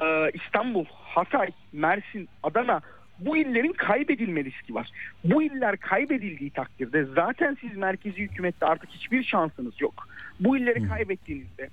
e, 0.00 0.30
İstanbul, 0.34 0.84
Hatay, 0.90 1.48
Mersin, 1.72 2.28
Adana 2.42 2.80
bu 3.18 3.36
illerin 3.36 3.72
kaybedilme 3.72 4.44
riski 4.44 4.74
var. 4.74 4.90
Bu 5.24 5.42
iller 5.42 5.76
kaybedildiği 5.76 6.50
takdirde 6.50 7.04
zaten 7.04 7.56
siz 7.60 7.76
merkezi 7.76 8.16
hükümette 8.16 8.66
artık 8.66 8.90
hiçbir 8.90 9.24
şansınız 9.24 9.80
yok. 9.80 10.08
Bu 10.40 10.56
illeri 10.56 10.88
kaybettiğinizde 10.88 11.68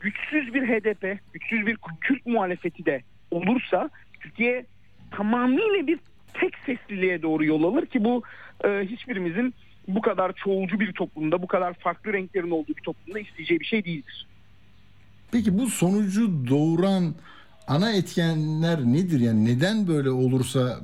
güçsüz 0.00 0.54
bir 0.54 0.62
HDP, 0.62 1.18
güçsüz 1.32 1.66
bir 1.66 1.78
Kürt 2.00 2.26
muhalefeti 2.26 2.86
de 2.86 3.02
olursa 3.30 3.90
Türkiye 4.20 4.66
tamamıyla 5.10 5.86
bir 5.86 5.98
tek 6.34 6.52
sesliliğe 6.66 7.22
doğru 7.22 7.44
yol 7.44 7.72
alır 7.72 7.86
ki 7.86 8.04
bu 8.04 8.22
e, 8.64 8.68
hiçbirimizin 8.68 9.54
bu 9.88 10.00
kadar 10.00 10.32
çoğulcu 10.32 10.80
bir 10.80 10.92
toplumda, 10.92 11.42
bu 11.42 11.46
kadar 11.46 11.74
farklı 11.74 12.12
renklerin 12.12 12.50
olduğu 12.50 12.76
bir 12.76 12.82
toplumda 12.82 13.18
isteyeceği 13.18 13.60
bir 13.60 13.64
şey 13.64 13.84
değildir. 13.84 14.26
Peki 15.32 15.58
bu 15.58 15.66
sonucu 15.66 16.48
doğuran 16.48 17.14
ana 17.68 17.92
etkenler 17.92 18.80
nedir? 18.80 19.20
Yani 19.20 19.44
neden 19.44 19.88
böyle 19.88 20.10
olursa 20.10 20.80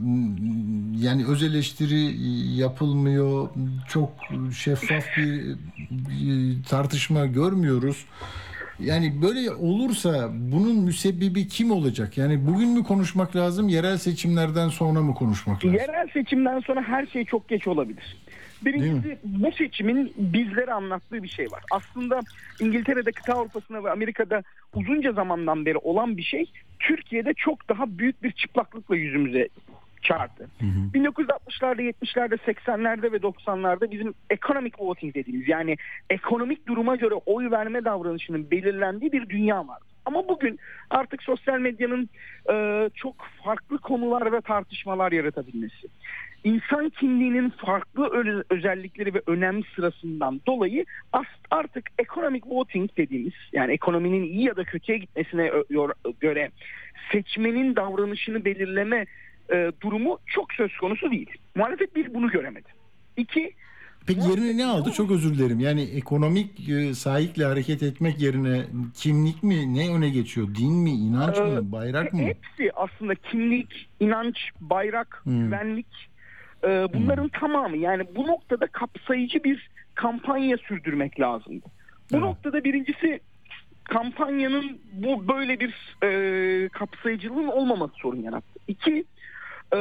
yani 0.97 1.27
öz 1.27 1.43
eleştiri 1.43 2.27
yapılmıyor, 2.57 3.49
çok 3.89 4.11
şeffaf 4.55 5.05
bir 5.17 6.63
tartışma 6.65 7.27
görmüyoruz. 7.27 8.07
Yani 8.79 9.23
böyle 9.23 9.51
olursa 9.51 10.31
bunun 10.33 10.77
müsebbibi 10.77 11.49
kim 11.49 11.71
olacak? 11.71 12.19
Yani 12.19 12.47
bugün 12.47 12.69
mü 12.69 12.85
konuşmak 12.85 13.37
lazım, 13.37 13.69
yerel 13.69 13.99
seçimlerden 13.99 14.69
sonra 14.69 15.03
mı 15.03 15.15
konuşmak 15.15 15.65
lazım? 15.65 15.79
Yerel 15.79 16.09
seçimden 16.09 16.61
sonra 16.61 16.83
her 16.83 17.07
şey 17.07 17.25
çok 17.25 17.49
geç 17.49 17.67
olabilir. 17.67 18.17
Birincisi 18.65 19.19
bu 19.25 19.53
seçimin 19.53 20.13
bizlere 20.17 20.73
anlattığı 20.73 21.23
bir 21.23 21.29
şey 21.29 21.47
var. 21.47 21.63
Aslında 21.71 22.21
İngiltere'de, 22.61 23.13
kıta 23.13 23.35
Avrupa'sında 23.35 23.85
ve 23.85 23.91
Amerika'da 23.91 24.43
uzunca 24.75 25.13
zamandan 25.13 25.67
beri 25.67 25.79
olan 25.79 26.17
bir 26.17 26.23
şey 26.23 26.47
Türkiye'de 26.81 27.35
çok 27.37 27.69
daha 27.69 27.99
büyük 27.99 28.23
bir 28.23 28.33
çıplaklıkla 28.33 28.97
yüzümüze 28.97 29.49
çarptı. 30.05 30.49
1960'larda, 30.95 31.83
70'lerde, 31.83 32.37
80'lerde 32.37 33.13
ve 33.13 33.17
90'larda 33.17 33.91
bizim 33.91 34.15
economic 34.31 34.73
voting 34.79 35.15
dediğimiz 35.15 35.49
yani 35.49 35.77
ekonomik 36.11 36.67
duruma 36.67 36.97
göre 36.97 37.15
oy 37.15 37.51
verme 37.51 37.85
davranışının 37.85 38.51
belirlendiği 38.51 39.13
bir 39.13 39.29
dünya 39.29 39.69
var. 39.69 39.79
Ama 40.05 40.29
bugün 40.29 40.59
artık 40.91 41.23
sosyal 41.23 41.59
medyanın 41.59 42.09
e, 42.53 42.89
çok 42.95 43.15
farklı 43.45 43.79
konular 43.79 44.33
ve 44.33 44.41
tartışmalar 44.41 45.13
yaratabilmesi, 45.13 45.89
insan 46.45 46.89
kimliğinin 46.89 47.51
farklı 47.51 48.11
özellikleri 48.51 49.15
ve 49.15 49.23
önem 49.27 49.65
sırasından 49.77 50.41
dolayı 50.47 50.85
artık 51.51 51.91
economic 51.99 52.43
voting 52.47 52.91
dediğimiz 52.97 53.33
yani 53.53 53.73
ekonominin 53.73 54.23
iyi 54.23 54.45
ya 54.45 54.57
da 54.57 54.65
kötüye 54.65 54.99
gitmesine 54.99 55.51
göre 56.21 56.51
seçmenin 57.13 57.77
davranışını 57.77 58.45
belirleme 58.45 59.07
e, 59.53 59.73
durumu 59.83 60.19
çok 60.27 60.53
söz 60.53 60.77
konusu 60.77 61.11
değil. 61.11 61.31
Muhalefet 61.55 61.97
bir 61.97 62.15
bunu 62.15 62.31
göremedi. 62.31 62.69
İki 63.17 63.53
Peki 64.07 64.21
yerine 64.31 64.57
ne 64.57 64.67
aldı? 64.67 64.93
Çok 64.93 65.11
özür 65.11 65.35
dilerim. 65.39 65.61
Yani 65.61 65.83
ekonomik 65.83 66.69
e, 66.69 66.95
sahikle 66.95 67.45
hareket 67.45 67.83
etmek 67.83 68.21
yerine 68.21 68.65
kimlik 68.95 69.43
mi? 69.43 69.75
Ne 69.75 69.91
öne 69.95 70.09
geçiyor? 70.09 70.49
Din 70.55 70.73
mi? 70.73 70.91
inanç 70.91 71.39
mı? 71.39 71.63
Ee, 71.69 71.73
Bayrak 71.73 72.13
mı? 72.13 72.21
Hepsi 72.23 72.73
aslında 72.75 73.15
kimlik, 73.15 73.89
inanç, 74.01 74.37
bayrak, 74.61 75.21
Hmm. 75.25 75.45
güvenlik 75.45 75.87
e, 76.65 76.69
bunların 76.95 77.29
tamamı 77.29 77.77
yani 77.77 78.05
bu 78.17 78.27
noktada 78.27 78.67
kapsayıcı 78.67 79.45
bir 79.45 79.71
kampanya 79.95 80.57
sürdürmek 80.57 81.21
lazımdı. 81.21 81.67
Bu 82.13 82.17
Evet. 82.17 82.21
noktada 82.25 82.65
birincisi 82.65 83.21
kampanyanın 83.85 84.79
bu 84.93 85.29
böyle 85.29 85.61
bir 85.61 85.97
e, 86.05 86.69
kapsayıcılığın 86.69 87.47
olmaması 87.47 87.95
sorun 87.97 88.23
yarattı. 88.23 88.61
İki 88.69 89.05
e, 89.75 89.79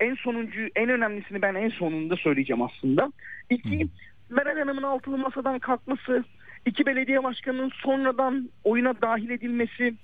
en 0.00 0.14
sonuncu 0.14 0.68
en 0.76 0.88
önemlisini 0.88 1.42
ben 1.42 1.54
en 1.54 1.68
sonunda 1.68 2.16
söyleyeceğim 2.16 2.62
aslında. 2.62 3.12
İki 3.50 3.88
Meral 4.30 4.58
Hanım'ın 4.58 4.82
altılı 4.82 5.18
masadan 5.18 5.58
kalkması, 5.58 6.24
iki 6.66 6.86
belediye 6.86 7.22
başkanının 7.24 7.70
sonradan 7.74 8.50
oyuna 8.64 9.00
dahil 9.02 9.30
edilmesi, 9.30 9.94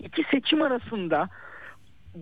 iki 0.00 0.22
seçim 0.30 0.62
arasında 0.62 1.28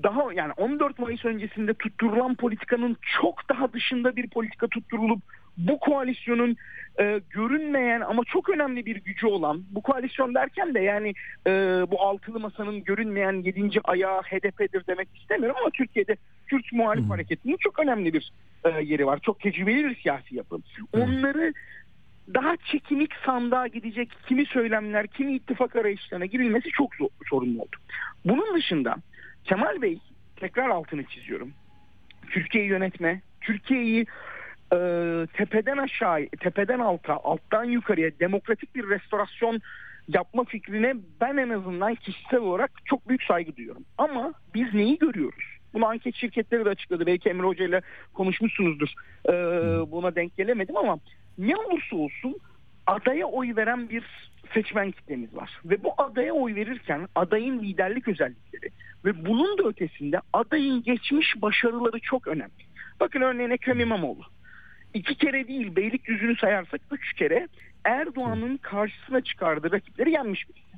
daha 0.03 0.33
yani 0.33 0.53
14 0.53 0.99
Mayıs 0.99 1.25
öncesinde 1.25 1.75
tutturulan 1.75 2.35
politikanın 2.35 2.97
çok 3.21 3.49
daha 3.49 3.73
dışında 3.73 4.17
bir 4.17 4.31
politika 4.31 4.69
tutturulup 4.69 5.23
bu 5.57 5.79
koalisyonun 5.79 6.57
e, 7.01 7.21
görünmeyen 7.31 8.01
ama 8.01 8.23
çok 8.25 8.49
önemli 8.49 8.87
bir 8.87 8.97
gücü 8.97 9.27
olan 9.27 9.65
bu 9.71 9.83
koalisyon 9.83 10.35
derken 10.35 10.75
de 10.75 10.81
yani 10.81 11.15
e, 11.47 11.51
bu 11.91 12.03
altılı 12.03 12.41
masanın 12.41 12.85
görünmeyen 12.85 13.33
yedinci 13.33 13.81
ayağı 13.85 14.23
HDP'dir 14.23 14.87
demek 14.87 15.09
istemiyorum 15.17 15.57
ama 15.61 15.71
Türkiye'de 15.71 16.17
Kürt 16.47 16.73
muhalif 16.73 17.11
hareketinin 17.11 17.57
çok 17.57 17.79
önemli 17.79 18.13
bir 18.13 18.33
e, 18.65 18.69
yeri 18.83 19.07
var. 19.07 19.19
Çok 19.23 19.41
tecrübeli 19.41 19.85
bir 19.85 19.97
siyasi 19.97 20.37
yapı. 20.37 20.59
Onları 20.93 21.53
daha 22.35 22.57
çekimik 22.57 23.11
sandığa 23.27 23.67
gidecek 23.67 24.13
kimi 24.29 24.47
söylemler, 24.47 25.07
kimi 25.07 25.35
ittifak 25.35 25.77
arayışlarına 25.77 26.27
girilmesi 26.27 26.71
çok 26.71 26.95
zor, 26.95 27.09
sorunlu 27.31 27.63
oldu. 27.63 27.77
Bunun 28.25 28.55
dışında 28.55 28.97
Kemal 29.45 29.83
Bey 29.83 29.99
tekrar 30.37 30.69
altını 30.69 31.05
çiziyorum. 31.05 31.53
Türkiye'yi 32.31 32.71
yönetme, 32.71 33.21
Türkiye'yi 33.41 34.07
e, 34.73 34.79
tepeden 35.33 35.77
aşağı, 35.77 36.27
tepeden 36.41 36.79
alta, 36.79 37.15
alttan 37.15 37.65
yukarıya 37.65 38.11
demokratik 38.21 38.75
bir 38.75 38.89
restorasyon 38.89 39.61
yapma 40.09 40.45
fikrine 40.45 40.95
ben 41.21 41.37
en 41.37 41.49
azından 41.49 41.95
kişisel 41.95 42.41
olarak 42.41 42.71
çok 42.85 43.09
büyük 43.09 43.23
saygı 43.23 43.57
duyuyorum. 43.57 43.85
Ama 43.99 44.35
biz 44.55 44.75
neyi 44.75 44.99
görüyoruz? 44.99 45.45
Bunu 45.75 45.87
anket 45.87 46.15
şirketleri 46.15 46.65
de 46.65 46.69
açıkladı. 46.69 47.07
Belki 47.07 47.29
Emre 47.29 47.47
Hoca 47.47 47.65
ile 47.65 47.81
konuşmuşsunuzdur. 48.15 48.89
E, 49.29 49.33
buna 49.93 50.15
denk 50.15 50.37
gelemedim 50.37 50.77
ama 50.77 50.99
ne 51.39 51.57
olursa 51.57 51.97
olsun 51.97 52.37
adaya 52.87 53.27
oy 53.27 53.57
veren 53.57 53.89
bir 53.89 54.05
seçmen 54.55 54.91
kitlemiz 54.91 55.37
var. 55.37 55.61
Ve 55.65 55.85
bu 55.85 55.93
adaya 55.99 56.33
oy 56.33 56.55
verirken 56.55 57.09
adayın 57.15 57.63
liderlik 57.63 58.09
özellikleri 58.09 58.71
ve 59.05 59.27
bunun 59.27 59.59
da 59.59 59.69
ötesinde 59.69 60.21
adayın 60.33 60.83
geçmiş 60.83 61.43
başarıları 61.43 62.01
çok 62.01 62.27
önemli. 62.27 62.69
Bakın 63.01 63.21
örneğin 63.21 63.51
Ekrem 63.51 63.81
İmamoğlu. 63.81 64.23
İki 64.95 65.15
kere 65.15 65.49
değil 65.49 65.77
Beylikdüzü'nü 65.77 66.37
sayarsak 66.37 66.81
üç 66.91 67.13
kere 67.13 67.49
Erdoğan'ın 67.85 68.57
karşısına 68.57 69.21
çıkardığı 69.21 69.73
rakipleri 69.73 70.11
yenmiş 70.11 70.49
birisi. 70.49 70.69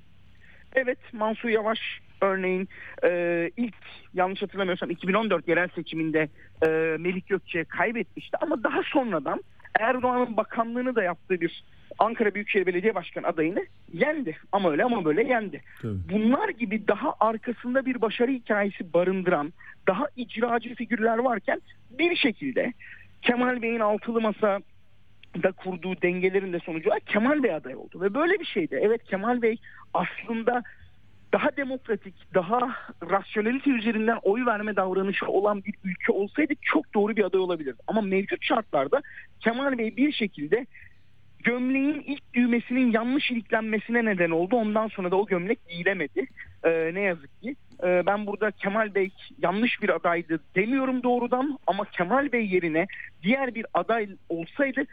Evet 0.74 0.98
Mansur 1.12 1.48
Yavaş 1.48 1.78
örneğin 2.20 2.68
e, 3.04 3.50
ilk 3.56 3.74
yanlış 4.14 4.42
hatırlamıyorsam 4.42 4.90
2014 4.90 5.48
yerel 5.48 5.68
seçiminde 5.68 6.28
e, 6.62 6.68
Melik 6.98 7.28
Gökçe 7.28 7.64
kaybetmişti 7.64 8.36
ama 8.40 8.64
daha 8.64 8.82
sonradan 8.82 9.42
Erdoğan'ın 9.80 10.36
bakanlığını 10.36 10.94
da 10.94 11.02
yaptığı 11.02 11.40
bir 11.40 11.64
Ankara 11.98 12.34
Büyükşehir 12.34 12.66
Belediye 12.66 12.94
Başkanı 12.94 13.26
adayını 13.26 13.66
yendi. 13.92 14.36
Ama 14.52 14.70
öyle 14.70 14.84
ama 14.84 15.04
böyle 15.04 15.22
yendi. 15.22 15.62
Tabii. 15.82 15.98
Bunlar 16.12 16.48
gibi 16.48 16.88
daha 16.88 17.14
arkasında 17.20 17.86
bir 17.86 18.00
başarı 18.00 18.30
hikayesi 18.30 18.92
barındıran 18.92 19.52
daha 19.86 20.06
icracı 20.16 20.74
figürler 20.74 21.18
varken 21.18 21.60
bir 21.90 22.16
şekilde 22.16 22.72
Kemal 23.22 23.62
Bey'in 23.62 23.80
altılı 23.80 24.20
masa 24.20 24.60
da 25.42 25.52
kurduğu 25.52 26.02
dengelerin 26.02 26.52
de 26.52 26.58
sonucu 26.58 26.90
Kemal 27.06 27.42
Bey 27.42 27.54
aday 27.54 27.76
oldu. 27.76 28.00
Ve 28.00 28.14
böyle 28.14 28.40
bir 28.40 28.44
şeydi. 28.44 28.78
Evet 28.82 29.04
Kemal 29.04 29.42
Bey 29.42 29.56
aslında 29.94 30.62
daha 31.32 31.56
demokratik, 31.56 32.14
daha 32.34 32.76
rasyonelite 33.10 33.70
üzerinden 33.70 34.18
oy 34.22 34.46
verme 34.46 34.76
davranışı 34.76 35.26
olan 35.26 35.64
bir 35.64 35.74
ülke 35.84 36.12
olsaydı 36.12 36.54
çok 36.62 36.94
doğru 36.94 37.16
bir 37.16 37.24
aday 37.24 37.40
olabilirdi. 37.40 37.82
Ama 37.86 38.00
mevcut 38.00 38.44
şartlarda 38.44 39.02
Kemal 39.40 39.78
Bey 39.78 39.96
bir 39.96 40.12
şekilde 40.12 40.66
gömleğin 41.44 42.04
ilk 42.06 42.34
düğmesinin 42.34 42.92
yanlış 42.92 43.30
iliklenmesine 43.30 44.04
neden 44.04 44.30
oldu. 44.30 44.56
Ondan 44.56 44.88
sonra 44.88 45.10
da 45.10 45.16
o 45.16 45.26
gömlek 45.26 45.68
giyilemedi. 45.68 46.26
Ee, 46.64 46.90
ne 46.94 47.00
yazık 47.00 47.42
ki. 47.42 47.56
Ee, 47.84 48.02
ben 48.06 48.26
burada 48.26 48.50
Kemal 48.50 48.94
Bey 48.94 49.10
yanlış 49.42 49.82
bir 49.82 49.88
adaydı 49.88 50.40
demiyorum 50.54 51.02
doğrudan 51.02 51.58
ama 51.66 51.84
Kemal 51.84 52.32
Bey 52.32 52.46
yerine 52.46 52.86
diğer 53.22 53.54
bir 53.54 53.66
aday 53.74 54.08
olsaydı 54.28 54.84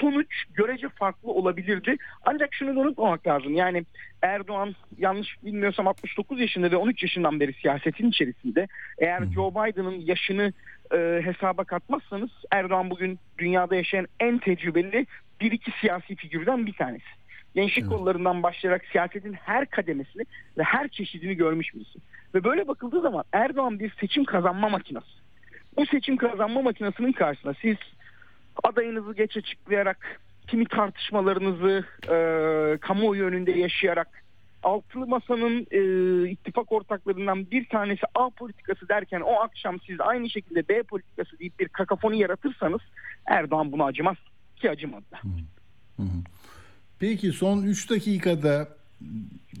sonuç 0.00 0.44
görece 0.54 0.88
farklı 0.88 1.30
olabilirdi. 1.30 1.96
Ancak 2.24 2.54
şunu 2.54 2.76
da 2.76 2.80
unutmamak 2.80 3.26
lazım. 3.26 3.54
Yani 3.54 3.84
Erdoğan 4.22 4.74
yanlış 4.98 5.28
bilmiyorsam 5.44 5.88
69 5.88 6.40
yaşında 6.40 6.70
ve 6.70 6.76
13 6.76 7.02
yaşından 7.02 7.40
beri 7.40 7.52
siyasetin 7.52 8.10
içerisinde. 8.10 8.66
Eğer 8.98 9.22
Joe 9.34 9.50
Biden'ın 9.50 10.00
yaşını 10.00 10.52
e, 10.92 11.20
hesaba 11.24 11.64
katmazsanız 11.64 12.30
Erdoğan 12.50 12.90
bugün 12.90 13.18
dünyada 13.38 13.76
yaşayan 13.76 14.06
en 14.20 14.38
tecrübeli 14.38 15.06
bir 15.44 15.52
iki 15.52 15.70
siyasi 15.80 16.16
figürden 16.16 16.66
bir 16.66 16.72
tanesi. 16.72 17.04
Gençlik 17.54 17.88
kollarından 17.88 18.42
başlayarak 18.42 18.84
siyasetin 18.92 19.32
her 19.32 19.66
kademesini 19.66 20.22
ve 20.58 20.62
her 20.62 20.88
çeşidini 20.88 21.34
görmüş 21.34 21.74
birisi. 21.74 21.98
Ve 22.34 22.44
böyle 22.44 22.68
bakıldığı 22.68 23.00
zaman 23.00 23.24
Erdoğan 23.32 23.78
bir 23.78 23.94
seçim 24.00 24.24
kazanma 24.24 24.68
makinesi. 24.68 25.06
Bu 25.76 25.86
seçim 25.86 26.16
kazanma 26.16 26.62
makinesinin 26.62 27.12
karşısında 27.12 27.54
siz 27.62 27.76
adayınızı 28.62 29.14
geç 29.14 29.36
açıklayarak 29.36 30.20
kimi 30.46 30.66
tartışmalarınızı 30.66 31.84
e, 32.08 32.16
kamuoyu 32.80 33.24
önünde 33.24 33.52
yaşayarak 33.52 34.24
altılı 34.62 35.06
masanın 35.06 35.66
e, 35.70 35.80
ittifak 36.30 36.72
ortaklarından 36.72 37.50
bir 37.50 37.68
tanesi 37.68 38.02
A 38.14 38.30
politikası 38.30 38.88
derken 38.88 39.20
o 39.20 39.32
akşam 39.40 39.80
siz 39.80 40.00
aynı 40.00 40.30
şekilde 40.30 40.68
B 40.68 40.82
politikası 40.82 41.38
deyip 41.38 41.58
bir 41.60 41.68
kakafoni 41.68 42.18
yaratırsanız 42.18 42.80
Erdoğan 43.26 43.72
buna 43.72 43.84
acımaz 43.84 44.16
ki 44.56 44.70
acımadı 44.70 45.04
da. 45.12 45.18
Peki 46.98 47.32
son 47.32 47.62
3 47.62 47.90
dakikada 47.90 48.68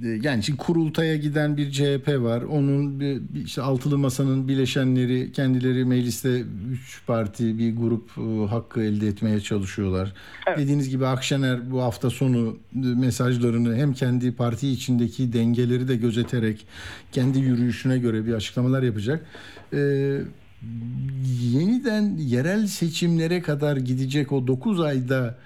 e, 0.04 0.08
yani 0.22 0.42
şimdi 0.42 0.58
kurultaya 0.58 1.16
giden 1.16 1.56
bir 1.56 1.70
CHP 1.70 2.08
var. 2.08 2.42
Onun 2.42 3.00
işte 3.44 3.62
altılı 3.62 3.98
masanın 3.98 4.48
bileşenleri 4.48 5.32
kendileri 5.32 5.84
mecliste 5.84 6.40
üç 6.70 7.00
parti 7.06 7.58
bir 7.58 7.76
grup 7.76 8.10
e, 8.18 8.46
hakkı 8.46 8.82
elde 8.82 9.08
etmeye 9.08 9.40
çalışıyorlar. 9.40 10.12
Dediğiniz 10.56 10.88
gibi 10.88 11.06
Akşener 11.06 11.70
bu 11.70 11.82
hafta 11.82 12.10
sonu 12.10 12.58
e, 12.74 12.78
mesajlarını 12.78 13.76
hem 13.76 13.92
kendi 13.92 14.32
parti 14.32 14.68
içindeki 14.68 15.32
dengeleri 15.32 15.88
de 15.88 15.96
gözeterek 15.96 16.66
kendi 17.12 17.38
yürüyüşüne 17.38 17.98
göre 17.98 18.26
bir 18.26 18.34
açıklamalar 18.34 18.82
yapacak. 18.82 19.26
E, 19.72 19.78
yeniden 21.54 22.16
yerel 22.16 22.66
seçimlere 22.66 23.42
kadar 23.42 23.76
gidecek 23.76 24.32
o 24.32 24.46
9 24.46 24.80
ayda 24.80 25.38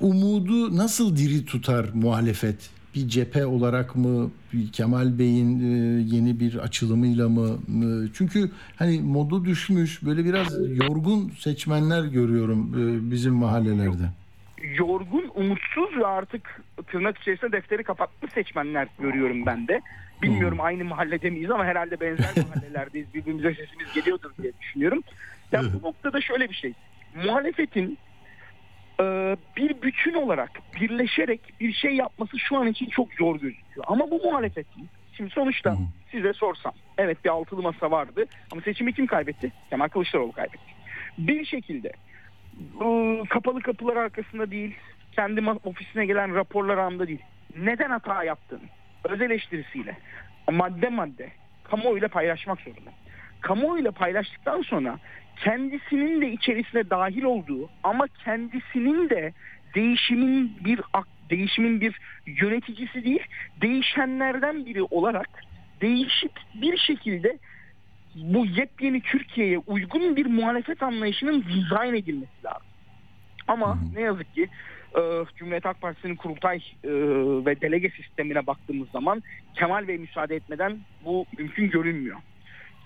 umudu 0.00 0.76
nasıl 0.76 1.16
diri 1.16 1.44
tutar 1.44 1.86
muhalefet? 1.94 2.70
Bir 2.94 3.08
cephe 3.08 3.46
olarak 3.46 3.96
mı, 3.96 4.30
Kemal 4.72 5.18
Bey'in 5.18 5.60
e, 5.60 6.00
yeni 6.16 6.40
bir 6.40 6.56
açılımıyla 6.56 7.28
mı? 7.28 7.58
Çünkü 8.14 8.50
hani 8.76 9.00
modu 9.00 9.44
düşmüş, 9.44 10.02
böyle 10.02 10.24
biraz 10.24 10.58
yorgun 10.68 11.32
seçmenler 11.38 12.04
görüyorum 12.04 12.74
e, 12.74 13.10
bizim 13.10 13.34
mahallelerde. 13.34 14.10
yorgun, 14.78 15.30
umutsuz 15.34 15.96
ve 15.96 16.06
artık 16.06 16.62
tırnak 16.86 17.18
içerisinde 17.18 17.52
defteri 17.52 17.84
kapatmış 17.84 18.32
seçmenler 18.32 18.88
görüyorum 18.98 19.46
ben 19.46 19.68
de. 19.68 19.80
Bilmiyorum 20.22 20.58
aynı 20.60 20.84
mahallede 20.84 21.30
miyiz 21.30 21.50
ama 21.50 21.64
herhalde 21.64 22.00
benzer 22.00 22.44
mahallelerdeyiz. 22.48 23.14
Birbirimize 23.14 23.54
sesimiz 23.54 23.92
geliyordur 23.94 24.30
diye 24.42 24.52
düşünüyorum. 24.60 25.02
Ya 25.52 25.62
bu 25.62 25.86
noktada 25.86 26.20
şöyle 26.20 26.48
bir 26.48 26.54
şey. 26.54 26.72
Muhalefetin 27.24 27.98
e, 29.00 29.36
bir 29.56 29.82
bütün 29.82 30.14
olarak 30.14 30.50
birleşerek 30.80 31.40
bir 31.60 31.72
şey 31.72 31.96
yapması 31.96 32.38
şu 32.38 32.56
an 32.56 32.66
için 32.66 32.86
çok 32.86 33.08
zor 33.18 33.34
gözüküyor. 33.34 33.86
Ama 33.86 34.10
bu 34.10 34.20
muhalefetin 34.24 34.88
şimdi 35.16 35.30
sonuçta 35.30 35.76
size 36.10 36.32
sorsam 36.32 36.72
evet 36.98 37.24
bir 37.24 37.30
altılı 37.30 37.62
masa 37.62 37.90
vardı 37.90 38.26
ama 38.52 38.60
seçimi 38.60 38.92
kim 38.92 39.06
kaybetti? 39.06 39.52
Kemal 39.70 39.88
Kılıçdaroğlu 39.88 40.32
kaybetti. 40.32 40.70
Bir 41.18 41.44
şekilde 41.44 41.92
kapalı 43.28 43.60
kapılar 43.60 43.96
arkasında 43.96 44.50
değil, 44.50 44.74
kendi 45.12 45.50
ofisine 45.50 46.06
gelen 46.06 46.34
raporlar 46.34 46.78
anında 46.78 47.08
değil. 47.08 47.22
Neden 47.56 47.90
hata 47.90 48.24
yaptığını 48.24 48.79
öz 49.04 49.20
eleştirisiyle 49.20 49.96
madde 50.50 50.88
madde 50.88 51.30
kamuoyuyla 51.64 52.08
paylaşmak 52.08 52.60
zorunda. 52.60 52.90
Kamuoyuyla 53.40 53.92
paylaştıktan 53.92 54.62
sonra 54.62 54.98
kendisinin 55.36 56.20
de 56.20 56.32
içerisine 56.32 56.90
dahil 56.90 57.22
olduğu 57.22 57.70
ama 57.82 58.06
kendisinin 58.24 59.10
de 59.10 59.32
değişimin 59.74 60.56
bir 60.64 60.80
değişimin 61.30 61.80
bir 61.80 62.00
yöneticisi 62.26 63.04
değil, 63.04 63.22
değişenlerden 63.62 64.66
biri 64.66 64.82
olarak 64.82 65.28
değişip 65.80 66.32
bir 66.54 66.78
şekilde 66.78 67.38
bu 68.14 68.46
yepyeni 68.46 69.00
Türkiye'ye 69.00 69.58
uygun 69.58 70.16
bir 70.16 70.26
muhalefet 70.26 70.82
anlayışının 70.82 71.44
dizayn 71.44 71.94
edilmesi 71.94 72.44
lazım. 72.44 72.66
Ama 73.48 73.78
ne 73.94 74.00
yazık 74.00 74.34
ki 74.34 74.48
e, 74.96 75.00
Cumhuriyet 75.36 75.64
Halk 75.64 75.80
Partisi'nin 75.80 76.16
kurultay 76.16 76.56
e, 76.84 76.90
ve 77.46 77.60
delege 77.60 77.90
sistemine 77.90 78.46
baktığımız 78.46 78.90
zaman 78.90 79.22
Kemal 79.54 79.88
Bey 79.88 79.98
müsaade 79.98 80.36
etmeden 80.36 80.78
bu 81.04 81.26
mümkün 81.38 81.70
görünmüyor. 81.70 82.16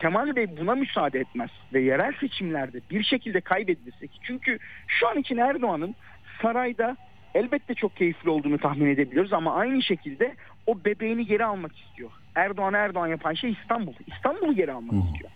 Kemal 0.01 0.37
Bey 0.37 0.57
buna 0.61 0.75
müsaade 0.75 1.21
etmez 1.21 1.51
ve 1.73 1.81
yerel 1.81 2.13
seçimlerde 2.21 2.81
bir 2.91 3.03
şekilde 3.03 3.41
kaybedilirse 3.41 4.07
ki 4.07 4.19
çünkü 4.23 4.59
şu 4.87 5.09
an 5.09 5.19
için 5.19 5.37
Erdoğan'ın 5.37 5.95
sarayda 6.43 6.97
elbette 7.35 7.75
çok 7.75 7.97
keyifli 7.97 8.31
olduğunu 8.31 8.59
tahmin 8.59 8.87
edebiliyoruz 8.87 9.33
ama 9.33 9.55
aynı 9.55 9.83
şekilde 9.83 10.35
o 10.67 10.85
bebeğini 10.85 11.27
geri 11.27 11.45
almak 11.45 11.79
istiyor. 11.79 12.11
Erdoğan 12.35 12.75
Erdoğan 12.75 13.07
yapan 13.07 13.35
şey 13.35 13.51
İstanbul. 13.51 13.93
İstanbul'u 14.07 14.55
geri 14.55 14.73
almak 14.73 15.05
istiyor. 15.07 15.31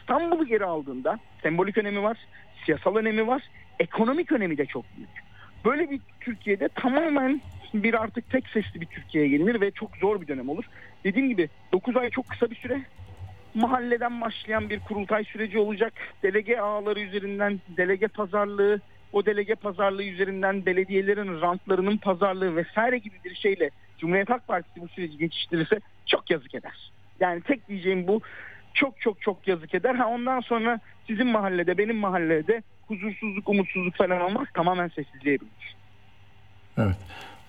İstanbul'u 0.00 0.46
geri 0.46 0.64
aldığında 0.64 1.18
sembolik 1.42 1.78
önemi 1.78 2.02
var, 2.02 2.18
siyasal 2.64 2.96
önemi 2.96 3.26
var, 3.26 3.42
ekonomik 3.78 4.32
önemi 4.32 4.58
de 4.58 4.66
çok 4.66 4.84
büyük. 4.96 5.10
Böyle 5.64 5.90
bir 5.90 6.00
Türkiye'de 6.20 6.68
tamamen 6.68 7.40
bir 7.74 8.02
artık 8.02 8.30
tek 8.30 8.48
sesli 8.48 8.80
bir 8.80 8.86
Türkiye'ye 8.86 9.30
gelinir 9.30 9.60
ve 9.60 9.70
çok 9.70 9.96
zor 9.96 10.20
bir 10.20 10.28
dönem 10.28 10.48
olur. 10.48 10.64
Dediğim 11.04 11.28
gibi 11.28 11.48
9 11.72 11.96
ay 11.96 12.10
çok 12.10 12.28
kısa 12.28 12.50
bir 12.50 12.56
süre. 12.56 12.82
Mahalleden 13.54 14.20
başlayan 14.20 14.70
bir 14.70 14.80
kurultay 14.80 15.24
süreci 15.24 15.58
olacak. 15.58 15.92
Delege 16.22 16.58
ağları 16.58 17.00
üzerinden 17.00 17.60
delege 17.76 18.08
pazarlığı, 18.08 18.80
o 19.12 19.26
delege 19.26 19.54
pazarlığı 19.54 20.04
üzerinden 20.04 20.66
belediyelerin 20.66 21.40
rantlarının 21.40 21.96
pazarlığı 21.96 22.56
vesaire 22.56 22.98
gibi 22.98 23.14
bir 23.24 23.34
şeyle 23.34 23.70
Cumhuriyet 23.98 24.30
Halk 24.30 24.46
Partisi 24.46 24.80
bu 24.80 24.88
süreci 24.88 25.18
geçiştirirse 25.18 25.80
çok 26.06 26.30
yazık 26.30 26.54
eder. 26.54 26.92
Yani 27.20 27.40
tek 27.42 27.68
diyeceğim 27.68 28.06
bu 28.08 28.20
çok 28.74 29.00
çok 29.00 29.22
çok 29.22 29.48
yazık 29.48 29.74
eder. 29.74 29.94
Ha 29.94 30.08
ondan 30.08 30.40
sonra 30.40 30.80
sizin 31.06 31.26
mahallede 31.26 31.78
benim 31.78 31.96
mahallede 31.96 32.62
huzursuzluk 32.88 33.48
umutsuzluk 33.48 33.96
falan 33.96 34.20
olmaz 34.20 34.46
tamamen 34.54 34.88
sessizliğe 34.88 35.40
bürünür. 35.40 35.74
Evet. 36.78 36.96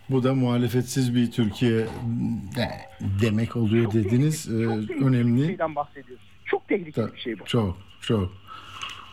Bu 0.10 0.24
da 0.24 0.34
muhalefetsiz 0.36 1.16
bir 1.16 1.32
Türkiye 1.32 1.80
e, 1.82 1.88
demek 3.22 3.56
oluyor 3.56 3.94
dediniz. 3.94 4.48
E, 4.48 4.64
Çok 4.64 4.70
tehlikeli 4.88 5.00
bir 5.00 5.06
önemli. 5.06 5.46
şeyden 5.48 5.76
bahsediyoruz. 5.76 6.26
Çok 6.46 6.68
tehlikeli 6.68 7.14
bir 7.14 7.20
şey 7.20 7.40
bu. 7.40 7.46
Çok, 7.46 7.78
çok. 8.02 8.34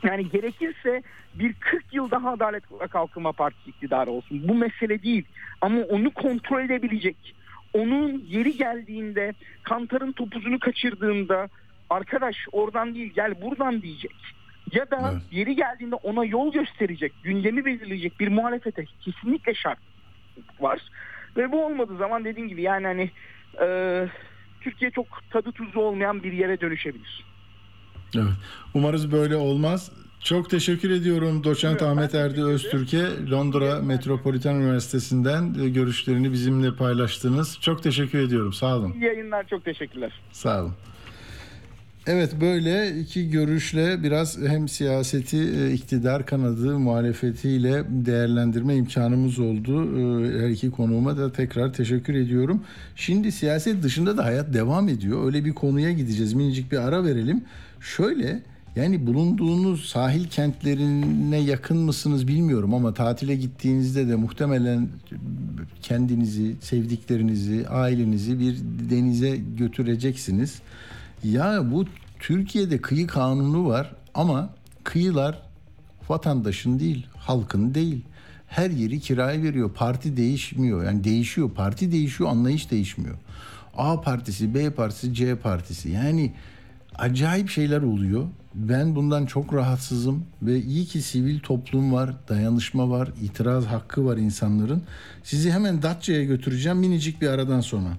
Yani 0.03 0.29
gerekirse 0.31 1.03
bir 1.35 1.53
40 1.53 1.95
yıl 1.95 2.11
daha 2.11 2.31
Adalet 2.31 2.73
ve 2.81 2.87
Kalkınma 2.89 3.33
Partisi 3.33 3.71
iktidarı 3.71 4.11
olsun. 4.11 4.49
Bu 4.49 4.55
mesele 4.55 5.03
değil. 5.03 5.25
Ama 5.61 5.81
onu 5.81 6.11
kontrol 6.11 6.61
edebilecek. 6.65 7.17
Onun 7.73 8.25
yeri 8.29 8.57
geldiğinde 8.57 9.33
kantarın 9.63 10.13
topuzunu 10.13 10.59
kaçırdığında 10.59 11.49
arkadaş 11.91 12.37
oradan 12.53 12.95
değil 12.95 13.13
gel 13.15 13.43
buradan 13.43 13.83
diyecek. 13.83 14.15
Ya 14.73 14.91
da 14.91 15.11
Evet. 15.13 15.23
yeri 15.31 15.57
geldiğinde 15.57 15.95
ona 15.95 16.25
yol 16.25 16.53
gösterecek, 16.53 17.13
gündemi 17.23 17.65
belirleyecek 17.65 18.21
bir 18.21 18.29
muhalefete 18.29 18.85
kesinlikle 19.01 19.55
şart 19.55 19.79
var. 20.61 20.81
Ve 21.37 21.53
bu 21.53 21.65
olmadığı 21.67 21.97
zaman 21.97 22.25
dediğim 22.25 22.49
gibi 22.49 22.63
yani 22.63 22.87
hani 22.87 23.11
e, 23.63 24.07
Türkiye 24.61 24.91
çok 24.91 25.07
tadı 25.31 25.53
tuzu 25.53 25.81
olmayan 25.81 26.23
bir 26.23 26.33
yere 26.33 26.61
dönüşebilir. 26.61 27.25
Evet. 28.17 28.33
Umarız 28.75 29.13
böyle 29.13 29.37
olmaz. 29.37 29.93
Çok 30.25 30.51
teşekkür 30.51 30.91
ediyorum 30.91 31.45
Doçent 31.45 31.83
Evet, 31.83 31.91
Ahmet 31.93 32.15
Erdi. 32.15 32.43
Öztürk'e 32.45 33.31
Londra 33.31 33.83
Metropolitan 33.83 34.55
Üniversitesi'nden 34.61 35.55
e, 35.63 35.69
görüşlerini 35.69 36.33
bizimle 36.33 36.75
paylaştınız. 36.77 37.59
Çok 37.61 37.83
teşekkür 37.83 38.19
ediyorum. 38.19 38.53
Sağ 38.53 38.77
olun. 38.77 38.93
İyi 38.93 39.05
yayınlar 39.05 39.47
çok 39.49 39.65
teşekkürler. 39.65 40.13
Sağ 40.33 40.63
olun. 40.63 40.75
Evet 42.13 42.41
böyle 42.41 43.01
iki 43.01 43.31
görüşle 43.31 44.03
biraz 44.03 44.39
hem 44.39 44.69
siyaseti 44.69 45.37
e, 45.39 45.73
iktidar 45.73 46.27
kanadı 46.27 46.79
muhalefetiyle 46.79 47.85
değerlendirme 47.89 48.77
imkanımız 48.77 49.39
oldu. 49.39 49.83
E, 49.83 50.43
Her 50.43 50.49
iki 50.49 50.71
konuğuma 50.71 51.17
da 51.17 51.33
tekrar 51.33 51.73
teşekkür 51.73 52.15
ediyorum. 52.15 52.63
Şimdi 52.97 53.33
siyaset 53.33 53.83
dışında 53.83 54.17
da 54.17 54.25
hayat 54.25 54.55
devam 54.55 54.89
ediyor. 54.89 55.27
Öyle 55.27 55.45
bir 55.45 55.53
konuya 55.53 55.93
gideceğiz. 55.93 56.33
Minicik 56.33 56.73
bir 56.73 56.77
ara 56.79 57.05
verelim. 57.05 57.45
Şöyle 57.81 58.43
yani 58.77 59.07
bulunduğunuz 59.07 59.85
sahil 59.85 60.25
kentlerine 60.29 61.39
yakın 61.39 61.77
mısınız 61.79 62.29
bilmiyorum 62.29 62.75
ama 62.75 62.95
tatile 62.95 63.37
gittiğinizde 63.37 64.09
de 64.09 64.17
muhtemelen 64.17 64.89
kendinizi, 65.83 66.55
sevdiklerinizi, 66.61 67.69
ailenizi 67.69 68.41
bir 68.41 68.57
denize 68.91 69.37
götüreceksiniz. 69.59 70.59
Ya 71.25 71.71
bu 71.71 71.85
Türkiye'de 72.19 72.81
kıyı 72.81 73.07
kanunu 73.07 73.69
var 73.69 73.93
ama 74.15 74.51
kıyılar 74.85 75.43
vatandaşın 76.09 76.79
değil, 76.79 77.07
halkın 77.17 77.75
değil. 77.75 78.05
Her 78.49 78.71
yeri 78.71 79.01
kiraya 79.01 79.43
veriyor. 79.43 79.71
Parti 79.75 80.17
değişmiyor. 80.17 80.85
Yani 80.85 81.05
değişiyor. 81.05 81.51
Parti 81.51 81.93
değişiyor, 81.93 82.31
anlayış 82.31 82.71
değişmiyor. 82.71 83.17
A 83.77 84.01
partisi, 84.01 84.55
B 84.55 84.71
partisi, 84.71 85.15
C 85.15 85.37
partisi. 85.37 85.91
Yani 85.91 86.33
acayip 86.99 87.51
şeyler 87.51 87.83
oluyor. 87.83 88.27
Ben 88.55 88.97
bundan 88.97 89.27
çok 89.27 89.55
rahatsızım 89.55 90.25
ve 90.43 90.63
iyi 90.63 90.87
ki 90.87 91.03
sivil 91.03 91.41
toplum 91.41 91.93
var, 91.93 92.15
dayanışma 92.29 92.91
var, 92.91 93.09
itiraz 93.23 93.67
hakkı 93.67 94.05
var 94.05 94.17
insanların. 94.17 94.83
Sizi 95.25 95.53
hemen 95.53 95.83
Datça'ya 95.83 96.25
götüreceğim 96.25 96.79
minicik 96.79 97.23
bir 97.23 97.29
aradan 97.29 97.61
sonra. 97.61 97.91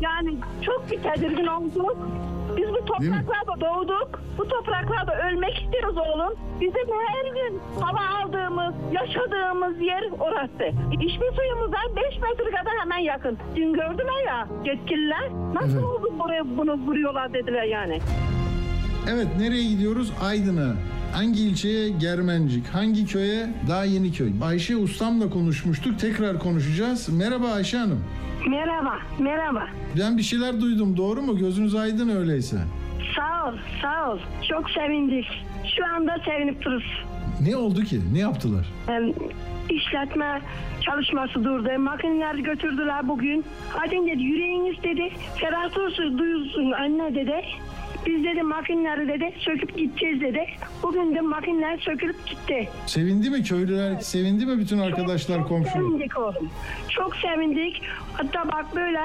Yani 0.00 0.36
çok 0.66 0.90
bir 0.90 1.02
tedirgin 1.02 1.46
olduk. 1.46 1.96
Biz 2.56 2.68
bu 2.68 2.84
topraklarda 2.84 3.60
doğduk. 3.60 4.22
Bu 4.38 4.48
topraklarda 4.48 5.28
ölmek 5.28 5.62
istiyoruz 5.62 5.96
oğlum. 5.96 6.34
Bizim 6.60 6.88
her 7.08 7.24
gün 7.34 7.60
hava 7.80 8.00
aldığımız, 8.18 8.74
yaşadığımız 8.92 9.80
yer 9.80 10.04
orası. 10.20 10.76
İçme 10.92 11.26
suyumuza 11.36 11.76
5 11.96 12.04
metre 12.18 12.50
kadar 12.50 12.72
hemen 12.82 12.98
yakın. 12.98 13.38
Dün 13.56 13.72
gördüler 13.72 14.26
ya 14.26 14.48
yetkililer. 14.64 15.30
Nasıl 15.54 15.82
oldu 15.82 16.14
buraya 16.18 16.58
bunu 16.58 16.72
vuruyorlar 16.74 17.32
dediler 17.32 17.64
yani. 17.64 17.98
Evet 19.10 19.26
nereye 19.38 19.64
gidiyoruz? 19.64 20.12
Aydın'a. 20.22 20.74
Hangi 21.14 21.42
ilçeye? 21.42 21.88
Germencik. 21.88 22.66
Hangi 22.66 23.06
köye? 23.06 23.46
Daha 23.68 23.84
yeni 23.84 24.12
köy. 24.12 24.32
Ayşe 24.42 24.76
Ustam'la 24.76 25.30
konuşmuştuk. 25.30 25.98
Tekrar 26.00 26.38
konuşacağız. 26.38 27.08
Merhaba 27.08 27.48
Ayşe 27.48 27.76
Hanım. 27.78 28.04
Merhaba, 28.48 28.98
merhaba. 29.18 29.66
Ben 29.98 30.18
bir 30.18 30.22
şeyler 30.22 30.60
duydum. 30.60 30.96
Doğru 30.96 31.22
mu? 31.22 31.38
Gözünüz 31.38 31.74
aydın 31.74 32.08
öyleyse. 32.08 32.56
Sağ 33.16 33.48
ol, 33.48 33.54
sağ 33.82 34.12
ol. 34.12 34.18
Çok 34.48 34.70
sevindik. 34.70 35.26
Şu 35.76 35.86
anda 35.96 36.16
sevinip 36.24 36.62
dururuz. 36.64 37.04
Ne 37.48 37.56
oldu 37.56 37.80
ki? 37.82 38.00
Ne 38.12 38.18
yaptılar? 38.18 38.66
Hem 38.86 39.12
işletme 39.70 40.40
çalışması 40.80 41.44
durdu. 41.44 41.68
Makineler 41.78 42.34
götürdüler 42.34 43.08
bugün. 43.08 43.44
Hadi 43.68 43.90
dedi 44.06 44.22
yüreğiniz 44.22 44.82
dedi. 44.82 45.10
Ferah 45.40 45.74
dursun, 45.74 46.18
duyulsun 46.18 46.70
anne 46.70 47.14
dedi. 47.14 47.42
Biz 48.06 48.24
dedi 48.24 48.42
makineleri 48.42 49.08
dedi 49.08 49.34
söküp 49.38 49.76
gideceğiz 49.78 50.20
dedi. 50.20 50.46
Bugün 50.82 51.14
de 51.14 51.20
makineler 51.20 51.78
sökülüp 51.78 52.26
gitti. 52.26 52.68
Sevindi 52.86 53.30
mi 53.30 53.42
köylüler? 53.42 54.00
Sevindi 54.00 54.46
mi 54.46 54.58
bütün 54.58 54.78
arkadaşlar, 54.78 55.36
çok, 55.36 55.42
çok 55.42 55.48
komşular? 55.48 55.72
sevindik 55.74 56.18
oğlum. 56.18 56.50
Çok 56.88 57.16
sevindik. 57.16 57.82
Hatta 58.12 58.48
bak 58.52 58.76
böyle 58.76 59.00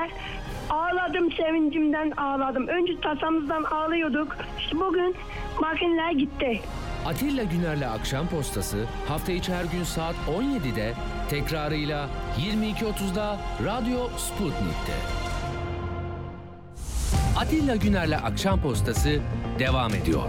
ağladım 0.69 1.31
sevincimden 1.31 2.11
ağladım. 2.11 2.67
Önce 2.67 2.99
tasamızdan 3.01 3.63
ağlıyorduk. 3.63 4.37
İşte 4.59 4.79
bugün 4.79 5.15
makineler 5.61 6.11
gitti. 6.11 6.59
Atilla 7.05 7.43
Güner'le 7.43 7.89
Akşam 7.99 8.27
Postası 8.27 8.85
hafta 9.07 9.31
içi 9.31 9.53
her 9.53 9.63
gün 9.65 9.83
saat 9.83 10.15
17'de 10.27 10.93
tekrarıyla 11.29 12.09
22.30'da 12.39 13.37
Radyo 13.65 13.97
Sputnik'te. 14.17 14.93
Atilla 17.37 17.75
Güner'le 17.75 18.17
Akşam 18.23 18.61
Postası 18.61 19.19
devam 19.59 19.93
ediyor. 19.93 20.23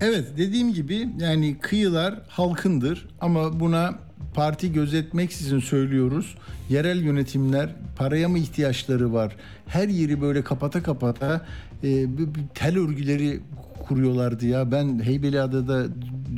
Evet 0.00 0.24
dediğim 0.36 0.72
gibi 0.72 1.08
yani 1.18 1.58
kıyılar 1.58 2.14
halkındır 2.28 3.08
ama 3.20 3.60
buna 3.60 3.94
parti 4.34 4.72
gözetmeksizin 4.72 5.60
söylüyoruz. 5.60 6.34
Yerel 6.68 7.02
yönetimler 7.02 7.70
paraya 7.96 8.28
mı 8.28 8.38
ihtiyaçları 8.38 9.12
var? 9.12 9.36
Her 9.66 9.88
yeri 9.88 10.20
böyle 10.20 10.44
kapata 10.44 10.82
kapata 10.82 11.46
e, 11.84 12.06
tel 12.54 12.78
örgüleri 12.78 13.40
kuruyorlardı 13.88 14.46
ya. 14.46 14.72
Ben 14.72 15.02
Heybeliada'da 15.04 15.86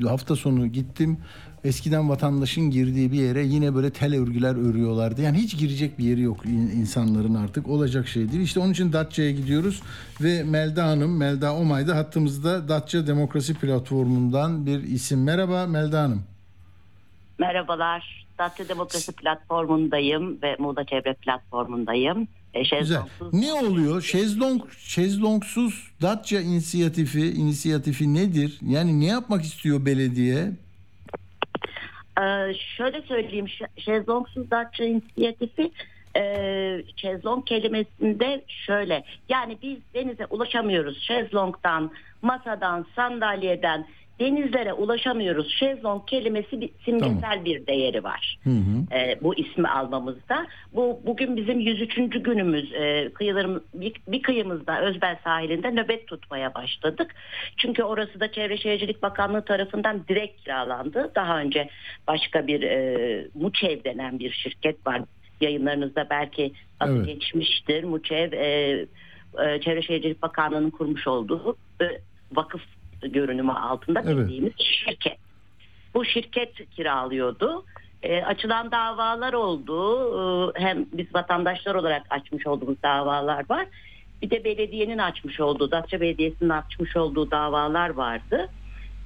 hafta 0.08 0.36
sonu 0.36 0.66
gittim. 0.66 1.18
Eskiden 1.64 2.08
vatandaşın 2.08 2.70
girdiği 2.70 3.12
bir 3.12 3.18
yere 3.18 3.44
yine 3.44 3.74
böyle 3.74 3.90
tel 3.90 4.14
örgüler 4.16 4.54
örüyorlardı. 4.70 5.22
Yani 5.22 5.38
hiç 5.38 5.58
girecek 5.58 5.98
bir 5.98 6.04
yeri 6.04 6.20
yok 6.20 6.46
in- 6.46 6.70
insanların 6.80 7.34
artık. 7.34 7.68
Olacak 7.68 8.08
şey 8.08 8.32
değil. 8.32 8.42
İşte 8.42 8.60
onun 8.60 8.72
için 8.72 8.92
Datça'ya 8.92 9.30
gidiyoruz 9.30 9.82
ve 10.20 10.42
Melda 10.44 10.84
Hanım, 10.86 11.16
Melda 11.16 11.54
Omay 11.54 11.88
da 11.88 11.96
hattımızda 11.96 12.68
Datça 12.68 13.06
Demokrasi 13.06 13.54
Platformu'ndan 13.54 14.66
bir 14.66 14.82
isim. 14.82 15.22
Merhaba 15.24 15.66
Melda 15.66 16.02
Hanım. 16.02 16.22
Merhabalar. 17.38 18.22
Datça 18.38 18.68
Demokrasi 18.68 19.12
Platformu'ndayım 19.12 20.42
ve 20.42 20.56
Muğla 20.58 20.84
Çevre 20.84 21.14
Platformu'ndayım. 21.14 22.28
E, 22.54 22.78
Güzel. 22.80 23.00
Ne 23.32 23.52
oluyor? 23.52 24.02
Şezlong, 24.02 24.62
şezlongsuz 24.78 25.90
Datça 26.02 26.40
inisiyatifi, 26.40 27.20
inisiyatifi 27.32 28.14
nedir? 28.14 28.58
Yani 28.68 29.00
ne 29.00 29.06
yapmak 29.06 29.42
istiyor 29.44 29.84
belediye? 29.86 30.52
Ee, 32.20 32.54
şöyle 32.76 33.02
söyleyeyim, 33.02 33.46
şezlongsuz 33.76 34.50
Datça 34.50 34.84
inisiyatifi 34.84 35.70
e, 36.16 36.82
şezlong 36.96 37.46
kelimesinde 37.46 38.44
şöyle. 38.48 39.04
Yani 39.28 39.58
biz 39.62 39.78
denize 39.94 40.26
ulaşamıyoruz. 40.26 41.02
Şezlongdan, 41.02 41.90
masadan, 42.22 42.86
sandalyeden 42.96 43.86
denizlere 44.20 44.72
ulaşamıyoruz. 44.72 45.54
Şezlong 45.58 46.06
kelimesi 46.06 46.60
bir 46.60 46.70
simgesel 46.84 47.44
bir 47.44 47.66
değeri 47.66 48.04
var. 48.04 48.38
Hı 48.44 48.50
hı. 48.50 48.96
e, 48.96 49.18
bu 49.22 49.34
ismi 49.34 49.68
almamızda. 49.68 50.46
Bu 50.74 51.00
bugün 51.06 51.36
bizim 51.36 51.60
103. 51.60 51.94
günümüz. 52.22 52.72
E, 52.72 53.10
kıyılarım 53.14 53.64
bir, 53.74 53.92
bir 54.08 54.22
kıyımızda 54.22 54.80
Özbel 54.80 55.18
sahilinde 55.24 55.70
nöbet 55.70 56.06
tutmaya 56.06 56.54
başladık. 56.54 57.14
Çünkü 57.56 57.82
orası 57.82 58.20
da 58.20 58.32
Çevre 58.32 58.56
Şehircilik 58.56 59.02
Bakanlığı 59.02 59.44
tarafından 59.44 60.04
direkt 60.08 60.44
kiralandı. 60.44 61.12
Daha 61.14 61.38
önce 61.38 61.68
başka 62.08 62.46
bir 62.46 62.62
e, 62.62 63.28
Muçev 63.34 63.84
denen 63.84 64.18
bir 64.18 64.30
şirket 64.30 64.86
var. 64.86 65.02
Yayınlarınızda 65.40 66.06
belki 66.10 66.52
adı 66.80 66.96
Evet. 66.96 67.06
geçmiştir. 67.06 67.84
Muçev 67.84 68.32
e, 68.32 68.46
e, 69.44 69.60
Çevre 69.60 69.82
Şehircilik 69.82 70.22
Bakanlığı'nın 70.22 70.70
kurmuş 70.70 71.06
olduğu 71.06 71.56
e, 71.80 71.84
vakıf 72.32 72.62
görünümü 73.08 73.52
altında 73.52 74.02
Evet. 74.04 74.16
bildiğimiz 74.16 74.52
şirket. 74.58 75.18
Bu 75.94 76.04
şirket 76.04 76.70
kiralıyordu. 76.70 77.64
E, 78.02 78.22
açılan 78.22 78.70
davalar 78.70 79.32
oldu. 79.32 80.52
E, 80.56 80.60
hem 80.60 80.86
biz 80.92 81.14
vatandaşlar 81.14 81.74
olarak 81.74 82.02
açmış 82.10 82.46
olduğumuz 82.46 82.82
davalar 82.82 83.44
var. 83.50 83.66
Bir 84.22 84.30
de 84.30 84.44
belediyenin 84.44 84.98
açmış 84.98 85.40
olduğu, 85.40 85.70
Datça 85.70 86.00
Belediyesi'nin 86.00 86.48
açmış 86.48 86.96
olduğu 86.96 87.30
davalar 87.30 87.90
vardı. 87.90 88.48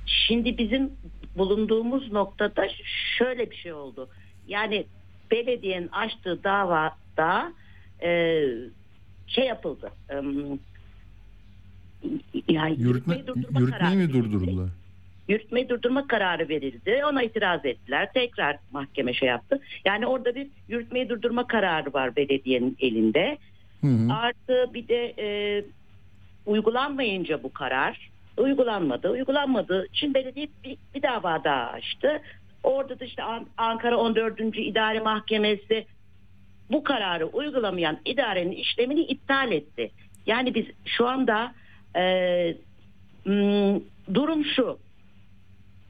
Şimdi 0.07 0.59
bizim 0.59 0.93
bulunduğumuz 1.37 2.13
noktada 2.13 2.69
şöyle 3.19 3.51
bir 3.51 3.57
şey 3.57 3.73
oldu. 3.73 4.09
Yani 4.49 4.87
belediyenin 5.31 5.89
açtığı 5.89 6.45
davada 6.45 7.53
e, 8.03 8.43
şey 9.27 9.47
yapıldı. 9.47 9.91
E, 10.11 10.15
yani 12.49 12.77
Yürütme, 12.79 13.15
yürütmeyi 13.15 13.27
durdurma 13.27 13.61
yürütmeyi 13.61 13.97
mi 13.97 14.13
durdurdular? 14.13 14.69
yürütmeyi 15.29 15.69
durdurma 15.69 16.07
kararı 16.07 16.49
verildi. 16.49 17.03
Ona 17.11 17.23
itiraz 17.23 17.65
ettiler. 17.65 18.13
Tekrar 18.15 18.59
mahkeme 18.73 19.15
şey 19.15 19.29
yaptı. 19.29 19.61
Yani 19.85 20.07
orada 20.07 20.35
bir 20.35 20.47
yürütmeyi 20.69 21.09
durdurma 21.09 21.47
kararı 21.47 21.93
var 21.93 22.17
belediyenin 22.17 22.77
elinde. 22.81 23.39
Hı 23.81 23.87
hı. 23.87 24.13
Artı 24.13 24.75
bir 24.75 24.89
de 24.89 25.15
e, 25.19 25.65
uygulanmayınca 26.47 27.43
bu 27.43 27.53
karar 27.53 28.11
uygulanmadı. 28.37 29.11
Uygulanmadığı 29.11 29.87
için 29.87 30.15
belediye 30.15 30.49
bir, 30.65 30.77
bir 30.95 31.03
dava 31.03 31.45
daha 31.45 31.67
açtı. 31.67 32.23
Orada 32.63 33.01
da 33.01 33.05
işte 33.05 33.23
An- 33.23 33.47
Ankara 33.57 33.97
14. 33.97 34.41
İdare 34.41 35.01
Mahkemesi 35.01 35.87
bu 36.71 36.85
kararı 36.85 37.27
uygulamayan 37.27 37.99
idarenin 38.05 38.53
işlemini 38.53 39.01
iptal 39.01 39.53
etti. 39.53 39.91
Yani 40.27 40.55
biz 40.55 40.67
şu 40.85 41.07
anda 41.07 41.55
e, 41.97 42.57
m, 43.25 43.81
durum 44.15 44.45
şu. 44.45 44.79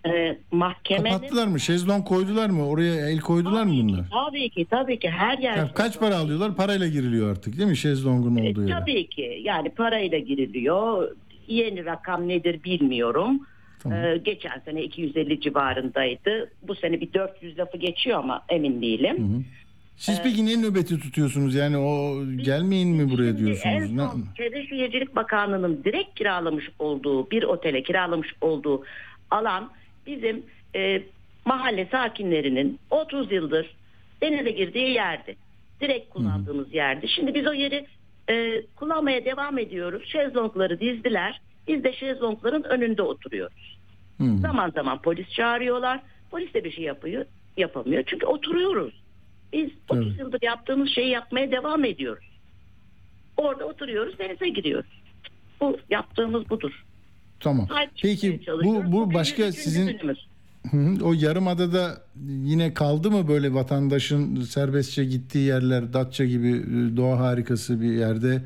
E, 0.07 0.39
mahkemenin 0.53 1.15
Kapattılar 1.15 1.47
mı? 1.47 1.61
Şezlong 1.61 2.05
koydular 2.09 2.51
mı? 2.51 2.69
Oraya 2.69 3.11
el 3.11 3.21
koydular 3.21 3.65
mı 3.65 3.73
bunlar? 3.83 4.05
Tabii 4.29 4.51
ki 4.51 4.67
tabii 4.71 4.99
ki 4.99 5.11
her 5.11 5.39
yer. 5.39 5.57
Ya 5.57 5.71
kaç 5.75 5.99
para 6.01 6.17
alıyorlar? 6.17 6.55
Parayla 6.57 6.87
giriliyor 6.87 7.31
artık 7.31 7.59
değil 7.59 7.69
mi? 7.69 7.77
Şezlong'un 7.77 8.37
E, 8.37 8.51
olduğu 8.51 8.63
yere. 8.63 8.79
tabii 8.81 9.07
ki 9.09 9.41
yani 9.45 9.71
parayla 9.71 10.19
giriliyor. 10.19 11.17
Yeni 11.49 11.85
rakam 11.85 12.29
nedir 12.29 12.65
bilmiyorum. 12.65 13.41
Tamam. 13.83 13.99
Ee, 14.05 14.17
geçen 14.25 14.59
sene 14.65 14.83
250 14.83 15.41
civarındaydı. 15.41 16.51
Bu 16.69 16.75
sene 16.75 17.01
bir 17.01 17.13
400 17.13 17.59
lafı 17.59 17.77
geçiyor 17.79 18.19
ama 18.19 18.43
emin 18.49 18.83
değilim. 18.83 19.17
Hı 19.19 19.37
hı. 19.39 19.43
Siz 19.97 20.23
peki 20.23 20.47
ne 20.47 20.63
nöbeti 20.63 21.01
tutuyorsunuz? 21.01 21.55
Yani 21.55 21.77
o 21.77 22.25
gelmeyin 22.37 22.89
mi 22.89 23.11
buraya 23.11 23.37
Şimdi 23.37 23.41
en 23.41 23.47
diyorsunuz? 23.47 23.93
Ne- 23.93 24.03
son 24.03 24.25
Çevre 24.37 24.67
Şehircilik 24.67 25.17
Bakanlığı'nın 25.17 25.85
direkt 25.85 26.15
kiralamış 26.15 26.71
olduğu 26.79 27.31
bir 27.31 27.43
otele 27.43 27.83
kiralamış 27.83 28.29
olduğu 28.41 28.85
alan 29.31 29.71
bizim 30.07 30.43
e, 30.75 31.03
mahalle 31.45 31.89
sakinlerinin 31.91 32.79
30 32.91 33.33
yıldır 33.33 33.77
denize 34.23 34.51
girdiği 34.51 34.91
yerdi. 34.91 35.37
Direkt 35.81 36.11
kullandığımız 36.11 36.75
yerdi. 36.75 37.09
Şimdi 37.09 37.35
biz 37.35 37.47
o 37.47 37.53
yeri 37.53 37.87
e, 38.31 38.63
kullanmaya 38.77 39.25
devam 39.25 39.59
ediyoruz. 39.59 40.03
Şezlongları 40.07 40.81
dizdiler. 40.81 41.41
Biz 41.69 41.85
de 41.85 41.93
şezlongların 41.93 42.63
önünde 42.63 43.03
oturuyoruz. 43.03 43.79
Hı. 44.19 44.39
Zaman 44.39 44.71
zaman 44.71 45.03
polis 45.03 45.31
çağırıyorlar. 45.31 46.01
Polis 46.31 46.55
de 46.55 46.65
bir 46.65 46.71
şey 46.71 46.85
yapıyor, 46.85 47.25
yapamıyor. 47.57 48.03
Çünkü 48.07 48.27
oturuyoruz. 48.27 49.06
Biz 49.53 49.71
30 49.89 50.07
Evet. 50.07 50.19
yıldır 50.21 50.39
yaptığımız 50.43 50.89
şeyi 50.91 51.09
yapmaya 51.09 51.53
devam 51.53 51.85
ediyoruz. 51.85 52.25
Orada 53.37 53.65
oturuyoruz, 53.65 54.19
denize 54.19 54.49
giriyoruz. 54.49 54.91
Bu 55.61 55.79
yaptığımız 55.91 56.51
budur. 56.51 56.85
Tamam. 57.41 57.69
Peki 58.03 58.41
bu 58.65 58.93
bu 58.93 59.15
başka 59.15 59.47
103. 59.47 59.59
sizin 59.63 59.87
günümüz. 59.87 60.27
O 61.03 61.13
yarımadada 61.13 62.03
yine 62.29 62.75
kaldı 62.75 63.11
mı 63.11 63.29
böyle 63.29 63.55
vatandaşın 63.55 64.41
serbestçe 64.41 65.05
gittiği 65.05 65.47
yerler 65.47 65.93
Datça 65.93 66.25
gibi 66.25 66.49
e, 66.49 66.97
doğa 66.97 67.19
harikası 67.19 67.81
bir 67.81 67.93
yerde 67.93 68.43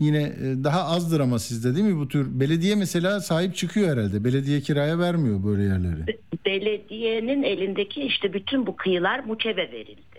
yine 0.00 0.22
e, 0.22 0.64
daha 0.64 0.84
azdır 0.84 1.20
ama 1.20 1.38
sizde 1.38 1.74
değil 1.74 1.86
mi 1.86 1.96
bu 1.96 2.08
tür 2.08 2.40
belediye 2.40 2.74
mesela 2.74 3.20
sahip 3.20 3.56
çıkıyor 3.56 3.88
herhalde 3.96 4.24
belediye 4.24 4.60
kiraya 4.60 4.98
vermiyor 4.98 5.44
böyle 5.44 5.62
yerleri. 5.62 6.18
Belediyenin 6.46 7.42
elindeki 7.42 8.02
işte 8.02 8.32
bütün 8.32 8.66
bu 8.66 8.76
kıyılar 8.76 9.18
Muçev'e 9.18 9.72
verildi. 9.72 10.11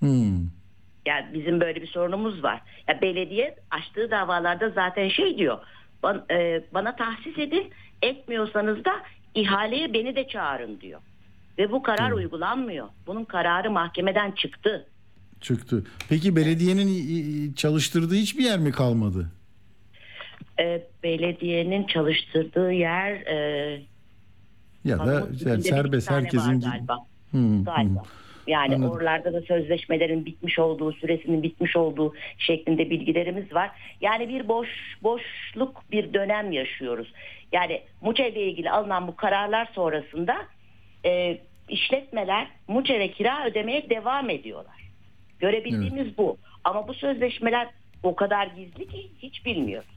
Hmm. 0.00 0.46
Yani 1.06 1.26
bizim 1.34 1.60
böyle 1.60 1.82
bir 1.82 1.86
sorunumuz 1.86 2.42
var. 2.42 2.60
Ya 2.88 3.00
belediye 3.02 3.56
açtığı 3.70 4.10
davalarda 4.10 4.70
zaten 4.70 5.08
şey 5.08 5.38
diyor. 5.38 5.58
Ban- 6.02 6.32
e, 6.32 6.64
bana 6.74 6.96
tahsis 6.96 7.38
edin. 7.38 7.70
Etmiyorsanız 8.02 8.84
da 8.84 8.92
ihaleye 9.34 9.92
beni 9.92 10.16
de 10.16 10.28
çağırın 10.28 10.80
diyor. 10.80 11.00
Ve 11.58 11.72
bu 11.72 11.82
karar 11.82 12.12
uygulanmıyor. 12.12 12.88
Bunun 13.06 13.24
kararı 13.24 13.70
mahkemeden 13.70 14.30
çıktı. 14.30 14.86
Çıktı. 15.40 15.84
Peki 16.08 16.36
belediyenin 16.36 17.52
çalıştırdığı 17.52 18.14
hiçbir 18.14 18.44
yer 18.44 18.58
mi 18.58 18.72
kalmadı? 18.72 19.30
E, 20.60 20.82
belediyenin 21.02 21.86
çalıştırdığı 21.86 22.72
yer 22.72 23.12
e, 23.12 23.82
Ya 24.84 24.98
da 24.98 25.28
yani 25.44 25.62
serbest 25.62 26.10
herkesin 26.10 26.60
galiba. 26.60 26.98
Hı, 27.30 27.38
hı. 27.38 27.64
galiba. 27.64 28.02
Yani 28.46 28.74
Anladım. 28.74 28.92
oralarda 28.92 29.32
da 29.32 29.40
sözleşmelerin 29.40 30.26
bitmiş 30.26 30.58
olduğu, 30.58 30.92
süresinin 30.92 31.42
bitmiş 31.42 31.76
olduğu 31.76 32.14
şeklinde 32.38 32.90
bilgilerimiz 32.90 33.54
var. 33.54 33.70
Yani 34.00 34.28
bir 34.28 34.48
boş 34.48 34.68
boşluk 35.02 35.82
bir 35.92 36.14
dönem 36.14 36.52
yaşıyoruz. 36.52 37.12
Yani 37.52 37.82
Muçe 38.00 38.30
ile 38.30 38.42
ilgili 38.42 38.70
alınan 38.70 39.08
bu 39.08 39.16
kararlar 39.16 39.68
sonrasında 39.74 40.36
e, 41.04 41.38
işletmeler 41.68 42.48
Muçe 42.68 42.98
ve 42.98 43.10
kira 43.10 43.46
ödemeye 43.46 43.90
devam 43.90 44.30
ediyorlar. 44.30 44.90
Görebildiğimiz 45.38 46.18
bu. 46.18 46.36
Ama 46.64 46.88
bu 46.88 46.94
sözleşmeler 46.94 47.68
o 48.02 48.14
kadar 48.14 48.46
gizli 48.46 48.88
ki 48.88 49.10
hiç 49.22 49.46
bilmiyoruz. 49.46 49.88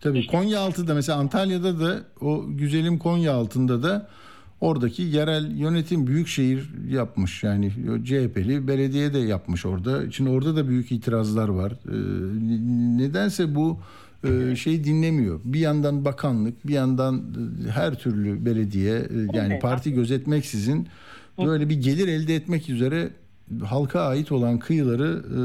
Tabii 0.00 0.26
Konyaaltı'da 0.26 0.94
mesela 0.94 1.18
Antalya'da 1.18 1.80
da 1.80 2.02
o 2.20 2.44
güzelim 2.48 2.98
Konyaaltı'nda 2.98 3.82
da 3.82 4.08
oradaki 4.60 5.02
yerel 5.02 5.56
yönetim 5.56 6.06
büyükşehir 6.06 6.70
yapmış. 6.90 7.42
Yani 7.42 7.70
CHP'li 8.04 8.68
belediye 8.68 9.14
de 9.14 9.18
yapmış 9.18 9.66
orada. 9.66 10.10
Şimdi 10.10 10.30
orada 10.30 10.56
da 10.56 10.68
büyük 10.68 10.92
itirazlar 10.92 11.48
var. 11.48 11.72
Ee, 11.72 11.92
nedense 12.98 13.54
bu 13.54 13.78
e, 14.24 14.56
şey 14.56 14.84
dinlemiyor. 14.84 15.40
Bir 15.44 15.60
yandan 15.60 16.04
bakanlık, 16.04 16.66
bir 16.66 16.74
yandan 16.74 17.16
e, 17.16 17.70
her 17.70 17.98
türlü 17.98 18.44
belediye 18.44 18.96
e, 18.96 19.36
yani 19.36 19.58
parti 19.58 19.92
gözetmeksizin 19.92 20.88
böyle 21.38 21.68
bir 21.68 21.82
gelir 21.82 22.08
elde 22.08 22.34
etmek 22.34 22.70
üzere 22.70 23.10
halka 23.64 24.00
ait 24.00 24.32
olan 24.32 24.58
kıyıları 24.58 25.22
e, 25.24 25.40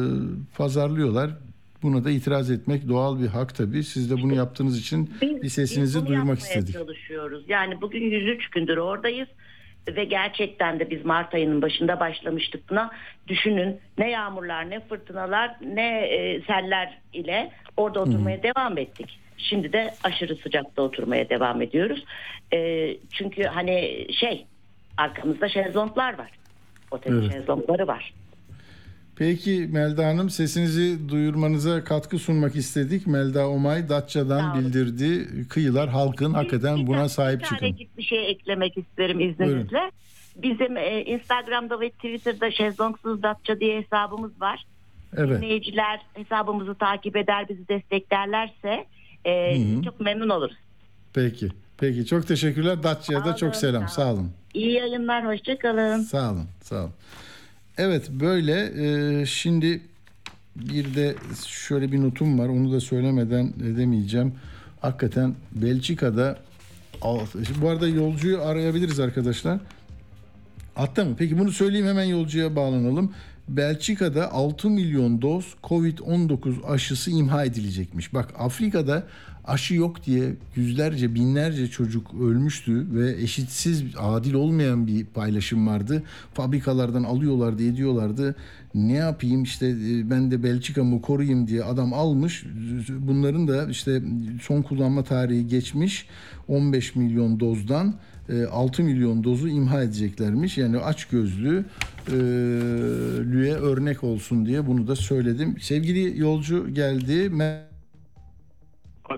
pazarlıyorlar. 0.58 1.38
Buna 1.84 2.04
da 2.04 2.12
itiraz 2.12 2.52
etmek 2.52 2.88
doğal 2.90 3.20
bir 3.22 3.28
hak 3.28 3.56
tabii. 3.56 3.84
Siz 3.84 4.12
de 4.12 4.22
bunu 4.22 4.34
yaptığınız 4.36 4.80
için 4.80 5.14
Biz- 5.22 5.42
bir 5.42 5.50
sesinizi 5.50 6.00
biz 6.00 6.08
duyurmak 6.08 6.40
istedik. 6.40 6.74
çalışıyoruz. 6.74 7.44
Yani 7.48 7.82
bugün 7.82 8.02
103 8.02 8.50
gündür 8.50 8.78
oradayız 8.78 9.28
ve 9.96 10.06
gerçekten 10.06 10.80
de 10.80 10.90
biz 10.90 11.06
Mart 11.06 11.34
ayının 11.34 11.62
başında 11.62 12.00
başlamıştık 12.00 12.70
buna. 12.70 12.92
Düşünün 13.28 13.80
ne 13.98 14.10
yağmurlar 14.10 14.70
ne 14.70 14.80
fırtınalar 14.80 15.56
ne 15.62 16.00
e, 16.00 16.42
seller 16.42 16.98
ile 17.14 17.52
orada 17.78 18.00
oturmaya 18.02 18.44
devam 18.44 18.78
ettik. 18.78 19.20
Şimdi 19.38 19.74
de 19.74 19.94
aşırı 20.04 20.36
sıcakta 20.36 20.82
oturmaya 20.82 21.30
devam 21.30 21.62
ediyoruz. 21.62 22.04
E, 22.54 22.90
çünkü 23.14 23.44
hani 23.44 24.08
şey 24.20 24.46
arkamızda 24.98 25.50
şezlonglar 25.50 26.18
var. 26.18 26.32
Otelin 26.92 27.22
Evet. 27.22 27.34
şezlongları 27.34 27.88
var. 27.88 28.14
Peki 29.16 29.68
Melda 29.72 30.06
Hanım 30.08 30.30
sesinizi 30.30 31.10
duyurmanıza 31.10 31.84
katkı 31.84 32.20
sunmak 32.20 32.56
istedik. 32.56 33.08
Melda 33.08 33.50
Omay 33.50 33.90
Datça'dan 33.90 34.52
olun. 34.56 34.66
bildirdi. 34.66 35.28
Kıyılar 35.50 35.90
halkın 35.90 36.34
hakikaten 36.34 36.78
Bir 36.78 36.88
buna 36.88 36.96
tane- 36.98 37.10
sahip 37.10 37.40
bir 37.40 37.46
çıkın. 37.46 37.76
bir 37.98 38.04
şey 38.04 38.32
eklemek 38.32 38.78
isterim 38.78 39.20
izninizle. 39.20 39.92
Bizim 40.44 40.78
e, 40.78 41.04
Instagram'da 41.06 41.80
ve 41.80 41.90
Twitter'da 41.90 42.52
Şezlongsuz 42.52 43.24
Datça 43.24 43.60
diye 43.60 43.82
hesabımız 43.82 44.42
var. 44.42 44.66
Evet. 45.18 45.42
Dinleyiciler 45.42 46.00
hesabımızı 46.14 46.76
takip 46.76 47.16
eder, 47.16 47.50
bizi 47.50 47.68
desteklerlerse 47.68 48.86
e, 49.26 49.56
çok 49.86 50.00
memnun 50.00 50.30
oluruz. 50.30 50.56
Peki. 51.14 51.50
Peki 51.78 52.06
çok 52.06 52.28
teşekkürler. 52.28 52.84
Datça'ya 52.84 53.26
da 53.26 53.36
çok 53.36 53.50
olun, 53.50 53.60
selam. 53.60 53.82
sağ 53.88 53.88
Sağ 53.88 54.14
olun. 54.14 54.32
İyi 54.54 54.72
yayınlar, 54.72 55.26
hoşçakalın. 55.28 56.02
Sağ 56.02 56.32
olun. 56.32 56.46
Sağ 56.62 56.76
olun. 56.76 56.92
Evet 57.78 58.10
böyle 58.10 58.72
e, 59.22 59.26
şimdi 59.26 59.82
bir 60.56 60.96
de 60.96 61.16
şöyle 61.48 61.92
bir 61.92 62.02
notum 62.02 62.40
var. 62.40 62.50
Onu 62.50 62.72
da 62.72 62.80
söylemeden 62.80 63.54
edemeyeceğim. 63.64 64.34
Hakikaten 64.82 65.36
Belçika'da 65.52 66.38
bu 67.62 67.70
arada 67.70 67.88
yolcuyu 67.88 68.42
arayabiliriz 68.42 69.00
arkadaşlar. 69.00 69.60
Hatta 70.76 71.06
mı? 71.06 71.16
Peki 71.18 71.40
bunu 71.40 71.52
söyleyeyim 71.52 71.88
hemen 71.88 72.04
yolcuya 72.04 72.56
bağlanalım. 72.56 73.14
Belçika'da 73.48 74.32
6 74.32 74.70
milyon 74.70 75.22
doz 75.22 75.56
Covid-19 75.64 76.66
aşısı 76.66 77.12
imha 77.12 77.46
edilecekmiş. 77.46 78.14
Bak 78.14 78.30
Afrika'da 78.38 79.08
aşı 79.46 79.76
yok 79.76 80.06
diye 80.06 80.36
yüzlerce 80.56 81.16
binlerce 81.16 81.68
çocuk 81.68 82.14
ölmüştü 82.22 82.88
ve 82.96 83.22
eşitsiz 83.22 83.84
adil 83.98 84.34
olmayan 84.34 84.88
bir 84.88 85.06
paylaşım 85.06 85.68
vardı. 85.68 86.04
Fabrikalardan 86.34 87.04
alıyorlardı 87.04 87.64
ediyorlardı. 87.64 88.36
Ne 88.76 88.94
yapayım 88.94 89.44
işte 89.44 89.68
e, 89.68 90.10
ben 90.10 90.32
de 90.32 90.44
Belçika'mı 90.44 91.02
koruyayım 91.02 91.48
diye 91.48 91.64
adam 91.64 91.94
almış. 91.94 92.46
Bunların 93.00 93.48
da 93.48 93.70
işte 93.70 94.02
son 94.42 94.62
kullanma 94.62 95.04
tarihi 95.04 95.48
geçmiş 95.48 96.08
15 96.48 96.96
milyon 96.96 97.40
dozdan 97.40 97.96
e, 98.30 98.44
6 98.44 98.84
milyon 98.84 99.24
dozu 99.24 99.48
imha 99.48 99.84
edeceklermiş. 99.84 100.58
Yani 100.58 100.78
aç 100.78 101.06
gözlü 101.06 101.66
lüye 103.32 103.54
örnek 103.54 104.04
olsun 104.04 104.46
diye 104.46 104.68
bunu 104.68 104.88
da 104.88 104.96
söyledim. 104.96 105.56
Sevgili 105.62 106.20
yolcu 106.20 106.74
geldi. 106.74 107.30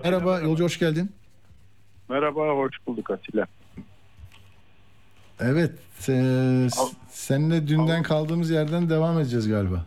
Merhaba 0.04 0.40
yolcu 0.40 0.64
hoş 0.64 0.78
geldin. 0.78 1.10
Merhaba, 2.08 2.48
hoş 2.48 2.76
bulduk 2.86 3.10
Atilla. 3.10 3.46
Evet, 5.40 5.72
e, 6.08 6.12
seninle 7.08 7.68
dünden 7.68 8.02
kaldığımız 8.02 8.50
yerden 8.50 8.90
devam 8.90 9.18
edeceğiz 9.18 9.48
galiba. 9.48 9.84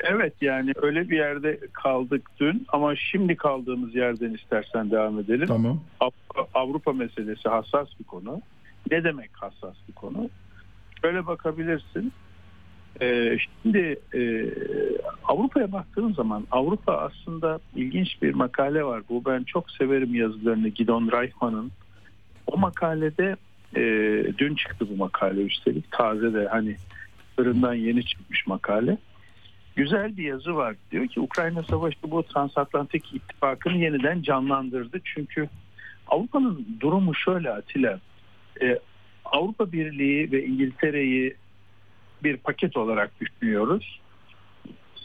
Evet 0.00 0.34
yani 0.40 0.72
öyle 0.82 1.08
bir 1.08 1.16
yerde 1.16 1.60
kaldık 1.72 2.30
dün 2.40 2.66
ama 2.68 2.96
şimdi 2.96 3.36
kaldığımız 3.36 3.94
yerden 3.94 4.34
istersen 4.34 4.90
devam 4.90 5.18
edelim. 5.18 5.46
Tamam. 5.46 5.80
Avrupa, 6.00 6.58
Avrupa 6.58 6.92
meselesi 6.92 7.48
hassas 7.48 7.88
bir 8.00 8.04
konu. 8.04 8.42
Ne 8.90 9.04
demek 9.04 9.30
hassas 9.32 9.74
bir 9.88 9.92
konu? 9.92 10.30
Şöyle 11.02 11.26
bakabilirsin. 11.26 12.12
Ee, 13.00 13.36
şimdi 13.62 13.98
e, 14.14 14.50
Avrupa'ya 15.24 15.72
baktığın 15.72 16.12
zaman 16.12 16.46
Avrupa 16.50 16.92
aslında 16.92 17.60
ilginç 17.74 18.22
bir 18.22 18.34
makale 18.34 18.84
var. 18.84 19.02
Bu 19.08 19.24
ben 19.24 19.42
çok 19.42 19.70
severim 19.70 20.14
yazılarını 20.14 20.68
Gidon 20.68 21.12
Reichmann'ın. 21.12 21.72
O 22.46 22.58
makalede 22.58 23.36
e, 23.76 23.82
dün 24.38 24.54
çıktı 24.54 24.86
bu 24.90 24.96
makale 24.96 25.42
üstelik 25.42 25.92
taze 25.92 26.34
de 26.34 26.48
hani 26.48 26.76
fırından 27.36 27.74
yeni 27.74 28.04
çıkmış 28.06 28.46
makale. 28.46 28.98
Güzel 29.76 30.16
bir 30.16 30.24
yazı 30.24 30.56
var. 30.56 30.76
Diyor 30.90 31.06
ki 31.06 31.20
Ukrayna 31.20 31.62
Savaşı 31.62 31.96
bu 32.02 32.22
transatlantik 32.22 33.14
ittifakını 33.14 33.76
yeniden 33.76 34.22
canlandırdı. 34.22 35.00
Çünkü 35.04 35.48
Avrupa'nın 36.08 36.66
durumu 36.80 37.14
şöyle 37.14 37.50
Atilla. 37.50 38.00
E, 38.62 38.78
Avrupa 39.24 39.72
Birliği 39.72 40.32
ve 40.32 40.44
İngiltere'yi 40.44 41.34
bir 42.24 42.36
paket 42.36 42.76
olarak 42.76 43.10
düşünüyoruz. 43.20 44.00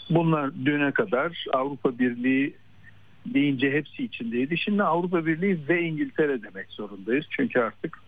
Bunlar 0.10 0.66
düne 0.66 0.92
kadar 0.92 1.46
Avrupa 1.54 2.00
Birliği 2.00 2.56
deyince 3.26 3.72
hepsi 3.72 4.04
içindeydi. 4.04 4.58
Şimdi 4.58 4.84
Avrupa 4.84 5.26
Birliği 5.26 5.60
ve 5.70 5.82
İngiltere 5.82 6.44
demek 6.44 6.68
zorundayız. 6.70 7.26
Çünkü 7.30 7.60
artık 7.60 8.00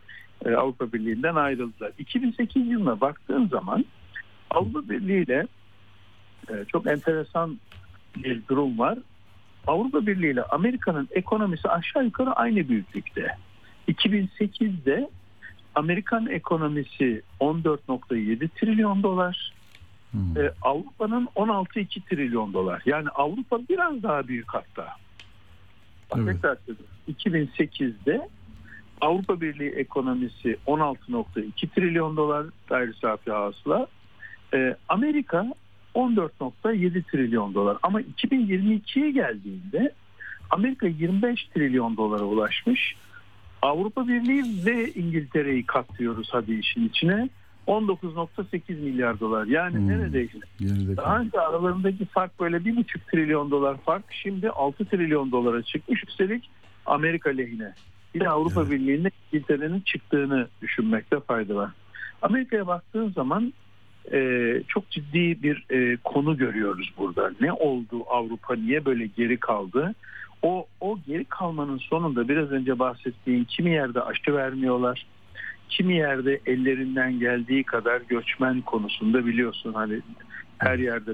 e, 0.46 0.52
Avrupa 0.52 0.94
Birliği'nden 0.94 1.36
ayrıldılar. 1.36 1.92
2008 1.98 2.68
yılına 2.68 3.02
baktığın 3.02 3.48
zaman 3.48 3.86
Avrupa 4.50 4.90
Birliği 4.90 5.24
ile 5.24 5.48
e, 6.50 6.54
çok 6.68 6.88
enteresan 6.88 7.60
bir 8.18 8.42
durum 8.50 8.80
var. 8.80 8.98
Avrupa 9.68 10.08
Birliği 10.08 10.32
ile 10.32 10.44
Amerika'nın 10.44 11.08
ekonomisi 11.12 11.70
aşağı 11.70 12.06
yukarı 12.06 12.34
aynı 12.34 12.70
büyüklükte. 12.70 13.28
2008'de 13.88 15.10
Amerikan 15.76 16.28
ekonomisi 16.28 17.22
14.7 17.40 18.50
trilyon 18.50 19.04
dolar. 19.04 19.54
E, 20.38 20.52
Avrupa'nın 20.62 21.26
16.2 21.36 22.02
trilyon 22.10 22.54
dolar. 22.54 22.82
Yani 22.86 23.10
Avrupa 23.10 23.60
biraz 23.70 24.04
daha 24.04 24.28
büyük 24.28 24.54
hatta. 24.54 24.88
Bak 26.12 26.20
Evet. 26.24 26.36
tekrar 26.36 26.56
söylüyorum. 26.56 26.96
2008'de 27.08 28.30
Avrupa 29.02 29.42
Birliği 29.42 29.70
ekonomisi 29.70 30.58
16.2 30.68 31.70
trilyon 31.70 32.18
dolar 32.18 32.46
gayri 32.68 32.94
safi 32.94 33.32
hasıla. 33.32 33.88
E, 34.54 34.76
Amerika 34.90 35.54
14.7 35.96 37.04
trilyon 37.04 37.54
dolar. 37.54 37.78
Ama 37.84 38.02
2022'ye 38.02 39.12
geldiğinde 39.12 39.94
Amerika 40.50 40.88
25 40.88 41.48
trilyon 41.48 41.98
dolara 41.98 42.24
ulaşmış. 42.24 42.96
Avrupa 43.68 44.08
Birliği 44.08 44.66
ve 44.66 44.92
İngiltere'yi 44.94 45.66
katlıyoruz 45.66 46.30
hadi 46.32 46.54
işin 46.54 46.88
içine. 46.88 47.30
19.8 47.68 48.80
milyar 48.80 49.20
dolar. 49.20 49.46
Yani 49.46 49.78
Hmm. 49.78 49.88
neredeyse. 49.88 50.38
Geride 50.60 50.98
Daha 50.98 51.20
önce 51.20 51.40
aralarındaki 51.40 52.06
fark 52.06 52.40
böyle 52.40 52.66
bir 52.66 52.76
buçuk 52.76 53.08
trilyon 53.08 53.52
dolar 53.52 53.78
fark. 53.86 54.04
Şimdi 54.10 54.50
6 54.50 54.86
trilyon 54.86 55.32
dolara 55.32 55.62
çıkmış. 55.62 56.04
Üstelik 56.08 56.50
Amerika 56.86 57.30
lehine. 57.30 57.74
De 58.16 58.30
Avrupa 58.30 58.70
Birliği'nde 58.72 59.10
İngiltere'nin 59.34 59.80
çıktığını 59.80 60.48
düşünmekte 60.62 61.20
fayda 61.20 61.56
var. 61.56 61.72
Amerika'ya 62.22 62.68
baktığın 62.68 63.10
zaman 63.12 63.54
e, 64.14 64.20
çok 64.68 64.90
ciddi 64.90 65.44
bir 65.44 65.66
e, 65.70 65.98
konu 66.04 66.38
görüyoruz 66.38 66.94
burada. 66.98 67.32
Ne 67.42 67.54
oldu 67.54 68.04
Avrupa 68.10 68.56
niye 68.56 68.86
böyle 68.86 69.06
geri 69.06 69.38
kaldı? 69.38 69.96
O, 70.44 70.68
o 70.82 71.00
geri 71.08 71.26
kalmanın 71.26 71.78
sonunda 71.78 72.28
biraz 72.28 72.52
önce 72.52 72.80
bahsettiğim 72.80 73.46
kimi 73.46 73.72
yerde 73.72 74.02
aşı 74.02 74.34
vermiyorlar. 74.34 75.06
Kimi 75.70 75.96
yerde 75.96 76.42
ellerinden 76.46 77.20
geldiği 77.20 77.64
kadar 77.64 78.02
göçmen 78.02 78.62
konusunda 78.62 79.26
biliyorsun 79.26 79.74
hani 79.74 80.02
her 80.58 80.80
yerde 80.80 81.12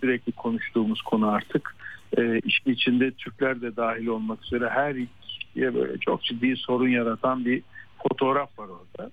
sürekli 0.00 0.32
konuştuğumuz 0.32 1.02
konu 1.02 1.28
artık 1.28 1.76
e, 2.18 2.38
işin 2.38 2.70
içinde 2.70 3.10
Türkler 3.10 3.60
de 3.60 3.76
dahil 3.76 4.06
olmak 4.06 4.44
üzere 4.44 4.68
her 4.68 4.96
kişiye 5.22 5.74
böyle 5.74 5.98
çok 5.98 6.22
ciddi 6.22 6.56
sorun 6.56 6.88
yaratan 6.88 7.44
bir 7.44 7.62
fotoğraf 8.02 8.58
var 8.58 8.68
orada. 8.68 9.10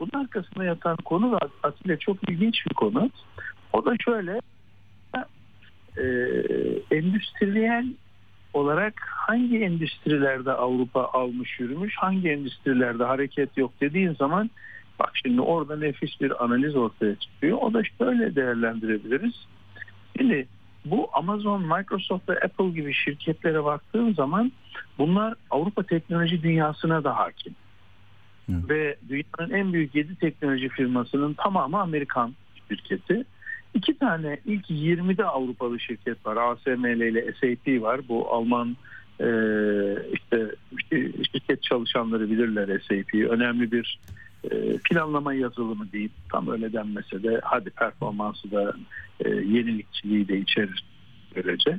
Bunun 0.00 0.22
arkasında 0.22 0.64
yatan 0.64 0.96
konu 0.96 1.32
da 1.32 1.38
Atilla 1.62 1.96
çok 1.96 2.30
ilginç 2.30 2.66
bir 2.70 2.74
konu. 2.74 3.10
O 3.72 3.84
da 3.84 3.94
şöyle 4.04 4.40
e, 5.96 6.04
endüstriyel 6.90 7.86
olarak 8.56 8.94
hangi 9.06 9.58
endüstrilerde 9.58 10.52
Avrupa 10.52 11.04
almış 11.12 11.60
yürümüş, 11.60 11.96
hangi 11.96 12.28
endüstrilerde 12.28 13.04
hareket 13.04 13.56
yok 13.56 13.72
dediğin 13.80 14.14
zaman 14.14 14.50
bak 14.98 15.12
şimdi 15.24 15.40
orada 15.40 15.76
nefis 15.76 16.20
bir 16.20 16.44
analiz 16.44 16.76
ortaya 16.76 17.16
çıkıyor. 17.16 17.58
O 17.60 17.74
da 17.74 17.82
şöyle 17.98 18.34
değerlendirebiliriz. 18.36 19.34
Şimdi 20.18 20.46
bu 20.84 21.08
Amazon, 21.12 21.62
Microsoft 21.62 22.28
ve 22.28 22.40
Apple 22.40 22.70
gibi 22.70 22.94
şirketlere 22.94 23.64
baktığın 23.64 24.12
zaman 24.12 24.52
bunlar 24.98 25.34
Avrupa 25.50 25.82
teknoloji 25.82 26.42
dünyasına 26.42 27.04
da 27.04 27.16
hakim. 27.16 27.54
Ve 28.68 28.96
dünyanın 29.08 29.54
en 29.54 29.72
büyük 29.72 29.94
7 29.94 30.16
teknoloji 30.16 30.68
firmasının 30.68 31.34
tamamı 31.34 31.80
Amerikan 31.80 32.34
şirketi. 32.68 33.24
İki 33.76 33.98
tane 33.98 34.40
ilk 34.44 34.70
20'de 34.70 35.24
Avrupalı 35.24 35.80
şirket 35.80 36.26
var. 36.26 36.36
ASML 36.36 37.00
ile 37.00 37.32
SAP 37.32 37.82
var. 37.82 38.00
Bu 38.08 38.30
Alman 38.32 38.76
e, 39.20 39.28
işte, 40.12 40.54
şirket 41.32 41.62
çalışanları 41.62 42.30
bilirler 42.30 42.80
SAP'yi. 42.88 43.28
Önemli 43.28 43.72
bir 43.72 43.98
e, 44.50 44.78
planlama 44.78 45.34
yazılımı 45.34 45.92
değil. 45.92 46.10
Tam 46.32 46.48
öyle 46.48 46.72
denmese 46.72 47.22
de 47.22 47.40
hadi 47.44 47.70
performansı 47.70 48.50
da 48.50 48.74
e, 49.24 49.28
yenilikçiliği 49.28 50.28
de 50.28 50.38
içerir 50.38 50.84
böylece. 51.36 51.78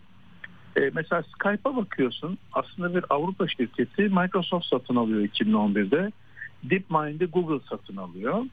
E, 0.75 0.91
mesela 0.93 1.23
Skype'a 1.23 1.75
bakıyorsun. 1.75 2.37
Aslında 2.53 2.95
bir 2.95 3.05
Avrupa 3.09 3.47
şirketi 3.47 4.01
Microsoft 4.01 4.65
satın 4.65 4.95
alıyor 4.95 5.21
2011'de. 5.21 6.11
DeepMind'i 6.63 7.25
Google 7.25 7.65
satın 7.69 7.97
alıyor. 7.97 8.43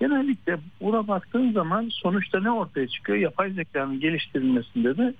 Genellikle 0.00 0.58
buna 0.80 1.08
baktığın 1.08 1.52
zaman 1.52 1.88
sonuçta 1.92 2.40
ne 2.40 2.50
ortaya 2.50 2.88
çıkıyor? 2.88 3.18
Yapay 3.18 3.50
zekanın 3.50 4.00
geliştirilmesinde 4.00 4.96
de 4.96 5.14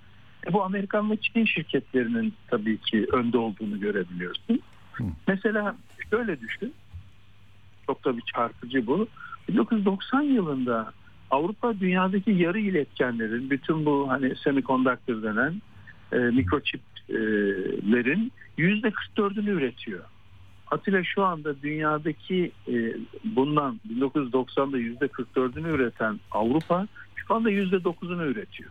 e, 0.47 0.53
bu 0.53 0.65
Amerikan 0.65 1.11
ve 1.11 1.17
Çin 1.17 1.45
şirketlerinin 1.45 2.35
tabii 2.49 2.79
ki 2.79 3.07
önde 3.13 3.39
olduğunu 3.39 3.81
görebiliyorsun. 3.81 4.61
Hı. 4.93 5.05
Mesela 5.29 5.77
şöyle 6.11 6.41
düşün. 6.41 6.75
Çok 7.87 8.03
tabii 8.03 8.23
çarpıcı 8.35 8.87
bu. 8.87 9.09
1990 9.49 10.23
yılında 10.23 10.93
Avrupa 11.31 11.81
dünyadaki 11.81 12.31
yarı 12.31 12.59
iletkenlerin 12.59 13.51
bütün 13.51 13.87
bu 13.87 14.07
hani 14.09 14.37
semiconductor 14.37 15.23
denen 15.23 15.63
e, 16.13 16.17
mikroçiplerin 16.17 18.33
yüzde 18.57 18.89
44'ünü 18.89 19.51
üretiyor. 19.51 20.05
Atilla 20.71 21.05
şu 21.05 21.25
anda 21.25 21.63
dünyadaki 21.63 22.53
e, 22.69 22.75
bundan 23.25 23.81
1990'da 23.99 24.79
yüzde 24.79 25.07
44'ünü 25.07 25.69
üreten 25.69 26.21
Avrupa 26.31 26.87
şu 27.15 27.35
anda 27.35 27.51
yüzde 27.51 27.77
9'unu 27.77 28.25
üretiyor. 28.25 28.71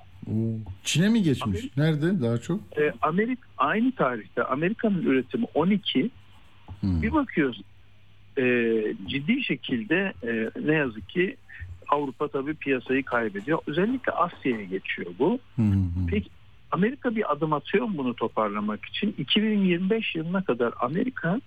Çin'e 0.84 1.10
mi 1.10 1.24
geçmiş? 1.24 1.60
Amerika, 1.60 1.82
Nerede 1.82 2.22
daha 2.22 2.38
çok? 2.38 2.60
E, 2.78 2.94
Amerika 3.02 3.48
aynı 3.58 3.92
tarihte 3.92 4.44
Amerika'nın 4.44 5.02
üretimi 5.02 5.46
12. 5.54 6.10
Hmm. 6.82 7.02
Bir 7.02 7.14
bakıyoruz 7.14 7.62
e, 8.38 8.44
ciddi 9.08 9.44
şekilde 9.44 10.14
e, 10.24 10.50
ne 10.66 10.74
yazık 10.74 11.10
ki 11.10 11.38
Avrupa 11.90 12.28
tabii 12.28 12.54
piyasayı 12.54 13.04
kaybediyor. 13.04 13.60
Özellikle 13.68 14.12
Asya'ya 14.12 14.64
geçiyor 14.64 15.12
bu. 15.20 15.40
Hmm. 15.56 16.08
Peki 16.10 16.30
Amerika 16.72 17.16
bir 17.16 17.32
adım 17.32 17.54
atıyor 17.54 17.86
mu 17.86 17.94
bunu 17.98 18.14
toparlamak 18.14 18.86
için? 18.86 19.16
2025 19.18 20.16
yılına 20.16 20.44
kadar 20.44 20.74
Amerika 20.80 21.42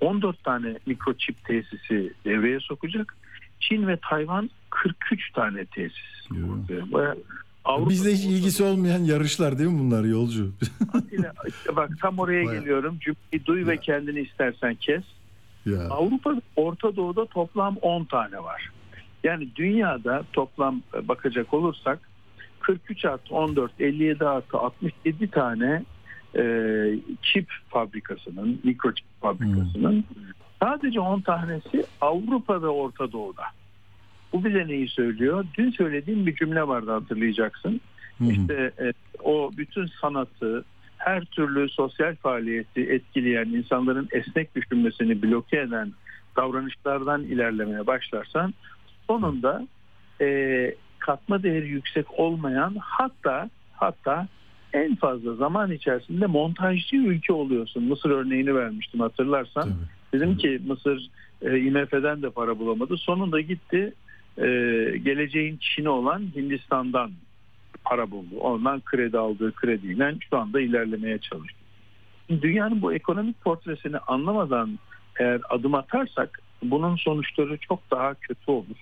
14 0.00 0.44
tane 0.44 0.78
mikroçip 0.86 1.44
tesisi 1.44 2.12
devreye 2.24 2.60
sokacak. 2.60 3.16
Çin 3.60 3.86
ve 3.86 3.98
Tayvan 4.10 4.50
43 4.70 5.32
tane 5.32 5.64
tesis. 5.64 6.28
Avrupa 7.64 7.90
Bizde 7.90 8.12
hiç 8.12 8.24
ilgisi 8.24 8.64
olmayan 8.64 9.04
yarışlar 9.04 9.58
değil 9.58 9.70
mi 9.70 9.78
bunlar 9.78 10.04
yolcu? 10.04 10.52
Atilla, 10.92 11.32
işte 11.48 11.76
bak 11.76 11.90
tam 12.00 12.18
oraya 12.18 12.46
Bayağı. 12.46 12.60
geliyorum. 12.60 12.98
Cümleyi 13.00 13.46
duy 13.46 13.60
ya. 13.60 13.66
ve 13.66 13.76
kendini 13.76 14.20
istersen 14.20 14.74
kes. 14.74 15.02
Ya. 15.66 15.88
Avrupa 15.90 16.34
Orta 16.56 16.96
Doğu'da 16.96 17.26
toplam 17.26 17.76
10 17.82 18.04
tane 18.04 18.42
var. 18.42 18.70
Yani 19.24 19.48
dünyada 19.56 20.24
toplam 20.32 20.82
e, 20.94 21.08
bakacak 21.08 21.54
olursak 21.54 21.98
43 22.60 23.04
artı 23.04 23.34
14, 23.34 23.80
57 23.80 24.24
artı 24.24 24.58
67 24.58 25.30
tane 25.30 25.84
e, 26.36 26.42
çip 27.22 27.48
fabrikasının, 27.68 28.60
mikroçip 28.64 29.06
fabrikasının 29.20 29.92
hmm. 29.92 30.24
sadece 30.62 31.00
10 31.00 31.20
tanesi 31.20 31.84
Avrupa 32.00 32.62
ve 32.62 32.68
Orta 32.68 33.12
Doğu'da. 33.12 33.42
Bu 34.32 34.44
bize 34.44 34.66
neyi 34.68 34.88
söylüyor? 34.88 35.44
Dün 35.58 35.70
söylediğim 35.70 36.26
bir 36.26 36.36
cümle 36.36 36.68
vardı 36.68 36.90
hatırlayacaksın. 36.90 37.80
Hmm. 38.18 38.30
İşte 38.30 38.72
e, 38.80 38.92
o 39.22 39.50
bütün 39.56 39.86
sanatı, 40.00 40.64
her 40.98 41.24
türlü 41.24 41.68
sosyal 41.68 42.14
faaliyeti 42.16 42.80
etkileyen, 42.80 43.46
insanların 43.46 44.08
esnek 44.12 44.54
düşünmesini 44.54 45.22
bloke 45.22 45.60
eden 45.60 45.92
davranışlardan 46.36 47.22
ilerlemeye 47.22 47.86
başlarsan 47.86 48.54
sonunda 49.06 49.66
e, 50.20 50.74
katma 50.98 51.42
değeri 51.42 51.68
yüksek 51.68 52.18
olmayan 52.18 52.76
hatta 52.80 53.50
hatta 53.72 54.28
en 54.72 54.94
fazla 54.94 55.34
zaman 55.34 55.72
içerisinde 55.72 56.26
montajcı 56.26 56.96
ülke 56.96 57.32
oluyorsun. 57.32 57.82
Mısır 57.82 58.10
örneğini 58.10 58.54
vermiştim 58.54 59.00
hatırlarsan. 59.00 59.62
Tabii. 59.62 59.74
Dedim 60.12 60.36
ki 60.36 60.60
Mısır 60.66 61.10
e, 61.42 61.58
IMF'den 61.58 62.22
de 62.22 62.30
para 62.30 62.58
bulamadı. 62.58 62.96
Sonunda 62.96 63.40
gitti 63.40 63.94
e, 64.38 64.44
geleceğin 65.04 65.58
Çin'i 65.60 65.88
olan 65.88 66.22
Hindistan'dan 66.36 67.10
para 67.84 68.10
buldu. 68.10 68.38
Ondan 68.40 68.80
kredi 68.80 69.18
aldığı 69.18 69.52
krediyle 69.52 70.14
şu 70.30 70.38
anda 70.38 70.60
ilerlemeye 70.60 71.18
çalışıyor. 71.18 71.60
Dünyanın 72.30 72.82
bu 72.82 72.92
ekonomik 72.92 73.40
portresini 73.40 73.98
anlamadan 73.98 74.78
eğer 75.20 75.40
adım 75.50 75.74
atarsak 75.74 76.40
bunun 76.62 76.96
sonuçları 76.96 77.58
çok 77.58 77.90
daha 77.90 78.14
kötü 78.14 78.50
olur. 78.50 78.76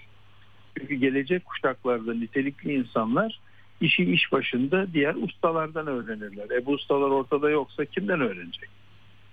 Çünkü 0.79 0.95
gelecek 0.95 1.45
kuşaklarda 1.45 2.15
nitelikli 2.15 2.75
insanlar 2.75 3.41
işi 3.81 4.05
iş 4.05 4.33
başında 4.33 4.93
diğer 4.93 5.15
ustalardan 5.15 5.87
öğrenirler. 5.87 6.51
E 6.51 6.67
bu 6.67 6.73
ustalar 6.73 7.11
ortada 7.11 7.51
yoksa 7.51 7.85
kimden 7.85 8.21
öğrenecek? 8.21 8.69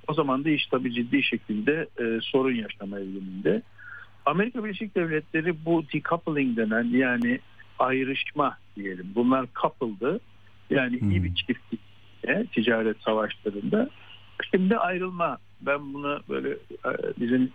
O 0.08 0.14
zaman 0.14 0.46
da 0.46 0.50
iş 0.50 0.68
tabii 0.68 0.94
ciddi 0.94 1.24
şekilde 1.24 1.88
e, 2.00 2.20
sorun 2.22 2.56
yaşama 2.56 3.00
eğiliminde. 3.00 3.62
Amerika 4.26 4.64
Birleşik 4.64 4.96
Devletleri 4.96 5.66
bu 5.66 5.84
decoupling 5.94 6.58
denen 6.58 6.84
yani 6.84 7.40
ayrışma 7.80 8.58
diyelim. 8.76 9.12
Bunlar 9.16 9.46
couple'dı. 9.62 10.20
Yani 10.70 11.02
hmm. 11.02 11.12
iyi 11.12 11.24
bir 11.24 11.36
çiftlik 11.36 11.80
e, 12.28 12.46
ticaret 12.46 12.98
savaşlarında. 13.02 13.90
Şimdi 14.52 14.78
ayrılma. 14.78 15.38
Ben 15.62 15.94
bunu 15.94 16.20
böyle 16.30 16.50
e, 16.50 16.92
bizim 17.20 17.52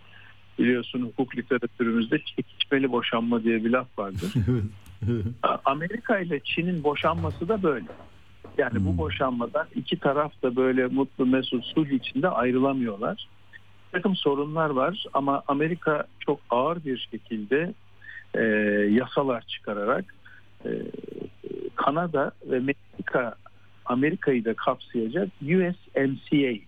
biliyorsun 0.59 1.01
hukuk 1.01 1.37
literatürümüzde 1.37 2.19
çekişmeli 2.19 2.91
boşanma 2.91 3.43
diye 3.43 3.65
bir 3.65 3.69
laf 3.69 3.99
vardır. 3.99 4.33
Amerika 5.65 6.19
ile 6.19 6.39
Çin'in 6.39 6.83
boşanması 6.83 7.47
da 7.47 7.63
böyle. 7.63 7.87
Yani 8.57 8.79
hmm. 8.79 8.85
bu 8.85 8.97
boşanmadan 8.97 9.67
iki 9.75 9.99
taraf 9.99 10.43
da 10.43 10.55
böyle 10.55 10.87
mutlu 10.87 11.25
mesut 11.25 11.65
sulh 11.65 11.87
içinde 11.87 12.29
ayrılamıyorlar. 12.29 13.27
Bir 13.87 13.97
takım 13.97 14.15
sorunlar 14.15 14.69
var 14.69 15.05
ama 15.13 15.43
Amerika 15.47 16.03
çok 16.19 16.39
ağır 16.49 16.85
bir 16.85 17.07
şekilde 17.11 17.73
e, 18.33 18.43
yasalar 18.91 19.41
çıkararak 19.41 20.15
e, 20.65 20.69
Kanada 21.75 22.31
ve 22.45 22.59
Meksika 22.59 23.35
Amerika'yı 23.85 24.45
da 24.45 24.53
kapsayacak 24.53 25.29
USMCA 25.41 26.59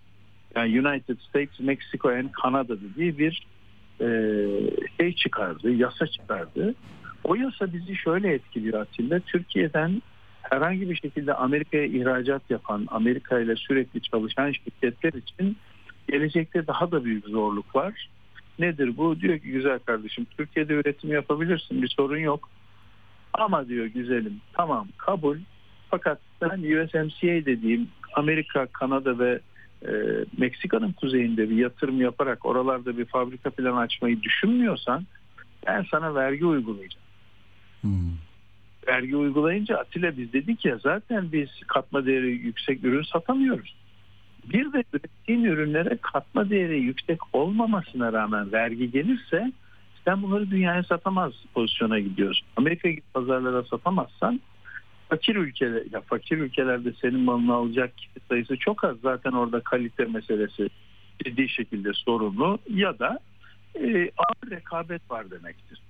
yani 0.56 0.80
United 0.80 1.18
States, 1.28 1.60
Mexico 1.60 2.08
and 2.08 2.28
Canada 2.42 2.76
dediği 2.80 3.18
bir 3.18 3.46
e, 4.00 4.06
şey 5.00 5.14
çıkardı, 5.14 5.70
yasa 5.70 6.06
çıkardı. 6.06 6.74
O 7.24 7.34
yasa 7.34 7.72
bizi 7.72 7.96
şöyle 7.96 8.32
etkiliyor 8.34 8.80
Atilla. 8.80 9.20
Türkiye'den 9.20 10.02
herhangi 10.42 10.90
bir 10.90 10.96
şekilde 10.96 11.34
Amerika'ya 11.34 11.84
ihracat 11.84 12.50
yapan, 12.50 12.86
Amerika 12.90 13.40
ile 13.40 13.56
sürekli 13.56 14.00
çalışan 14.00 14.52
şirketler 14.52 15.12
için 15.12 15.56
gelecekte 16.08 16.66
daha 16.66 16.90
da 16.90 17.04
büyük 17.04 17.24
zorluk 17.26 17.76
var. 17.76 18.08
Nedir 18.58 18.96
bu? 18.96 19.20
Diyor 19.20 19.38
ki 19.38 19.50
güzel 19.50 19.78
kardeşim 19.78 20.26
Türkiye'de 20.36 20.74
üretim 20.74 21.12
yapabilirsin 21.12 21.82
bir 21.82 21.88
sorun 21.88 22.18
yok. 22.18 22.48
Ama 23.34 23.68
diyor 23.68 23.86
güzelim 23.86 24.40
tamam 24.52 24.88
kabul 24.98 25.38
fakat 25.90 26.18
ben 26.40 26.58
USMCA 26.58 27.46
dediğim 27.46 27.88
Amerika, 28.14 28.66
Kanada 28.66 29.18
ve 29.18 29.40
e, 29.82 29.90
Meksika'nın 30.38 30.92
kuzeyinde 30.92 31.50
bir 31.50 31.56
yatırım 31.56 32.00
yaparak 32.00 32.46
oralarda 32.46 32.98
bir 32.98 33.04
fabrika 33.04 33.50
planı 33.50 33.78
açmayı 33.78 34.22
düşünmüyorsan 34.22 35.06
ben 35.66 35.84
sana 35.90 36.14
vergi 36.14 36.46
uygulayacağım. 36.46 37.01
Vergi 38.88 39.16
uygulayınca 39.16 39.76
Atilla 39.76 40.16
biz 40.16 40.32
dedik 40.32 40.64
ya 40.64 40.78
zaten 40.78 41.32
biz 41.32 41.48
katma 41.66 42.06
değeri 42.06 42.30
yüksek 42.30 42.84
ürün 42.84 43.02
satamıyoruz. 43.02 43.74
Bir 44.52 44.72
de 44.72 44.84
ürettiğin 44.92 45.44
ürünlere 45.44 45.98
katma 46.02 46.50
değeri 46.50 46.80
yüksek 46.80 47.18
olmamasına 47.32 48.12
rağmen 48.12 48.52
vergi 48.52 48.90
gelirse 48.90 49.52
sen 50.04 50.22
bunları 50.22 50.50
dünyaya 50.50 50.82
satamaz 50.82 51.32
pozisyona 51.54 52.00
gidiyorsun. 52.00 52.46
Amerika 52.56 52.90
gibi 52.90 53.02
pazarlara 53.14 53.62
satamazsan 53.62 54.40
fakir 55.08 55.36
ülkeler 55.36 55.82
ya 55.92 56.00
fakir 56.00 56.38
ülkelerde 56.38 56.92
senin 57.00 57.20
malını 57.20 57.54
alacak 57.54 57.92
sayısı 58.28 58.56
çok 58.56 58.84
az. 58.84 58.96
Zaten 59.02 59.32
orada 59.32 59.60
kalite 59.60 60.04
meselesi 60.04 60.68
ciddi 61.24 61.48
şekilde 61.48 61.92
sorunlu 61.92 62.58
ya 62.68 62.98
da 62.98 63.18
e, 63.74 64.10
ağır 64.16 64.50
rekabet 64.50 65.10
var 65.10 65.30
demektir. 65.30 65.82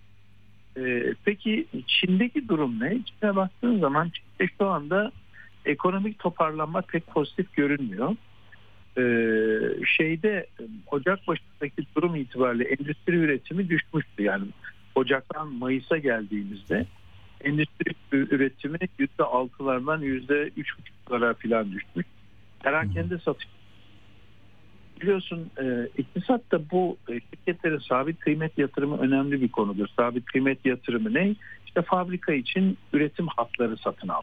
E, 0.76 1.14
peki 1.24 1.66
Çin'deki 1.86 2.48
durum 2.48 2.80
ne? 2.80 2.98
Çin'e 3.04 3.36
baktığın 3.36 3.78
zaman 3.78 4.10
Çin'de 4.10 4.50
şu 4.58 4.66
anda 4.66 5.12
ekonomik 5.64 6.18
toparlanma 6.18 6.80
pek 6.80 7.06
pozitif 7.06 7.52
görünmüyor. 7.52 8.16
E, 8.98 9.04
şeyde 9.86 10.46
Ocak 10.90 11.28
başındaki 11.28 11.82
durum 11.96 12.16
itibariyle 12.16 12.64
endüstri 12.64 13.16
üretimi 13.16 13.68
düşmüştü. 13.68 14.22
Yani 14.22 14.44
Ocak'tan 14.94 15.52
Mayıs'a 15.52 15.98
geldiğimizde 15.98 16.86
endüstri 17.44 17.94
üretimi 18.12 18.78
yüzde 18.98 19.24
altılardan 19.24 20.00
yüzde 20.00 20.50
üç 20.56 20.78
buçuklara 20.78 21.34
falan 21.34 21.72
düşmüş. 21.72 22.06
Perakende 22.60 23.18
satış. 23.18 23.46
Biliyorsun 25.02 25.50
e, 25.62 25.88
iktisatta 25.98 26.60
bu 26.70 26.96
e, 27.08 27.20
şirketlere 27.20 27.78
sabit 27.80 28.20
kıymet 28.20 28.58
yatırımı 28.58 28.98
önemli 28.98 29.42
bir 29.42 29.48
konudur. 29.48 29.86
Sabit 29.96 30.24
kıymet 30.24 30.66
yatırımı 30.66 31.14
ne? 31.14 31.34
İşte 31.66 31.82
fabrika 31.82 32.32
için 32.32 32.78
üretim 32.92 33.26
hatları 33.26 33.76
satın 33.76 34.08
al. 34.08 34.22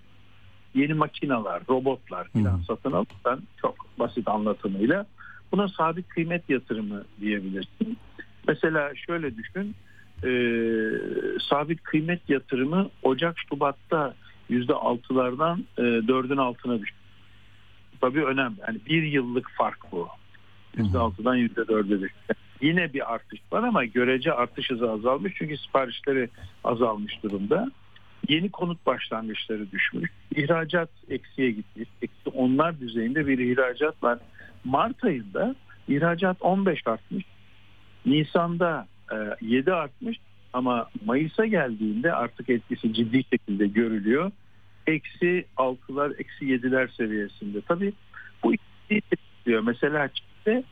Yeni 0.76 0.94
makineler, 0.94 1.62
robotlar 1.70 2.28
falan 2.28 2.62
satın 2.68 2.92
alırsan 2.92 3.42
çok 3.62 3.76
basit 4.00 4.28
anlatımıyla 4.28 5.06
buna 5.52 5.68
sabit 5.68 6.10
kıymet 6.10 6.50
yatırımı 6.50 7.04
diyebilirsin. 7.22 7.98
Mesela 8.48 8.96
şöyle 8.96 9.32
düşün 9.38 9.76
e, 10.24 10.32
sabit 11.50 11.84
kıymet 11.84 12.30
yatırımı 12.30 12.90
Ocak 13.04 13.36
Şubat'ta 13.50 14.14
yüzde 14.50 14.74
altılardan 14.74 15.66
e, 15.78 15.82
dördün 15.82 16.38
altına 16.38 16.80
düştü. 16.80 16.98
Tabii 18.02 18.26
önemli. 18.26 18.56
Yani 18.68 18.78
bir 18.90 19.04
yıllık 19.04 19.50
fark 19.58 19.92
bu. 19.92 20.08
Yüzde 20.80 20.98
altıdan 20.98 21.36
yüzde 21.36 21.68
dörde 21.68 22.02
düştü. 22.02 22.34
Yine 22.62 22.94
bir 22.94 23.14
artış 23.14 23.40
var 23.52 23.64
ama 23.64 23.86
görece 23.86 24.34
artış 24.34 24.70
hızı 24.72 24.92
azalmış 24.92 25.34
çünkü 25.38 25.58
siparişleri 25.58 26.30
azalmış 26.64 27.24
durumda. 27.24 27.72
Yeni 28.30 28.50
konut 28.52 28.86
başlangıçları 28.86 29.72
düşmüş. 29.72 30.12
İhracat 30.36 30.90
eksiye 31.10 31.52
gitmiş. 31.52 31.90
Eksi 32.02 32.30
onlar 32.34 32.80
düzeyinde 32.80 33.28
bir 33.28 33.40
ihracat 33.40 34.04
var. 34.04 34.20
Mart 34.64 35.04
ayında 35.04 35.56
ihracat 35.88 36.42
15 36.42 36.88
artmış. 36.88 37.26
Nisan'da 38.06 38.88
7 39.42 39.74
artmış 39.74 40.18
ama 40.54 40.90
Mayıs'a 41.06 41.46
geldiğinde 41.46 42.14
artık 42.14 42.50
etkisi 42.50 42.94
ciddi 42.94 43.24
şekilde 43.24 43.68
görülüyor. 43.68 44.32
Eksi 44.88 45.46
6'lar, 45.58 46.14
eksi 46.20 46.46
7'ler 46.46 46.96
seviyesinde. 46.96 47.62
Tabii 47.62 47.94
bu 48.44 48.54
diyor. 49.46 49.62
Mesela 49.62 50.10
Çin'de 50.50 50.64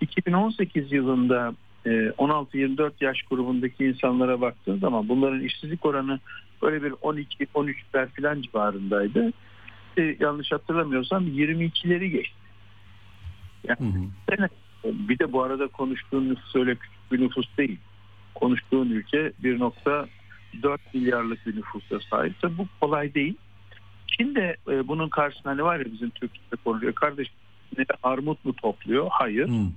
2018 0.00 0.92
yılında 0.92 1.54
16-24 1.86 2.92
yaş 3.00 3.22
grubundaki 3.22 3.84
insanlara 3.84 4.40
baktığın 4.40 4.78
zaman 4.78 5.08
bunların 5.08 5.40
işsizlik 5.40 5.86
oranı 5.86 6.20
böyle 6.62 6.82
bir 6.82 6.90
12-13'ler 6.90 8.08
falan 8.20 8.42
civarındaydı. 8.42 9.32
yanlış 10.20 10.52
hatırlamıyorsam 10.52 11.26
22'leri 11.26 12.06
geçti. 12.06 12.36
Yani 13.68 14.48
bir 14.84 15.18
de 15.18 15.32
bu 15.32 15.42
arada 15.42 15.66
konuştuğun 15.66 16.28
nüfus 16.28 16.56
öyle 16.56 16.74
küçük 16.74 17.12
bir 17.12 17.20
nüfus 17.20 17.46
değil. 17.58 17.78
Konuştuğun 18.34 18.90
ülke 18.90 19.32
1.4 19.42 20.78
milyarlık 20.94 21.46
bir 21.46 21.56
nüfusa 21.56 22.00
sahip. 22.10 22.40
Tabii 22.40 22.58
bu 22.58 22.66
kolay 22.80 23.14
değil. 23.14 23.34
Çin 24.06 24.34
de 24.34 24.56
e, 24.68 24.88
bunun 24.88 25.08
karşısında 25.08 25.54
ne 25.54 25.62
var 25.62 25.78
ya 25.78 25.84
bizim 25.84 26.10
Türkiye'de 26.10 26.56
konuşuyor. 26.64 26.92
Kardeş 26.92 27.28
ne 27.28 27.45
armut 28.02 28.44
mu 28.44 28.52
topluyor? 28.52 29.06
Hayır. 29.10 29.48
Hmm. 29.48 29.70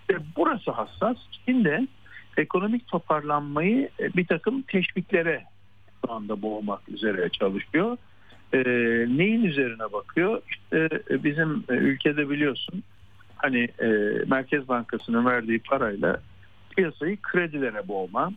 İşte 0.00 0.22
burası 0.36 0.70
hassas. 0.70 1.16
Çin 1.46 1.64
de 1.64 1.86
ekonomik 2.36 2.88
toparlanmayı 2.88 3.90
e, 4.00 4.12
bir 4.12 4.26
takım 4.26 4.62
teşviklere 4.62 5.44
şu 6.06 6.12
anda 6.12 6.42
boğmak 6.42 6.88
üzere 6.88 7.28
çalışıyor. 7.28 7.96
E, 8.52 8.58
neyin 9.18 9.44
üzerine 9.44 9.92
bakıyor? 9.92 10.42
İşte 10.50 10.88
e, 11.10 11.24
bizim 11.24 11.64
e, 11.68 11.72
ülkede 11.72 12.30
biliyorsun 12.30 12.82
hani 13.36 13.68
e, 13.78 13.86
Merkez 14.26 14.68
Bankası'nın 14.68 15.26
verdiği 15.26 15.58
parayla 15.58 16.20
piyasayı 16.76 17.16
kredilere 17.22 17.88
boğma, 17.88 18.32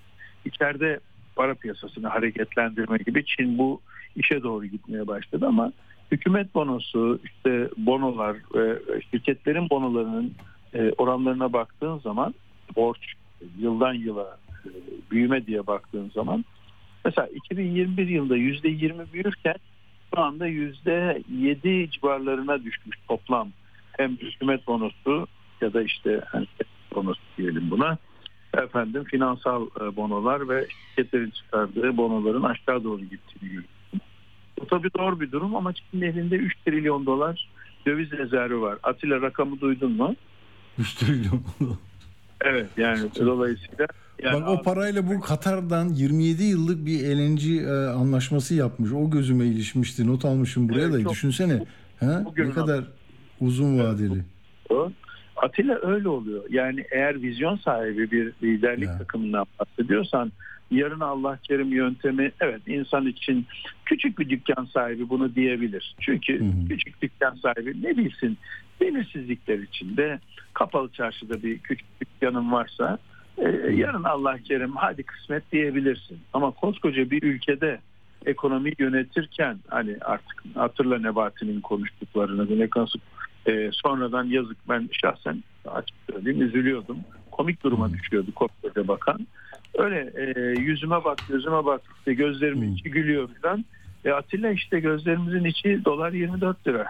içeride 0.46 1.00
para 1.36 1.56
piyasasını 1.56 2.08
hareketlendirme 2.08 2.98
gibi 2.98 3.26
Çin 3.26 3.58
bu 3.58 3.82
işe 4.16 4.44
doğru 4.44 4.66
gitmeye 4.66 5.08
başladı 5.08 5.46
ama 5.48 5.72
hükümet 6.12 6.56
bonosu, 6.56 7.20
işte 7.24 7.70
bonolar 7.78 8.38
ve 8.56 8.80
şirketlerin 9.12 9.70
bonolarının 9.70 10.34
e, 10.74 10.92
oranlarına 10.98 11.54
baktığın 11.54 11.98
zaman 11.98 12.34
borç 12.76 13.14
yıldan 13.58 13.94
yıla 13.94 14.38
e, 14.66 14.70
büyüme 15.12 15.46
diye 15.46 15.68
baktığın 15.68 16.10
zaman 16.10 16.46
mesela 17.06 17.28
2021 17.28 18.08
yılında 18.08 18.38
%20 18.38 19.14
büyürken 19.14 19.56
şu 20.16 20.22
anda 20.22 20.48
%7 20.48 21.92
civarlarına 21.92 22.64
düşmüş 22.64 22.98
toplam 23.08 23.50
hem 23.98 24.12
hükümet 24.12 24.68
bonosu 24.68 25.28
ya 25.62 25.74
da 25.74 25.82
işte 25.82 26.22
hani 26.26 26.48
diyelim 27.38 27.72
buna 27.72 27.98
efendim 28.58 29.04
finansal 29.04 29.68
e, 29.82 29.96
bonolar 29.96 30.50
ve 30.50 30.68
şirketlerin 30.70 31.30
çıkardığı 31.30 31.98
bonoların 31.98 32.44
aşağı 32.44 32.84
doğru 32.84 33.02
gittiğini 33.02 33.50
görüyoruz. 33.50 33.70
Bu 34.60 34.68
tabii 34.68 34.90
doğru 34.98 35.20
bir 35.20 35.32
durum 35.32 35.56
ama 35.56 35.74
Çin'in 35.74 36.02
elinde 36.02 36.36
3 36.36 36.54
trilyon 36.66 37.06
dolar 37.06 37.50
döviz 37.86 38.12
rezervi 38.12 38.62
var. 38.62 38.78
Atilla 38.84 39.22
rakamı 39.22 39.62
duydun 39.62 39.92
mu? 39.92 40.16
3 40.78 40.94
trilyon 40.94 41.44
Evet 42.42 42.70
yani 42.78 43.00
dolayısıyla 43.20 43.88
yani 44.24 44.42
Bak 44.42 44.50
o 44.50 44.62
parayla 44.62 45.08
bu 45.08 45.20
Katar'dan 45.22 45.90
27 45.90 46.44
yıllık 46.44 46.86
bir 46.86 47.00
LNG 47.00 47.46
e, 47.46 47.90
anlaşması 47.90 48.56
yapmış. 48.56 48.92
O 48.92 49.10
gözüme 49.10 49.46
ilişmişti. 49.46 50.08
Not 50.08 50.26
almışım 50.26 50.70
buraya 50.70 50.88
Evet, 50.88 51.06
da. 51.06 51.10
Düşünsene. 51.10 51.66
Ha? 52.00 52.24
Ne 52.38 52.50
kadar 52.52 52.84
uzun 53.42 53.80
vadeli. 53.80 54.24
Atilla 55.36 55.80
öyle 55.82 56.10
oluyor. 56.10 56.44
Yani 56.50 56.86
eğer 56.92 57.22
vizyon 57.22 57.56
sahibi 57.58 58.12
bir 58.12 58.34
liderlik 58.44 58.88
Ya. 58.88 58.98
takımından 58.98 59.46
bahsediyorsan 59.60 60.32
yarın 60.72 61.00
Allah 61.00 61.40
kerim 61.44 61.74
yöntemi 61.74 62.32
evet 62.42 62.62
insan 62.68 63.06
için 63.08 63.46
küçük 63.86 64.20
bir 64.20 64.30
dükkan 64.30 64.66
sahibi 64.66 65.10
bunu 65.10 65.36
diyebilir. 65.36 65.96
Çünkü 66.00 66.42
küçük 66.70 67.02
dükkan 67.02 67.36
sahibi 67.36 67.84
ne 67.84 67.98
bilsin 67.98 68.38
belirsizlikler 68.82 69.60
içinde 69.60 70.20
kapalı 70.54 70.90
çarşıda 70.90 71.44
bir 71.44 71.60
küçük 71.60 71.88
dükkanın 72.02 72.52
varsa 72.52 72.98
e, 73.38 73.50
yarın 73.74 74.04
Allah 74.04 74.38
kerim 74.38 74.76
hadi 74.76 75.04
kısmet 75.04 75.52
diyebilirsin. 75.52 76.20
Ama 76.34 76.52
koskoca 76.52 77.12
bir 77.12 77.24
ülkede 77.24 77.80
ekonomi 78.26 78.74
yönetirken 78.80 79.58
hani 79.68 79.98
artık 80.02 80.44
hatırla 80.56 81.00
Nebati'nin 81.00 81.62
konuştuklarını 81.62 82.60
ne 82.60 82.68
nasıl 82.76 83.00
e, 83.48 83.70
sonradan 83.74 84.24
yazık 84.24 84.58
ben 84.70 84.90
şahsen 84.92 85.44
açık 85.66 85.96
söyleyeyim 86.12 86.42
üzülüyordum. 86.42 86.98
Komik 87.32 87.64
duruma 87.64 87.94
düşüyordu 87.94 88.32
koskoca 88.36 88.88
bakan. 88.88 89.28
Öyle 89.78 90.14
e, 90.16 90.42
yüzüme 90.62 91.04
bak 91.04 91.20
gözüme 91.28 91.66
bak 91.66 91.82
işte 91.98 92.14
gözlerimin 92.14 92.76
içi 92.76 92.92
gülüyor 92.92 93.30
falan. 93.42 93.66
E, 94.06 94.12
Atilla 94.12 94.52
işte 94.52 94.80
gözlerimizin 94.80 95.44
içi 95.44 95.86
dolar 95.86 96.12
24 96.12 96.68
lira. 96.68 96.86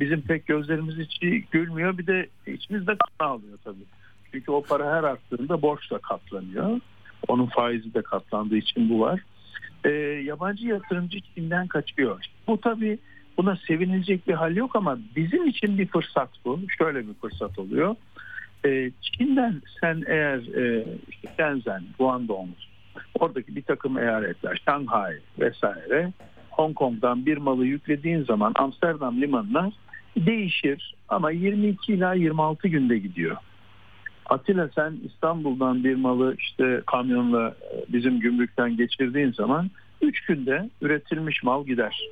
Bizim 0.00 0.20
pek 0.20 0.46
gözlerimiz 0.46 0.98
içi 0.98 1.44
gülmüyor 1.50 1.98
bir 1.98 2.06
de 2.06 2.28
içimizde 2.46 2.96
kan 3.18 3.26
alıyor 3.26 3.58
tabii. 3.64 3.84
Çünkü 4.32 4.50
o 4.50 4.62
para 4.62 4.96
her 4.96 5.04
arttığında 5.04 5.62
borçla 5.62 5.98
katlanıyor. 5.98 6.80
Onun 7.28 7.46
faizi 7.46 7.94
de 7.94 8.02
katlandığı 8.02 8.56
için 8.56 8.90
bu 8.90 9.00
var. 9.00 9.20
E, 9.84 9.90
yabancı 10.24 10.66
yatırımcı 10.66 11.18
Çin'den 11.20 11.66
kaçıyor. 11.66 12.24
Bu 12.46 12.60
tabii 12.60 12.98
buna 13.38 13.56
sevinilecek 13.56 14.28
bir 14.28 14.32
hal 14.32 14.56
yok 14.56 14.76
ama 14.76 14.98
bizim 15.16 15.46
için 15.46 15.78
bir 15.78 15.86
fırsat 15.86 16.30
bu. 16.44 16.60
Şöyle 16.78 17.08
bir 17.08 17.14
fırsat 17.14 17.58
oluyor. 17.58 17.96
E, 18.64 18.90
Çin'den 19.02 19.62
sen 19.80 20.02
eğer 20.06 20.38
e, 20.38 20.84
işte 21.08 21.28
Shenzhen, 21.36 21.82
Guangdong, 21.98 22.50
oradaki 23.18 23.56
bir 23.56 23.62
takım 23.62 23.98
eyaletler, 23.98 24.62
Şanghay 24.64 25.14
vesaire, 25.38 26.12
Hong 26.50 26.74
Kong'dan 26.74 27.26
bir 27.26 27.36
malı 27.36 27.66
yüklediğin 27.66 28.24
zaman 28.24 28.52
Amsterdam 28.56 29.20
limanına 29.20 29.72
değişir 30.16 30.94
ama 31.08 31.30
22 31.30 31.92
ila 31.92 32.14
26 32.14 32.68
günde 32.68 32.98
gidiyor. 32.98 33.36
Atilla 34.26 34.70
sen 34.74 34.98
İstanbul'dan 35.04 35.84
bir 35.84 35.94
malı 35.94 36.36
işte 36.38 36.82
kamyonla 36.86 37.48
e, 37.48 37.92
bizim 37.92 38.20
gümrükten 38.20 38.76
geçirdiğin 38.76 39.32
zaman 39.32 39.70
3 40.02 40.26
günde 40.26 40.70
üretilmiş 40.80 41.42
mal 41.42 41.66
gider. 41.66 42.08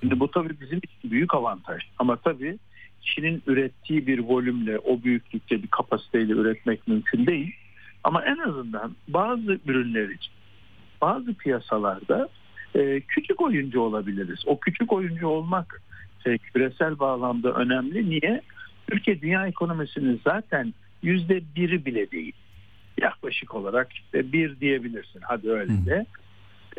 Şimdi 0.00 0.20
bu 0.20 0.30
tabii 0.30 0.60
bizim 0.60 0.78
için 0.78 1.10
büyük 1.10 1.34
avantaj. 1.34 1.82
Ama 1.98 2.16
tabii 2.16 2.58
Çin'in 3.14 3.42
ürettiği 3.46 4.06
bir 4.06 4.18
volümle 4.18 4.78
o 4.78 5.02
büyüklükte 5.02 5.62
bir 5.62 5.68
kapasiteyle 5.68 6.32
üretmek 6.32 6.88
mümkün 6.88 7.26
değil. 7.26 7.54
Ama 8.04 8.24
en 8.24 8.38
azından 8.38 8.96
bazı 9.08 9.58
ürünler 9.66 10.08
için 10.08 10.32
bazı 11.00 11.34
piyasalarda 11.34 12.28
e, 12.74 13.00
küçük 13.00 13.40
oyuncu 13.40 13.80
olabiliriz. 13.80 14.42
O 14.46 14.60
küçük 14.60 14.92
oyuncu 14.92 15.28
olmak 15.28 15.82
e, 16.26 16.38
küresel 16.38 16.98
bağlamda 16.98 17.52
önemli. 17.52 18.10
Niye? 18.10 18.42
Türkiye 18.90 19.20
dünya 19.20 19.46
ekonomisinin 19.46 20.20
zaten 20.24 20.74
yüzde 21.02 21.42
biri 21.56 21.84
bile 21.84 22.10
değil. 22.10 22.32
Yaklaşık 23.00 23.54
olarak 23.54 23.92
işte 23.92 24.32
bir 24.32 24.60
diyebilirsin. 24.60 25.20
Hadi 25.22 25.50
öyle 25.50 25.86
de. 25.86 26.06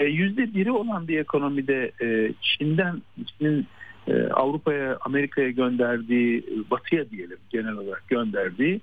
Yüzde 0.05 0.53
biri 0.53 0.71
olan 0.71 1.07
bir 1.07 1.19
ekonomide 1.19 1.91
e, 2.01 2.33
Çin'den 2.41 3.01
Çin'in 3.25 3.67
Avrupa'ya, 4.33 4.97
Amerika'ya 5.01 5.49
gönderdiği, 5.49 6.45
Batı'ya 6.71 7.09
diyelim 7.09 7.37
genel 7.49 7.73
olarak 7.73 8.07
gönderdiği 8.07 8.81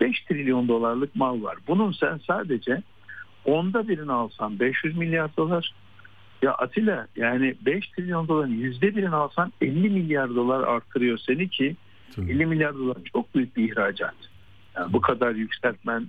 5 0.00 0.24
trilyon 0.24 0.68
dolarlık 0.68 1.16
mal 1.16 1.42
var. 1.42 1.56
Bunun 1.68 1.92
sen 1.92 2.20
sadece 2.26 2.82
onda 3.44 3.88
birini 3.88 4.12
alsan 4.12 4.60
500 4.60 4.96
milyar 4.96 5.36
dolar. 5.36 5.74
Ya 6.42 6.52
Atilla 6.54 7.06
yani 7.16 7.54
5 7.66 7.88
trilyon 7.88 8.28
doların 8.28 8.52
yüzde 8.52 8.96
birini 8.96 9.14
alsan 9.14 9.52
50 9.60 9.90
milyar 9.90 10.34
dolar 10.34 10.60
arttırıyor 10.60 11.18
seni 11.18 11.48
ki 11.48 11.76
50 12.18 12.46
milyar 12.46 12.74
dolar 12.74 12.96
çok 13.12 13.34
büyük 13.34 13.56
bir 13.56 13.72
ihracat. 13.72 14.14
Yani 14.76 14.92
bu 14.92 15.00
kadar 15.00 15.34
yükseltmen 15.34 16.06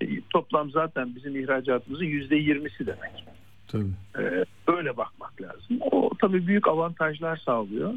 e, 0.00 0.06
toplam 0.30 0.70
zaten 0.70 1.14
bizim 1.16 1.36
ihracatımızın 1.36 2.04
yüzde 2.04 2.36
yirmisi 2.36 2.86
demek. 2.86 3.24
Tabii. 3.72 3.84
Ee, 4.18 4.96
bakmak 4.96 5.42
lazım. 5.42 5.78
O 5.80 6.10
tabii 6.20 6.46
büyük 6.46 6.68
avantajlar 6.68 7.36
sağlıyor. 7.36 7.94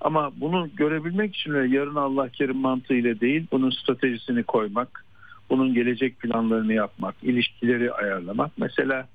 Ama 0.00 0.32
bunu 0.36 0.68
görebilmek 0.76 1.36
için 1.36 1.52
yarın 1.52 1.94
Allah 1.94 2.28
kerim 2.28 2.56
mantığıyla 2.56 3.20
değil, 3.20 3.46
bunun 3.52 3.70
stratejisini 3.70 4.42
koymak, 4.42 5.04
bunun 5.50 5.74
gelecek 5.74 6.18
planlarını 6.18 6.72
yapmak, 6.72 7.14
ilişkileri 7.22 7.92
ayarlamak. 7.92 8.50
Mesela 8.58 9.08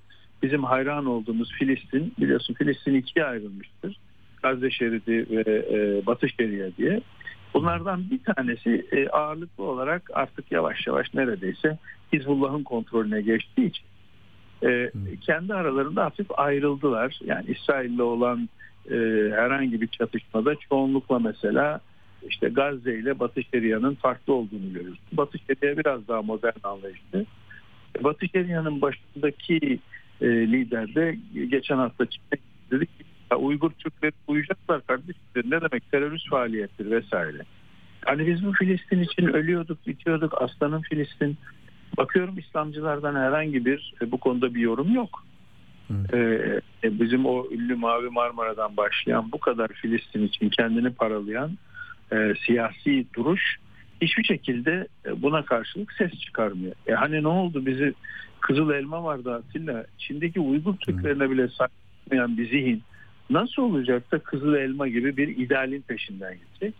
bizim 0.43 0.63
hayran 0.63 1.05
olduğumuz 1.05 1.51
Filistin, 1.51 2.13
biliyorsun 2.19 2.53
Filistin 2.53 2.93
ikiye 2.93 3.25
ayrılmıştır. 3.25 3.97
Gazze 4.43 4.71
şeridi 4.71 5.25
ve 5.29 5.65
e, 5.71 6.05
Batı 6.05 6.29
şeria 6.29 6.69
diye. 6.77 7.01
Bunlardan 7.53 8.09
bir 8.11 8.19
tanesi 8.23 8.85
e, 8.91 9.09
ağırlıklı 9.09 9.63
olarak 9.63 10.09
artık 10.13 10.51
yavaş 10.51 10.87
yavaş 10.87 11.13
neredeyse 11.13 11.77
Hizbullah'ın 12.13 12.63
kontrolüne 12.63 13.21
geçtiği 13.21 13.65
için 13.65 13.85
e, 14.63 14.91
kendi 15.21 15.53
aralarında 15.53 16.05
hafif 16.05 16.27
ayrıldılar. 16.39 17.19
Yani 17.25 17.45
İsrail'le 17.47 17.99
olan 17.99 18.49
e, 18.91 18.95
herhangi 19.35 19.81
bir 19.81 19.87
çatışmada 19.87 20.55
çoğunlukla 20.69 21.19
mesela 21.19 21.81
işte 22.29 22.49
Gazze 22.49 22.95
ile 22.95 23.19
Batı 23.19 23.43
Şeria'nın 23.43 23.95
farklı 23.95 24.33
olduğunu 24.33 24.73
görüyoruz. 24.73 24.99
Batı 25.11 25.37
Şeria 25.39 25.77
biraz 25.77 26.07
daha 26.07 26.21
modern 26.21 26.59
anlayışlı. 26.63 27.25
Batı 28.01 28.27
Şeria'nın 28.27 28.81
başındaki 28.81 29.79
e, 30.21 30.27
lider 30.27 30.95
de 30.95 31.17
geçen 31.49 31.77
hafta 31.77 32.05
çıktı 32.05 32.37
dedi 32.71 32.85
ki 32.85 33.03
Uygur 33.39 33.71
Türkleri 33.71 34.11
uyacaklar 34.27 34.87
kardeşim 34.87 35.21
ne 35.35 35.61
demek 35.61 35.91
terörist 35.91 36.29
faaliyettir 36.29 36.91
vesaire. 36.91 37.37
Hani 38.05 38.27
biz 38.27 38.45
bu 38.45 38.53
Filistin 38.53 39.01
için 39.01 39.27
ölüyorduk 39.27 39.87
bitiyorduk 39.87 40.41
aslanın 40.41 40.81
Filistin 40.81 41.37
Bakıyorum 41.97 42.37
İslamcılardan 42.37 43.15
herhangi 43.15 43.65
bir 43.65 43.93
e, 44.01 44.11
bu 44.11 44.17
konuda 44.17 44.53
bir 44.53 44.61
yorum 44.61 44.93
yok. 44.93 45.23
Ee, 46.13 46.61
bizim 46.83 47.25
o 47.25 47.47
ünlü 47.51 47.75
Mavi 47.75 48.09
Marmara'dan 48.09 48.77
başlayan 48.77 49.31
bu 49.31 49.39
kadar 49.39 49.67
Filistin 49.67 50.27
için 50.27 50.49
kendini 50.49 50.93
paralayan 50.93 51.57
e, 52.11 52.33
siyasi 52.45 53.05
duruş 53.15 53.57
hiçbir 54.01 54.23
şekilde 54.23 54.87
e, 55.05 55.21
buna 55.21 55.45
karşılık 55.45 55.93
ses 55.93 56.19
çıkarmıyor. 56.19 56.73
E 56.87 56.93
hani 56.93 57.23
ne 57.23 57.27
oldu 57.27 57.65
bizi 57.65 57.93
Kızıl 58.39 58.69
Elma 58.69 59.03
vardı 59.03 59.33
Atilla. 59.33 59.85
Çin'deki 59.97 60.39
Uygur 60.39 60.75
Türklerine 60.77 61.29
bile 61.29 61.47
saklayan 61.47 62.37
bir 62.37 62.49
zihin 62.49 62.83
nasıl 63.29 63.61
olacak 63.61 64.11
da 64.11 64.19
Kızıl 64.19 64.53
Elma 64.53 64.87
gibi 64.87 65.17
bir 65.17 65.27
idealin 65.27 65.81
peşinden 65.81 66.33
gidecek? 66.33 66.75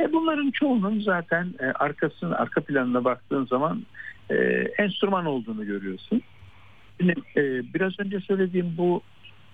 E 0.00 0.12
bunların 0.12 0.50
çoğunun 0.50 1.00
zaten 1.00 1.54
arkasının 1.74 2.32
arka 2.32 2.60
planına 2.60 3.04
baktığın 3.04 3.46
zaman 3.46 3.82
e, 4.30 4.34
enstrüman 4.78 5.26
olduğunu 5.26 5.66
görüyorsun. 5.66 6.22
Şimdi 7.00 7.14
e, 7.36 7.74
biraz 7.74 8.00
önce 8.00 8.20
söylediğim 8.20 8.74
bu 8.78 9.02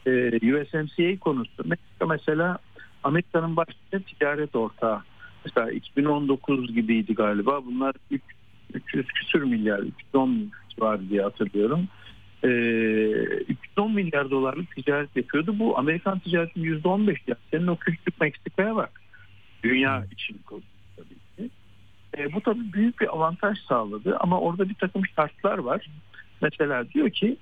e, 0.06 0.10
USMCA 0.36 1.18
konusu 1.20 1.64
Meksika 1.64 2.06
mesela 2.06 2.58
Amerika'nın 3.02 3.56
başta 3.56 3.98
ticaret 3.98 4.56
ortağı. 4.56 5.02
Mesela 5.44 5.70
2019 5.70 6.74
gibiydi 6.74 7.14
galiba. 7.14 7.64
Bunlar 7.66 7.94
3, 8.10 8.22
300 8.74 9.06
küsür 9.06 9.42
milyar, 9.42 9.78
310 9.78 10.50
var 10.78 11.08
diye 11.08 11.22
hatırlıyorum. 11.22 11.88
E, 12.44 12.48
310 12.48 13.94
milyar 13.94 14.30
dolarlık 14.30 14.76
ticaret 14.76 15.16
yapıyordu. 15.16 15.58
Bu 15.58 15.78
Amerikan 15.78 16.18
ticaretinin 16.18 16.80
%15 16.80 17.18
ya. 17.26 17.36
Senin 17.50 17.66
o 17.66 17.76
küçük 17.76 18.20
Meksika'ya 18.20 18.76
bak. 18.76 19.00
Dünya 19.64 20.04
için. 20.12 20.40
E, 22.18 22.32
bu 22.32 22.40
tabii 22.40 22.72
büyük 22.72 23.00
bir 23.00 23.14
avantaj 23.14 23.58
sağladı 23.68 24.16
ama 24.20 24.40
orada 24.40 24.68
bir 24.68 24.74
takım 24.74 25.02
şartlar 25.16 25.58
var. 25.58 25.86
Mesela 26.40 26.88
diyor 26.88 27.10
ki 27.10 27.36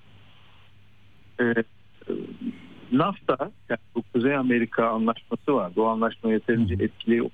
e, 1.40 1.44
e, 1.44 1.64
NAFTA 2.92 3.50
yani 3.68 3.80
bu 3.94 4.02
Kuzey 4.12 4.36
Amerika 4.36 4.88
anlaşması 4.88 5.54
var. 5.54 5.72
Bu 5.76 5.88
anlaşma 5.88 6.32
yeterince 6.32 6.74
etkili 6.74 7.30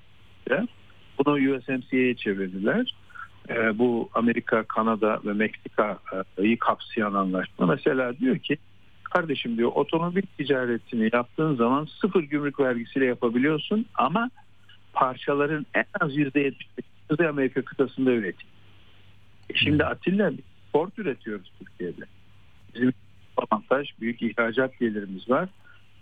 bunu 1.17 1.55
USMCA'ya 1.55 2.15
çevirdiler. 2.15 2.95
E, 3.49 3.77
bu 3.77 4.09
Amerika, 4.13 4.63
Kanada 4.63 5.19
ve 5.25 5.33
Meksika'yı 5.33 6.59
kapsayan 6.59 7.13
anlaşma. 7.13 7.65
Mesela 7.65 8.17
diyor 8.17 8.37
ki 8.37 8.57
kardeşim 9.03 9.57
diyor 9.57 9.71
otomobil 9.75 10.21
ticaretini 10.37 11.09
yaptığın 11.13 11.55
zaman 11.55 11.87
sıfır 12.01 12.23
gümrük 12.23 12.59
vergisiyle 12.59 13.05
yapabiliyorsun 13.05 13.85
ama 13.95 14.29
parçaların 14.93 15.65
en 15.73 15.85
az 16.01 16.17
%70 16.17 16.53
Kuzey 17.09 17.27
Amerika 17.27 17.61
kıtasında 17.61 18.11
üretim. 18.11 18.47
E 19.49 19.53
şimdi 19.57 19.85
Atilla 19.85 20.31
Ford 20.71 20.91
üretiyoruz 20.97 21.51
Türkiye'de. 21.59 22.05
Bizim 22.75 22.93
avantaj 23.37 23.87
büyük 24.01 24.21
ihracat 24.21 24.79
gelirimiz 24.79 25.29
var. 25.29 25.49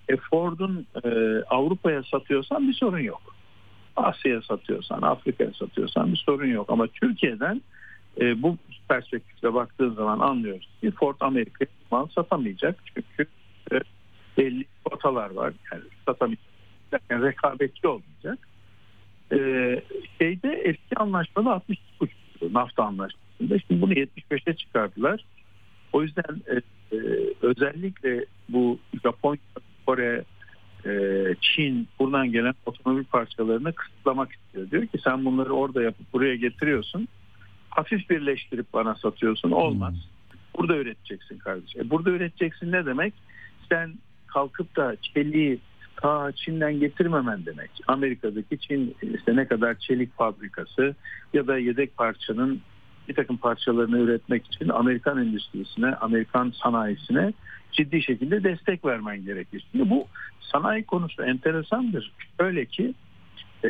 E 0.09 0.17
Ford'un 0.17 0.87
e, 1.03 1.09
Avrupa'ya 1.49 2.03
satıyorsan 2.03 2.67
bir 2.67 2.73
sorun 2.73 2.99
yok. 2.99 3.35
Asya'ya 3.95 4.41
satıyorsan, 4.41 5.01
Afrika'ya 5.01 5.51
satıyorsan 5.53 6.11
bir 6.11 6.17
sorun 6.17 6.47
yok. 6.47 6.69
Ama 6.69 6.87
Türkiye'den 6.87 7.61
e, 8.21 8.41
bu 8.41 8.57
perspektifle 8.89 9.53
baktığın 9.53 9.93
zaman 9.93 10.19
anlıyoruz 10.19 10.69
ki 10.81 10.91
Ford 10.91 11.15
Amerika'ya 11.19 11.69
mal 11.91 12.07
satamayacak. 12.07 12.83
Çünkü 12.85 13.29
e, 13.71 13.79
belli 14.37 14.65
kotalar 14.85 15.29
var. 15.29 15.53
Yani 15.71 15.83
satamayacak. 16.05 16.45
Yani 17.09 17.23
rekabetçi 17.23 17.87
olmayacak. 17.87 18.39
E, 19.31 19.37
şeyde 20.17 20.61
eski 20.65 20.95
anlaşmada 20.95 21.53
60 21.53 21.79
nafta 22.51 22.83
anlaşmasında. 22.83 23.59
Şimdi 23.59 23.81
bunu 23.81 23.93
75'e 23.93 24.53
çıkardılar. 24.55 25.25
O 25.93 26.03
yüzden 26.03 26.41
e, 26.47 26.55
e, 26.95 26.99
özellikle 27.41 28.25
bu 28.49 28.79
Japonya, 29.03 29.39
Kore, 29.85 30.23
e, 30.85 30.91
Çin 31.41 31.87
buradan 31.99 32.31
gelen 32.31 32.53
otomobil 32.65 33.03
parçalarını 33.03 33.73
kısıtlamak 33.73 34.31
istiyor. 34.31 34.71
Diyor 34.71 34.85
ki 34.87 34.97
sen 35.03 35.25
bunları 35.25 35.53
orada 35.53 35.83
yapıp 35.83 36.13
buraya 36.13 36.35
getiriyorsun. 36.35 37.07
Hafif 37.69 38.09
birleştirip 38.09 38.73
bana 38.73 38.95
satıyorsun. 38.95 39.51
Olmaz. 39.51 39.93
Burada 40.57 40.77
üreteceksin 40.77 41.37
kardeşim. 41.37 41.81
E, 41.81 41.89
burada 41.89 42.09
üreteceksin 42.09 42.71
ne 42.71 42.85
demek? 42.85 43.13
Sen 43.69 43.93
kalkıp 44.27 44.75
da 44.75 44.95
çeliği 45.01 45.59
ta 45.95 46.31
Çin'den 46.31 46.79
getirmemen 46.79 47.45
demek. 47.45 47.71
Amerika'daki 47.87 48.57
Çin 48.57 48.95
işte 49.01 49.35
ne 49.35 49.47
kadar 49.47 49.75
çelik 49.75 50.17
fabrikası 50.17 50.95
ya 51.33 51.47
da 51.47 51.57
yedek 51.57 51.97
parçanın 51.97 52.61
bir 53.07 53.13
takım 53.13 53.37
parçalarını 53.37 53.97
üretmek 53.99 54.45
için 54.45 54.69
Amerikan 54.69 55.17
endüstrisine, 55.17 55.95
Amerikan 55.95 56.53
sanayisine 56.63 57.33
ciddi 57.71 58.01
şekilde 58.01 58.43
destek 58.43 58.85
vermen 58.85 59.25
gerekir. 59.25 59.65
Şimdi 59.71 59.89
bu 59.89 60.07
sanayi 60.39 60.83
konusu 60.83 61.23
enteresandır. 61.23 62.11
Öyle 62.39 62.65
ki 62.65 62.93
e, 63.63 63.69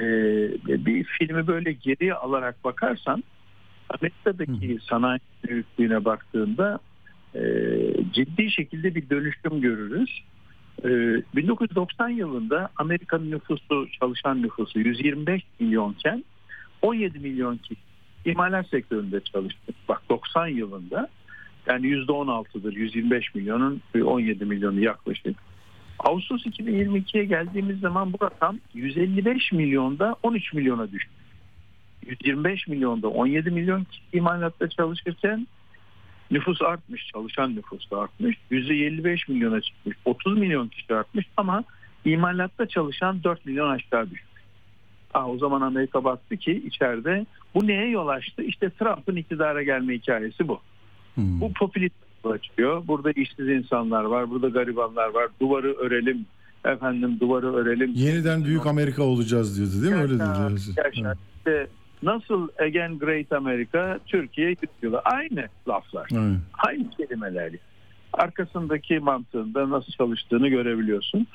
bir 0.85 1.03
filmi 1.03 1.47
böyle 1.47 1.71
geriye 1.71 2.13
alarak 2.13 2.63
bakarsan 2.63 3.23
Amerika'daki 3.89 4.77
sanayi 4.89 5.19
büyüklüğüne 5.47 6.05
baktığında 6.05 6.79
e, 7.35 7.41
ciddi 8.13 8.51
şekilde 8.51 8.95
bir 8.95 9.09
dönüşüm 9.09 9.61
görürüz. 9.61 10.23
E, 10.83 10.89
1990 11.35 12.09
yılında 12.09 12.69
Amerika'nın 12.77 13.31
nüfusu, 13.31 13.87
çalışan 13.99 14.41
nüfusu 14.41 14.79
125 14.79 15.43
milyonken 15.59 16.23
17 16.81 17.19
milyon 17.19 17.57
kişi 17.57 17.81
imalat 18.25 18.67
sektöründe 18.67 19.21
çalıştı. 19.21 19.73
Bak 19.89 20.01
90 20.09 20.47
yılında 20.47 21.09
yani 21.67 21.87
%16'dır 21.87 22.73
125 22.73 23.35
milyonun 23.35 23.81
17 24.03 24.45
milyonu 24.45 24.79
yaklaşık. 24.79 25.37
Ağustos 25.99 26.45
2022'ye 26.45 27.25
geldiğimiz 27.25 27.79
zaman 27.79 28.13
bu 28.13 28.17
rakam 28.25 28.59
155 28.73 29.51
milyonda 29.51 30.15
13 30.23 30.53
milyona 30.53 30.91
düştü. 30.91 31.11
125 32.05 32.67
milyonda 32.67 33.07
17 33.07 33.51
milyon 33.51 33.83
kişi 33.83 34.01
imalatta 34.13 34.69
çalışırken 34.69 35.47
nüfus 36.31 36.61
artmış, 36.61 37.07
çalışan 37.13 37.55
nüfus 37.55 37.91
da 37.91 37.99
artmış. 37.99 38.37
%55 38.51 39.31
milyona 39.31 39.61
çıkmış, 39.61 39.97
30 40.05 40.37
milyon 40.37 40.67
kişi 40.67 40.95
artmış 40.95 41.25
ama 41.37 41.63
imalatta 42.05 42.67
çalışan 42.67 43.23
4 43.23 43.45
milyon 43.45 43.69
aşağı 43.69 44.05
düşmüş. 44.05 44.35
Ah, 45.13 45.29
o 45.29 45.37
zaman 45.37 45.61
Amerika 45.61 46.03
baktı 46.03 46.37
ki 46.37 46.63
içeride 46.67 47.25
bu 47.55 47.67
neye 47.67 47.89
yol 47.89 48.07
açtı? 48.07 48.43
İşte 48.43 48.69
Trump'ın 48.69 49.15
iktidara 49.15 49.63
gelme 49.63 49.93
hikayesi 49.93 50.47
bu. 50.47 50.59
Bu 51.17 51.53
popülist 51.53 51.95
açıyor. 52.23 52.83
Burada 52.87 53.11
işsiz 53.11 53.47
insanlar 53.47 54.03
var, 54.03 54.29
burada 54.29 54.49
garibanlar 54.49 55.09
var. 55.09 55.27
Duvarı 55.41 55.73
örelim, 55.73 56.25
efendim 56.65 57.19
duvarı 57.19 57.53
örelim. 57.55 57.91
Yeniden 57.95 58.45
büyük 58.45 58.65
Amerika 58.65 59.03
olacağız 59.03 59.57
diyordu 59.57 59.83
değil 59.83 59.95
mi? 59.95 60.01
Öyle 60.01 60.23
Yaşa, 60.23 60.49
dedi. 60.49 60.79
yaşa. 60.85 61.13
İşte 61.37 61.67
nasıl 62.03 62.47
Again 62.59 62.99
Great 62.99 63.31
America 63.31 63.99
Türkiye 64.05 64.53
gidiyorlar. 64.53 65.01
Aynı 65.05 65.47
laflar. 65.67 66.09
Evet. 66.13 66.39
Aynı 66.67 66.89
kelimeler. 66.89 67.51
Arkasındaki 68.13 68.99
mantığında 68.99 69.69
nasıl 69.69 69.91
çalıştığını 69.91 70.47
görebiliyorsun. 70.47 71.27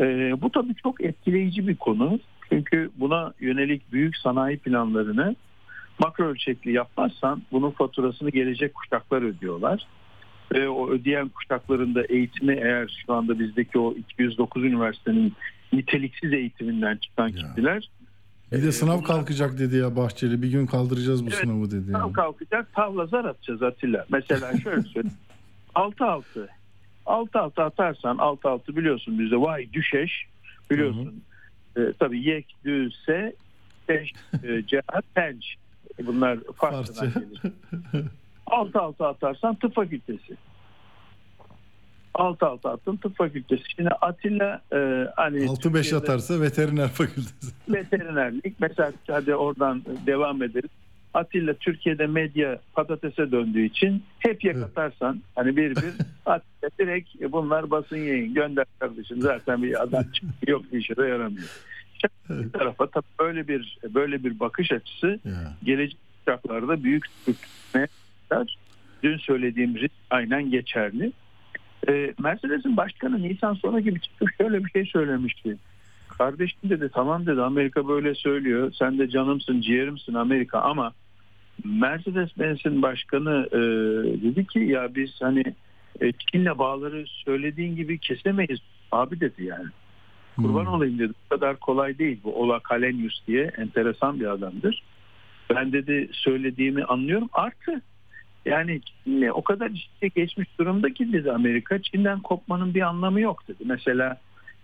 Ee, 0.00 0.32
bu 0.42 0.50
tabii 0.50 0.74
çok 0.74 1.04
etkileyici 1.04 1.68
bir 1.68 1.76
konu. 1.76 2.18
Çünkü 2.48 2.90
buna 2.96 3.32
yönelik 3.40 3.92
büyük 3.92 4.16
sanayi 4.16 4.58
planlarını 4.58 5.36
makro 5.98 6.24
ölçekli 6.24 6.72
yapmazsan 6.72 7.42
bunun 7.52 7.70
faturasını 7.70 8.30
gelecek 8.30 8.74
kuşaklar 8.74 9.22
ödüyorlar. 9.22 9.86
Ve 10.52 10.68
o 10.68 10.90
ödeyen 10.90 11.28
kuşakların 11.28 11.94
da 11.94 12.04
eğitimi 12.08 12.54
eğer 12.54 13.02
şu 13.06 13.12
anda 13.12 13.38
bizdeki 13.38 13.78
o 13.78 13.94
209 13.94 14.64
üniversitenin 14.64 15.32
niteliksiz 15.72 16.32
eğitiminden 16.32 16.96
çıkan 16.96 17.32
kişiler 17.32 17.88
Bir 18.54 18.62
de 18.62 18.72
sınav 18.72 19.02
kalkacak 19.02 19.58
dedi 19.58 19.76
ya 19.76 19.96
Bahçeli. 19.96 20.42
Bir 20.42 20.48
gün 20.50 20.66
kaldıracağız 20.66 21.24
bu 21.26 21.28
Evet, 21.28 21.38
sınavı 21.38 21.70
dedi. 21.70 21.92
Tam 21.92 22.00
Yani. 22.00 22.12
kalkacak 22.12 22.74
tavla 22.74 23.06
zar 23.06 23.24
atacağız 23.24 23.62
Atilla. 23.62 24.06
Mesela 24.10 24.58
şöyle 24.62 24.82
söyleyeyim. 24.82 25.16
6-6. 25.74 26.22
6-6 27.06 27.62
atarsan 27.62 28.16
6-6 28.16 28.76
biliyorsun 28.76 29.18
bizde 29.18 29.36
vay 29.36 29.72
düşeş 29.72 30.26
biliyorsun. 30.70 31.22
Ee, 31.76 31.80
tabii 31.98 32.22
yek, 32.28 32.54
düse, 32.64 33.34
teş, 33.86 34.12
e, 34.44 34.62
cehat, 34.66 35.04
tenç. 35.14 35.54
E, 36.00 36.06
Bunlar 36.06 36.38
Farsça. 36.56 37.04
gelir. 37.06 37.52
6-6 38.46 39.06
atarsan 39.06 39.54
tıp 39.54 39.74
fakültesi. 39.74 40.36
6-6 42.14 42.68
attın 42.68 42.96
tıp 42.96 43.16
fakültesi. 43.16 43.62
Şimdi 43.76 43.88
Atilla 43.90 44.60
e, 44.72 44.76
hani 45.16 45.38
6-5 45.38 45.60
Türkiye'de- 45.62 45.96
atarsa 45.96 46.40
veteriner 46.40 46.88
fakültesi. 46.88 47.54
veterinerlik 47.68 48.54
mesela 48.60 48.92
hadi 49.06 49.34
oradan 49.34 49.82
devam 50.06 50.42
ederiz. 50.42 50.70
Atilla 51.14 51.54
Türkiye'de 51.54 52.06
medya 52.06 52.58
patatese 52.74 53.30
döndüğü 53.32 53.62
için 53.64 54.02
hep 54.18 54.44
yakatarsan 54.44 55.22
hani 55.34 55.56
bir 55.56 55.70
bir 55.76 55.84
Atilla 56.26 56.70
direkt 56.78 57.22
"E, 57.22 57.32
bunlar 57.32 57.70
basın 57.70 57.96
yayın 57.96 58.34
gönder 58.34 58.64
kardeşim 58.78 59.20
zaten 59.20 59.62
bir 59.62 59.82
adam 59.82 60.04
yok 60.46 60.72
bir 60.72 60.78
işe 60.78 60.96
de 60.96 61.06
yaramıyor. 61.06 61.48
Bir 62.30 62.52
tarafa 62.52 62.86
tabii 62.86 63.04
böyle 63.20 63.48
bir 63.48 63.78
böyle 63.94 64.24
bir 64.24 64.40
bakış 64.40 64.72
açısı 64.72 65.20
Ya. 65.24 65.52
gelecek 65.64 65.98
kuşaklarda 66.26 66.84
büyük 66.84 67.04
sürtünme. 67.24 67.86
Dün 69.02 69.18
söylediğim 69.18 69.74
risk 69.76 69.94
aynen 70.10 70.50
geçerli. 70.50 71.12
Ee, 71.88 72.14
Mercedes'in 72.18 72.76
başkanı 72.76 73.22
Nisan 73.22 73.54
sonu 73.54 73.80
gibi 73.80 74.00
çıkıp 74.00 74.28
şöyle 74.40 74.64
bir 74.64 74.70
şey 74.70 74.86
söylemişti. 74.86 75.56
Kardeşim 76.08 76.70
dedi 76.70 76.90
tamam 76.94 77.26
dedi 77.26 77.42
Amerika 77.42 77.88
böyle 77.88 78.14
söylüyor. 78.14 78.72
Sen 78.78 78.98
de 78.98 79.08
canımsın 79.08 79.60
ciğerimsin 79.60 80.14
Amerika 80.14 80.60
ama 80.60 80.92
Mercedes-Benz'in 81.64 82.82
başkanı 82.82 83.48
e, 83.52 83.58
dedi 84.22 84.46
ki 84.46 84.58
ya 84.58 84.94
biz 84.94 85.10
hani 85.20 85.44
e, 86.00 86.12
Çin'le 86.12 86.58
bağları 86.58 87.04
söylediğin 87.06 87.76
gibi 87.76 87.98
kesemeyiz 87.98 88.60
abi 88.92 89.20
dedi 89.20 89.44
yani. 89.44 89.68
Kurban 90.36 90.66
olayım 90.66 90.98
dedi. 90.98 91.12
Bu 91.24 91.34
kadar 91.34 91.56
kolay 91.56 91.98
değil. 91.98 92.20
Bu 92.24 92.42
Ola 92.42 92.60
Kalenius 92.60 93.26
diye 93.26 93.50
enteresan 93.58 94.20
bir 94.20 94.26
adamdır. 94.26 94.82
Ben 95.50 95.72
dedi 95.72 96.08
söylediğimi 96.12 96.84
anlıyorum. 96.84 97.28
Artı 97.32 97.82
yani 98.44 98.80
Çin'le 98.80 99.30
o 99.30 99.42
kadar 99.42 99.70
işte 99.70 100.08
geçmiş 100.08 100.58
durumda 100.58 100.94
ki 100.94 101.12
dedi 101.12 101.32
Amerika. 101.32 101.82
Çin'den 101.82 102.20
kopmanın 102.20 102.74
bir 102.74 102.82
anlamı 102.82 103.20
yok 103.20 103.48
dedi. 103.48 103.62
Mesela 103.64 104.20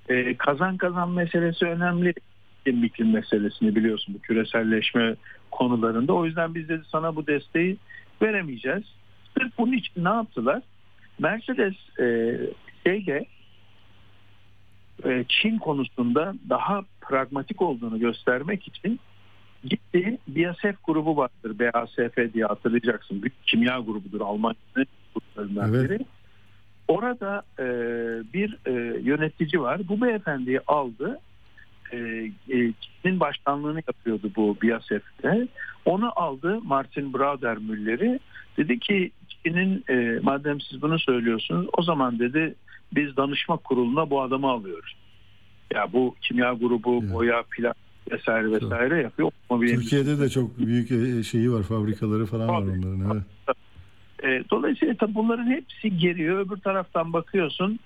e, 0.09 0.37
kazan 0.37 0.77
kazan 0.77 1.11
meselesi 1.11 1.67
önemli. 1.67 2.15
İklim 2.61 2.85
iklim 2.85 3.13
meselesini 3.13 3.77
biliyorsun 3.77 4.15
bu 4.15 4.19
küreselleşme 4.19 5.15
konularında. 5.51 6.13
O 6.13 6.27
yüzden 6.27 6.55
biz 6.55 6.69
dedi 6.69 6.83
sana 6.93 7.17
bu 7.17 7.27
desteği 7.27 7.77
veremeyeceğiz. 8.23 8.85
Sırf 9.39 9.59
bunun 9.59 9.73
için 9.73 10.05
ne 10.05 10.09
yaptılar? 10.09 10.63
Mercedes 11.19 11.75
e, 12.01 12.37
şeyle 12.87 13.27
e, 15.05 15.25
Çin 15.29 15.59
konusunda 15.59 16.35
daha 16.49 16.83
pragmatik 17.01 17.63
olduğunu 17.63 17.99
göstermek 17.99 18.69
için 18.69 19.01
gitti 19.65 20.19
BASF 20.29 20.85
grubu 20.85 21.17
vardır. 21.17 21.59
BASF 21.59 22.35
diye 22.35 22.45
hatırlayacaksın. 22.45 23.23
Büyük 23.23 23.47
kimya 23.47 23.79
grubudur 23.79 24.21
Almanya'nın 24.21 24.87
gruplarından 25.15 25.75
Evet. 25.75 25.91
biri. 25.91 26.05
Orada 26.89 27.43
e, 27.59 27.65
bir 28.33 28.59
e, 28.67 29.01
yönetici 29.01 29.61
var. 29.63 29.81
Bu 29.89 30.01
beyefendiyi 30.01 30.61
aldı. 30.67 31.19
E, 31.93 31.97
e, 32.49 32.73
Çin'in 32.81 33.21
başkanlığını 33.21 33.83
yapıyordu 33.89 34.31
bu 34.37 34.57
BASF'te. 34.63 35.49
Onu 35.85 36.13
aldı 36.17 36.61
Martin 36.63 37.15
Braudermüller'i. 37.15 38.21
Dedi 38.57 38.79
ki 38.79 39.11
Çin'in 39.29 39.85
e, 39.91 40.19
madem 40.23 40.61
siz 40.61 40.83
bunu 40.83 40.99
söylüyorsunuz 40.99 41.67
o 41.79 41.83
zaman 41.83 42.19
dedi 42.19 42.55
biz 42.95 43.17
danışma 43.17 43.57
kuruluna 43.57 44.11
bu 44.11 44.23
adamı 44.23 44.51
alıyoruz. 44.51 44.97
Ya 45.75 45.93
bu 45.93 46.15
kimya 46.21 46.53
grubu, 46.53 47.13
boya, 47.13 47.43
plak 47.43 47.77
vesaire 48.11 48.53
vesaire 48.53 49.03
yapıyor. 49.03 49.31
Otomobil 49.45 49.75
Türkiye'de 49.75 50.21
de 50.21 50.29
çok 50.29 50.59
büyük 50.59 50.91
e, 50.91 51.23
şeyi 51.23 51.53
var. 51.53 51.63
Fabrikaları 51.63 52.27
falan 52.27 52.49
var 52.49 52.63
onların. 52.63 53.23
Evet. 53.49 53.57
E, 54.25 54.51
dolayısıyla 54.51 54.95
tabii 54.95 55.15
bunların 55.15 55.47
hepsi 55.47 55.97
geliyor. 55.97 56.47
Öbür 56.47 56.57
taraftan 56.57 57.13
bakıyorsun 57.13 57.79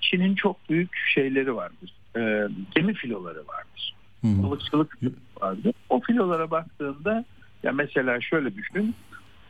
Çin'in 0.00 0.34
çok 0.34 0.70
büyük 0.70 0.96
şeyleri 1.14 1.54
vardır. 1.54 1.94
E, 2.16 2.48
gemi 2.74 2.94
filoları 2.94 3.38
vardır. 3.46 3.94
Balıkçılık 4.22 4.98
vardır. 5.40 5.72
O 5.88 6.00
filolara 6.00 6.50
baktığında 6.50 7.24
ya 7.62 7.72
mesela 7.72 8.20
şöyle 8.20 8.54
düşün 8.54 8.94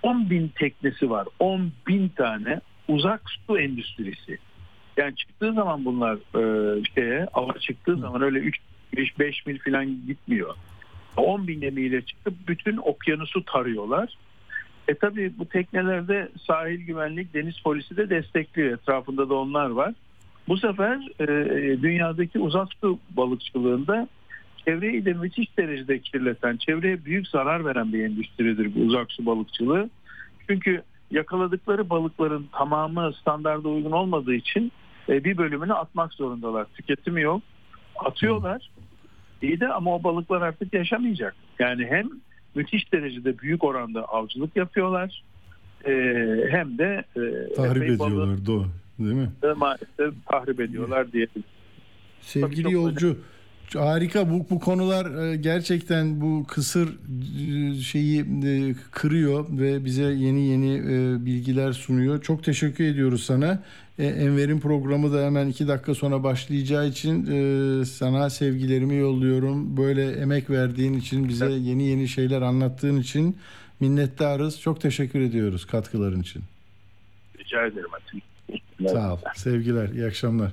10 0.02 0.30
bin 0.30 0.48
teknesi 0.48 1.10
var. 1.10 1.28
10 1.38 1.72
bin 1.88 2.08
tane 2.08 2.60
uzak 2.88 3.22
su 3.46 3.58
endüstrisi. 3.58 4.38
Yani 4.96 5.16
çıktığı 5.16 5.52
zaman 5.52 5.84
bunlar 5.84 6.14
e, 6.14 6.82
şeye 6.94 7.26
ava 7.34 7.58
çıktığı 7.58 7.96
zaman 7.96 8.22
öyle 8.22 8.38
3 8.38 8.58
5, 8.96 9.18
5 9.18 9.46
mil 9.46 9.58
falan 9.58 10.06
gitmiyor. 10.06 10.54
10 11.16 11.48
bin 11.48 11.60
gemiyle 11.60 12.02
çıkıp 12.02 12.34
bütün 12.48 12.76
okyanusu 12.76 13.44
tarıyorlar. 13.44 14.18
E 14.88 14.94
tabi 14.94 15.32
bu 15.38 15.48
teknelerde 15.48 16.28
sahil 16.46 16.80
güvenlik, 16.80 17.34
deniz 17.34 17.60
polisi 17.60 17.96
de 17.96 18.10
destekliyor. 18.10 18.78
Etrafında 18.78 19.28
da 19.28 19.34
onlar 19.34 19.70
var. 19.70 19.94
Bu 20.48 20.56
sefer 20.56 20.98
e, 21.20 21.26
dünyadaki 21.82 22.38
uzak 22.38 22.68
su 22.80 22.98
balıkçılığında 23.10 24.08
çevreyi 24.64 25.04
de 25.04 25.12
müthiş 25.12 25.58
derecede 25.58 25.98
kirleten, 25.98 26.56
çevreye 26.56 27.04
büyük 27.04 27.28
zarar 27.28 27.64
veren 27.64 27.92
bir 27.92 28.04
endüstridir 28.04 28.74
bu 28.74 28.80
uzak 28.80 29.12
su 29.12 29.26
balıkçılığı. 29.26 29.90
Çünkü 30.48 30.82
yakaladıkları 31.10 31.90
balıkların 31.90 32.48
tamamı 32.52 33.12
standarda 33.20 33.68
uygun 33.68 33.92
olmadığı 33.92 34.34
için 34.34 34.72
e, 35.08 35.24
bir 35.24 35.36
bölümünü 35.36 35.74
atmak 35.74 36.12
zorundalar. 36.12 36.66
Tüketimi 36.74 37.22
yok. 37.22 37.42
Atıyorlar. 37.96 38.70
İyi 39.42 39.60
de 39.60 39.68
ama 39.68 39.94
o 39.94 40.02
balıklar 40.02 40.42
artık 40.42 40.74
yaşamayacak. 40.74 41.34
Yani 41.58 41.86
hem 41.86 42.10
müthiş 42.54 42.92
derecede 42.92 43.38
büyük 43.38 43.64
oranda 43.64 44.04
avcılık 44.04 44.56
yapıyorlar 44.56 45.22
e, 45.84 45.92
hem 46.50 46.78
de 46.78 47.04
e, 47.16 47.54
Tahrip 47.54 47.82
ediyorlar. 47.82 48.46
Doğru. 48.46 48.66
Değil 48.98 49.14
mi? 49.14 49.30
maalesef 49.56 50.14
tahrip 50.26 50.60
ediyorlar 50.60 51.12
diye. 51.12 51.26
Sevgili 52.20 52.62
çok 52.62 52.72
yolcu 52.72 53.16
Harika 53.74 54.30
bu 54.30 54.46
bu 54.50 54.60
konular 54.60 55.24
e, 55.24 55.36
gerçekten 55.36 56.20
bu 56.20 56.44
kısır 56.48 56.88
e, 56.88 57.74
şeyi 57.74 58.20
e, 58.20 58.74
kırıyor 58.90 59.46
ve 59.50 59.84
bize 59.84 60.02
yeni 60.02 60.46
yeni 60.46 60.82
bilgiler 61.26 61.72
sunuyor. 61.72 62.22
Çok 62.22 62.44
teşekkür 62.44 62.84
ediyoruz 62.84 63.24
sana. 63.24 63.62
E, 63.98 64.06
Enver'in 64.06 64.60
programı 64.60 65.12
da 65.12 65.24
hemen 65.24 65.46
iki 65.46 65.68
dakika 65.68 65.94
sonra 65.94 66.22
başlayacağı 66.22 66.88
için 66.88 67.26
e, 67.26 67.84
sana 67.84 68.30
sevgilerimi 68.30 68.96
yolluyorum. 68.96 69.76
Böyle 69.76 70.12
emek 70.12 70.50
verdiğin 70.50 70.94
için 70.94 71.28
bize 71.28 71.50
yeni 71.50 71.82
yeni 71.82 72.08
şeyler 72.08 72.42
anlattığın 72.42 73.00
için 73.00 73.36
minnettarız. 73.80 74.60
Çok 74.60 74.80
teşekkür 74.80 75.20
ediyoruz 75.20 75.66
katkıların 75.66 76.20
için. 76.20 76.42
Rica 77.38 77.66
ederim. 77.66 77.88
Sağ 78.92 79.14
ol. 79.14 79.18
Sevgiler. 79.34 79.88
iyi 79.88 80.06
akşamlar. 80.06 80.52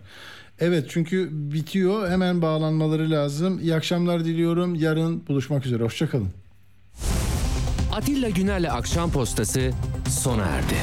Evet 0.60 0.86
çünkü 0.90 1.30
bitiyor. 1.32 2.10
Hemen 2.10 2.42
bağlanmaları 2.42 3.10
lazım. 3.12 3.60
İyi 3.60 3.76
akşamlar 3.76 4.26
diliyorum. 4.26 4.76
Yarın 4.76 5.28
buluşmak 5.28 5.66
üzere. 5.66 5.84
Hoşçakalın. 5.84 6.30
Atilla 7.94 8.30
Güner'le 8.30 8.70
Akşam 8.72 9.12
Postası 9.12 9.72
sona 10.10 10.46
erdi. 10.46 10.76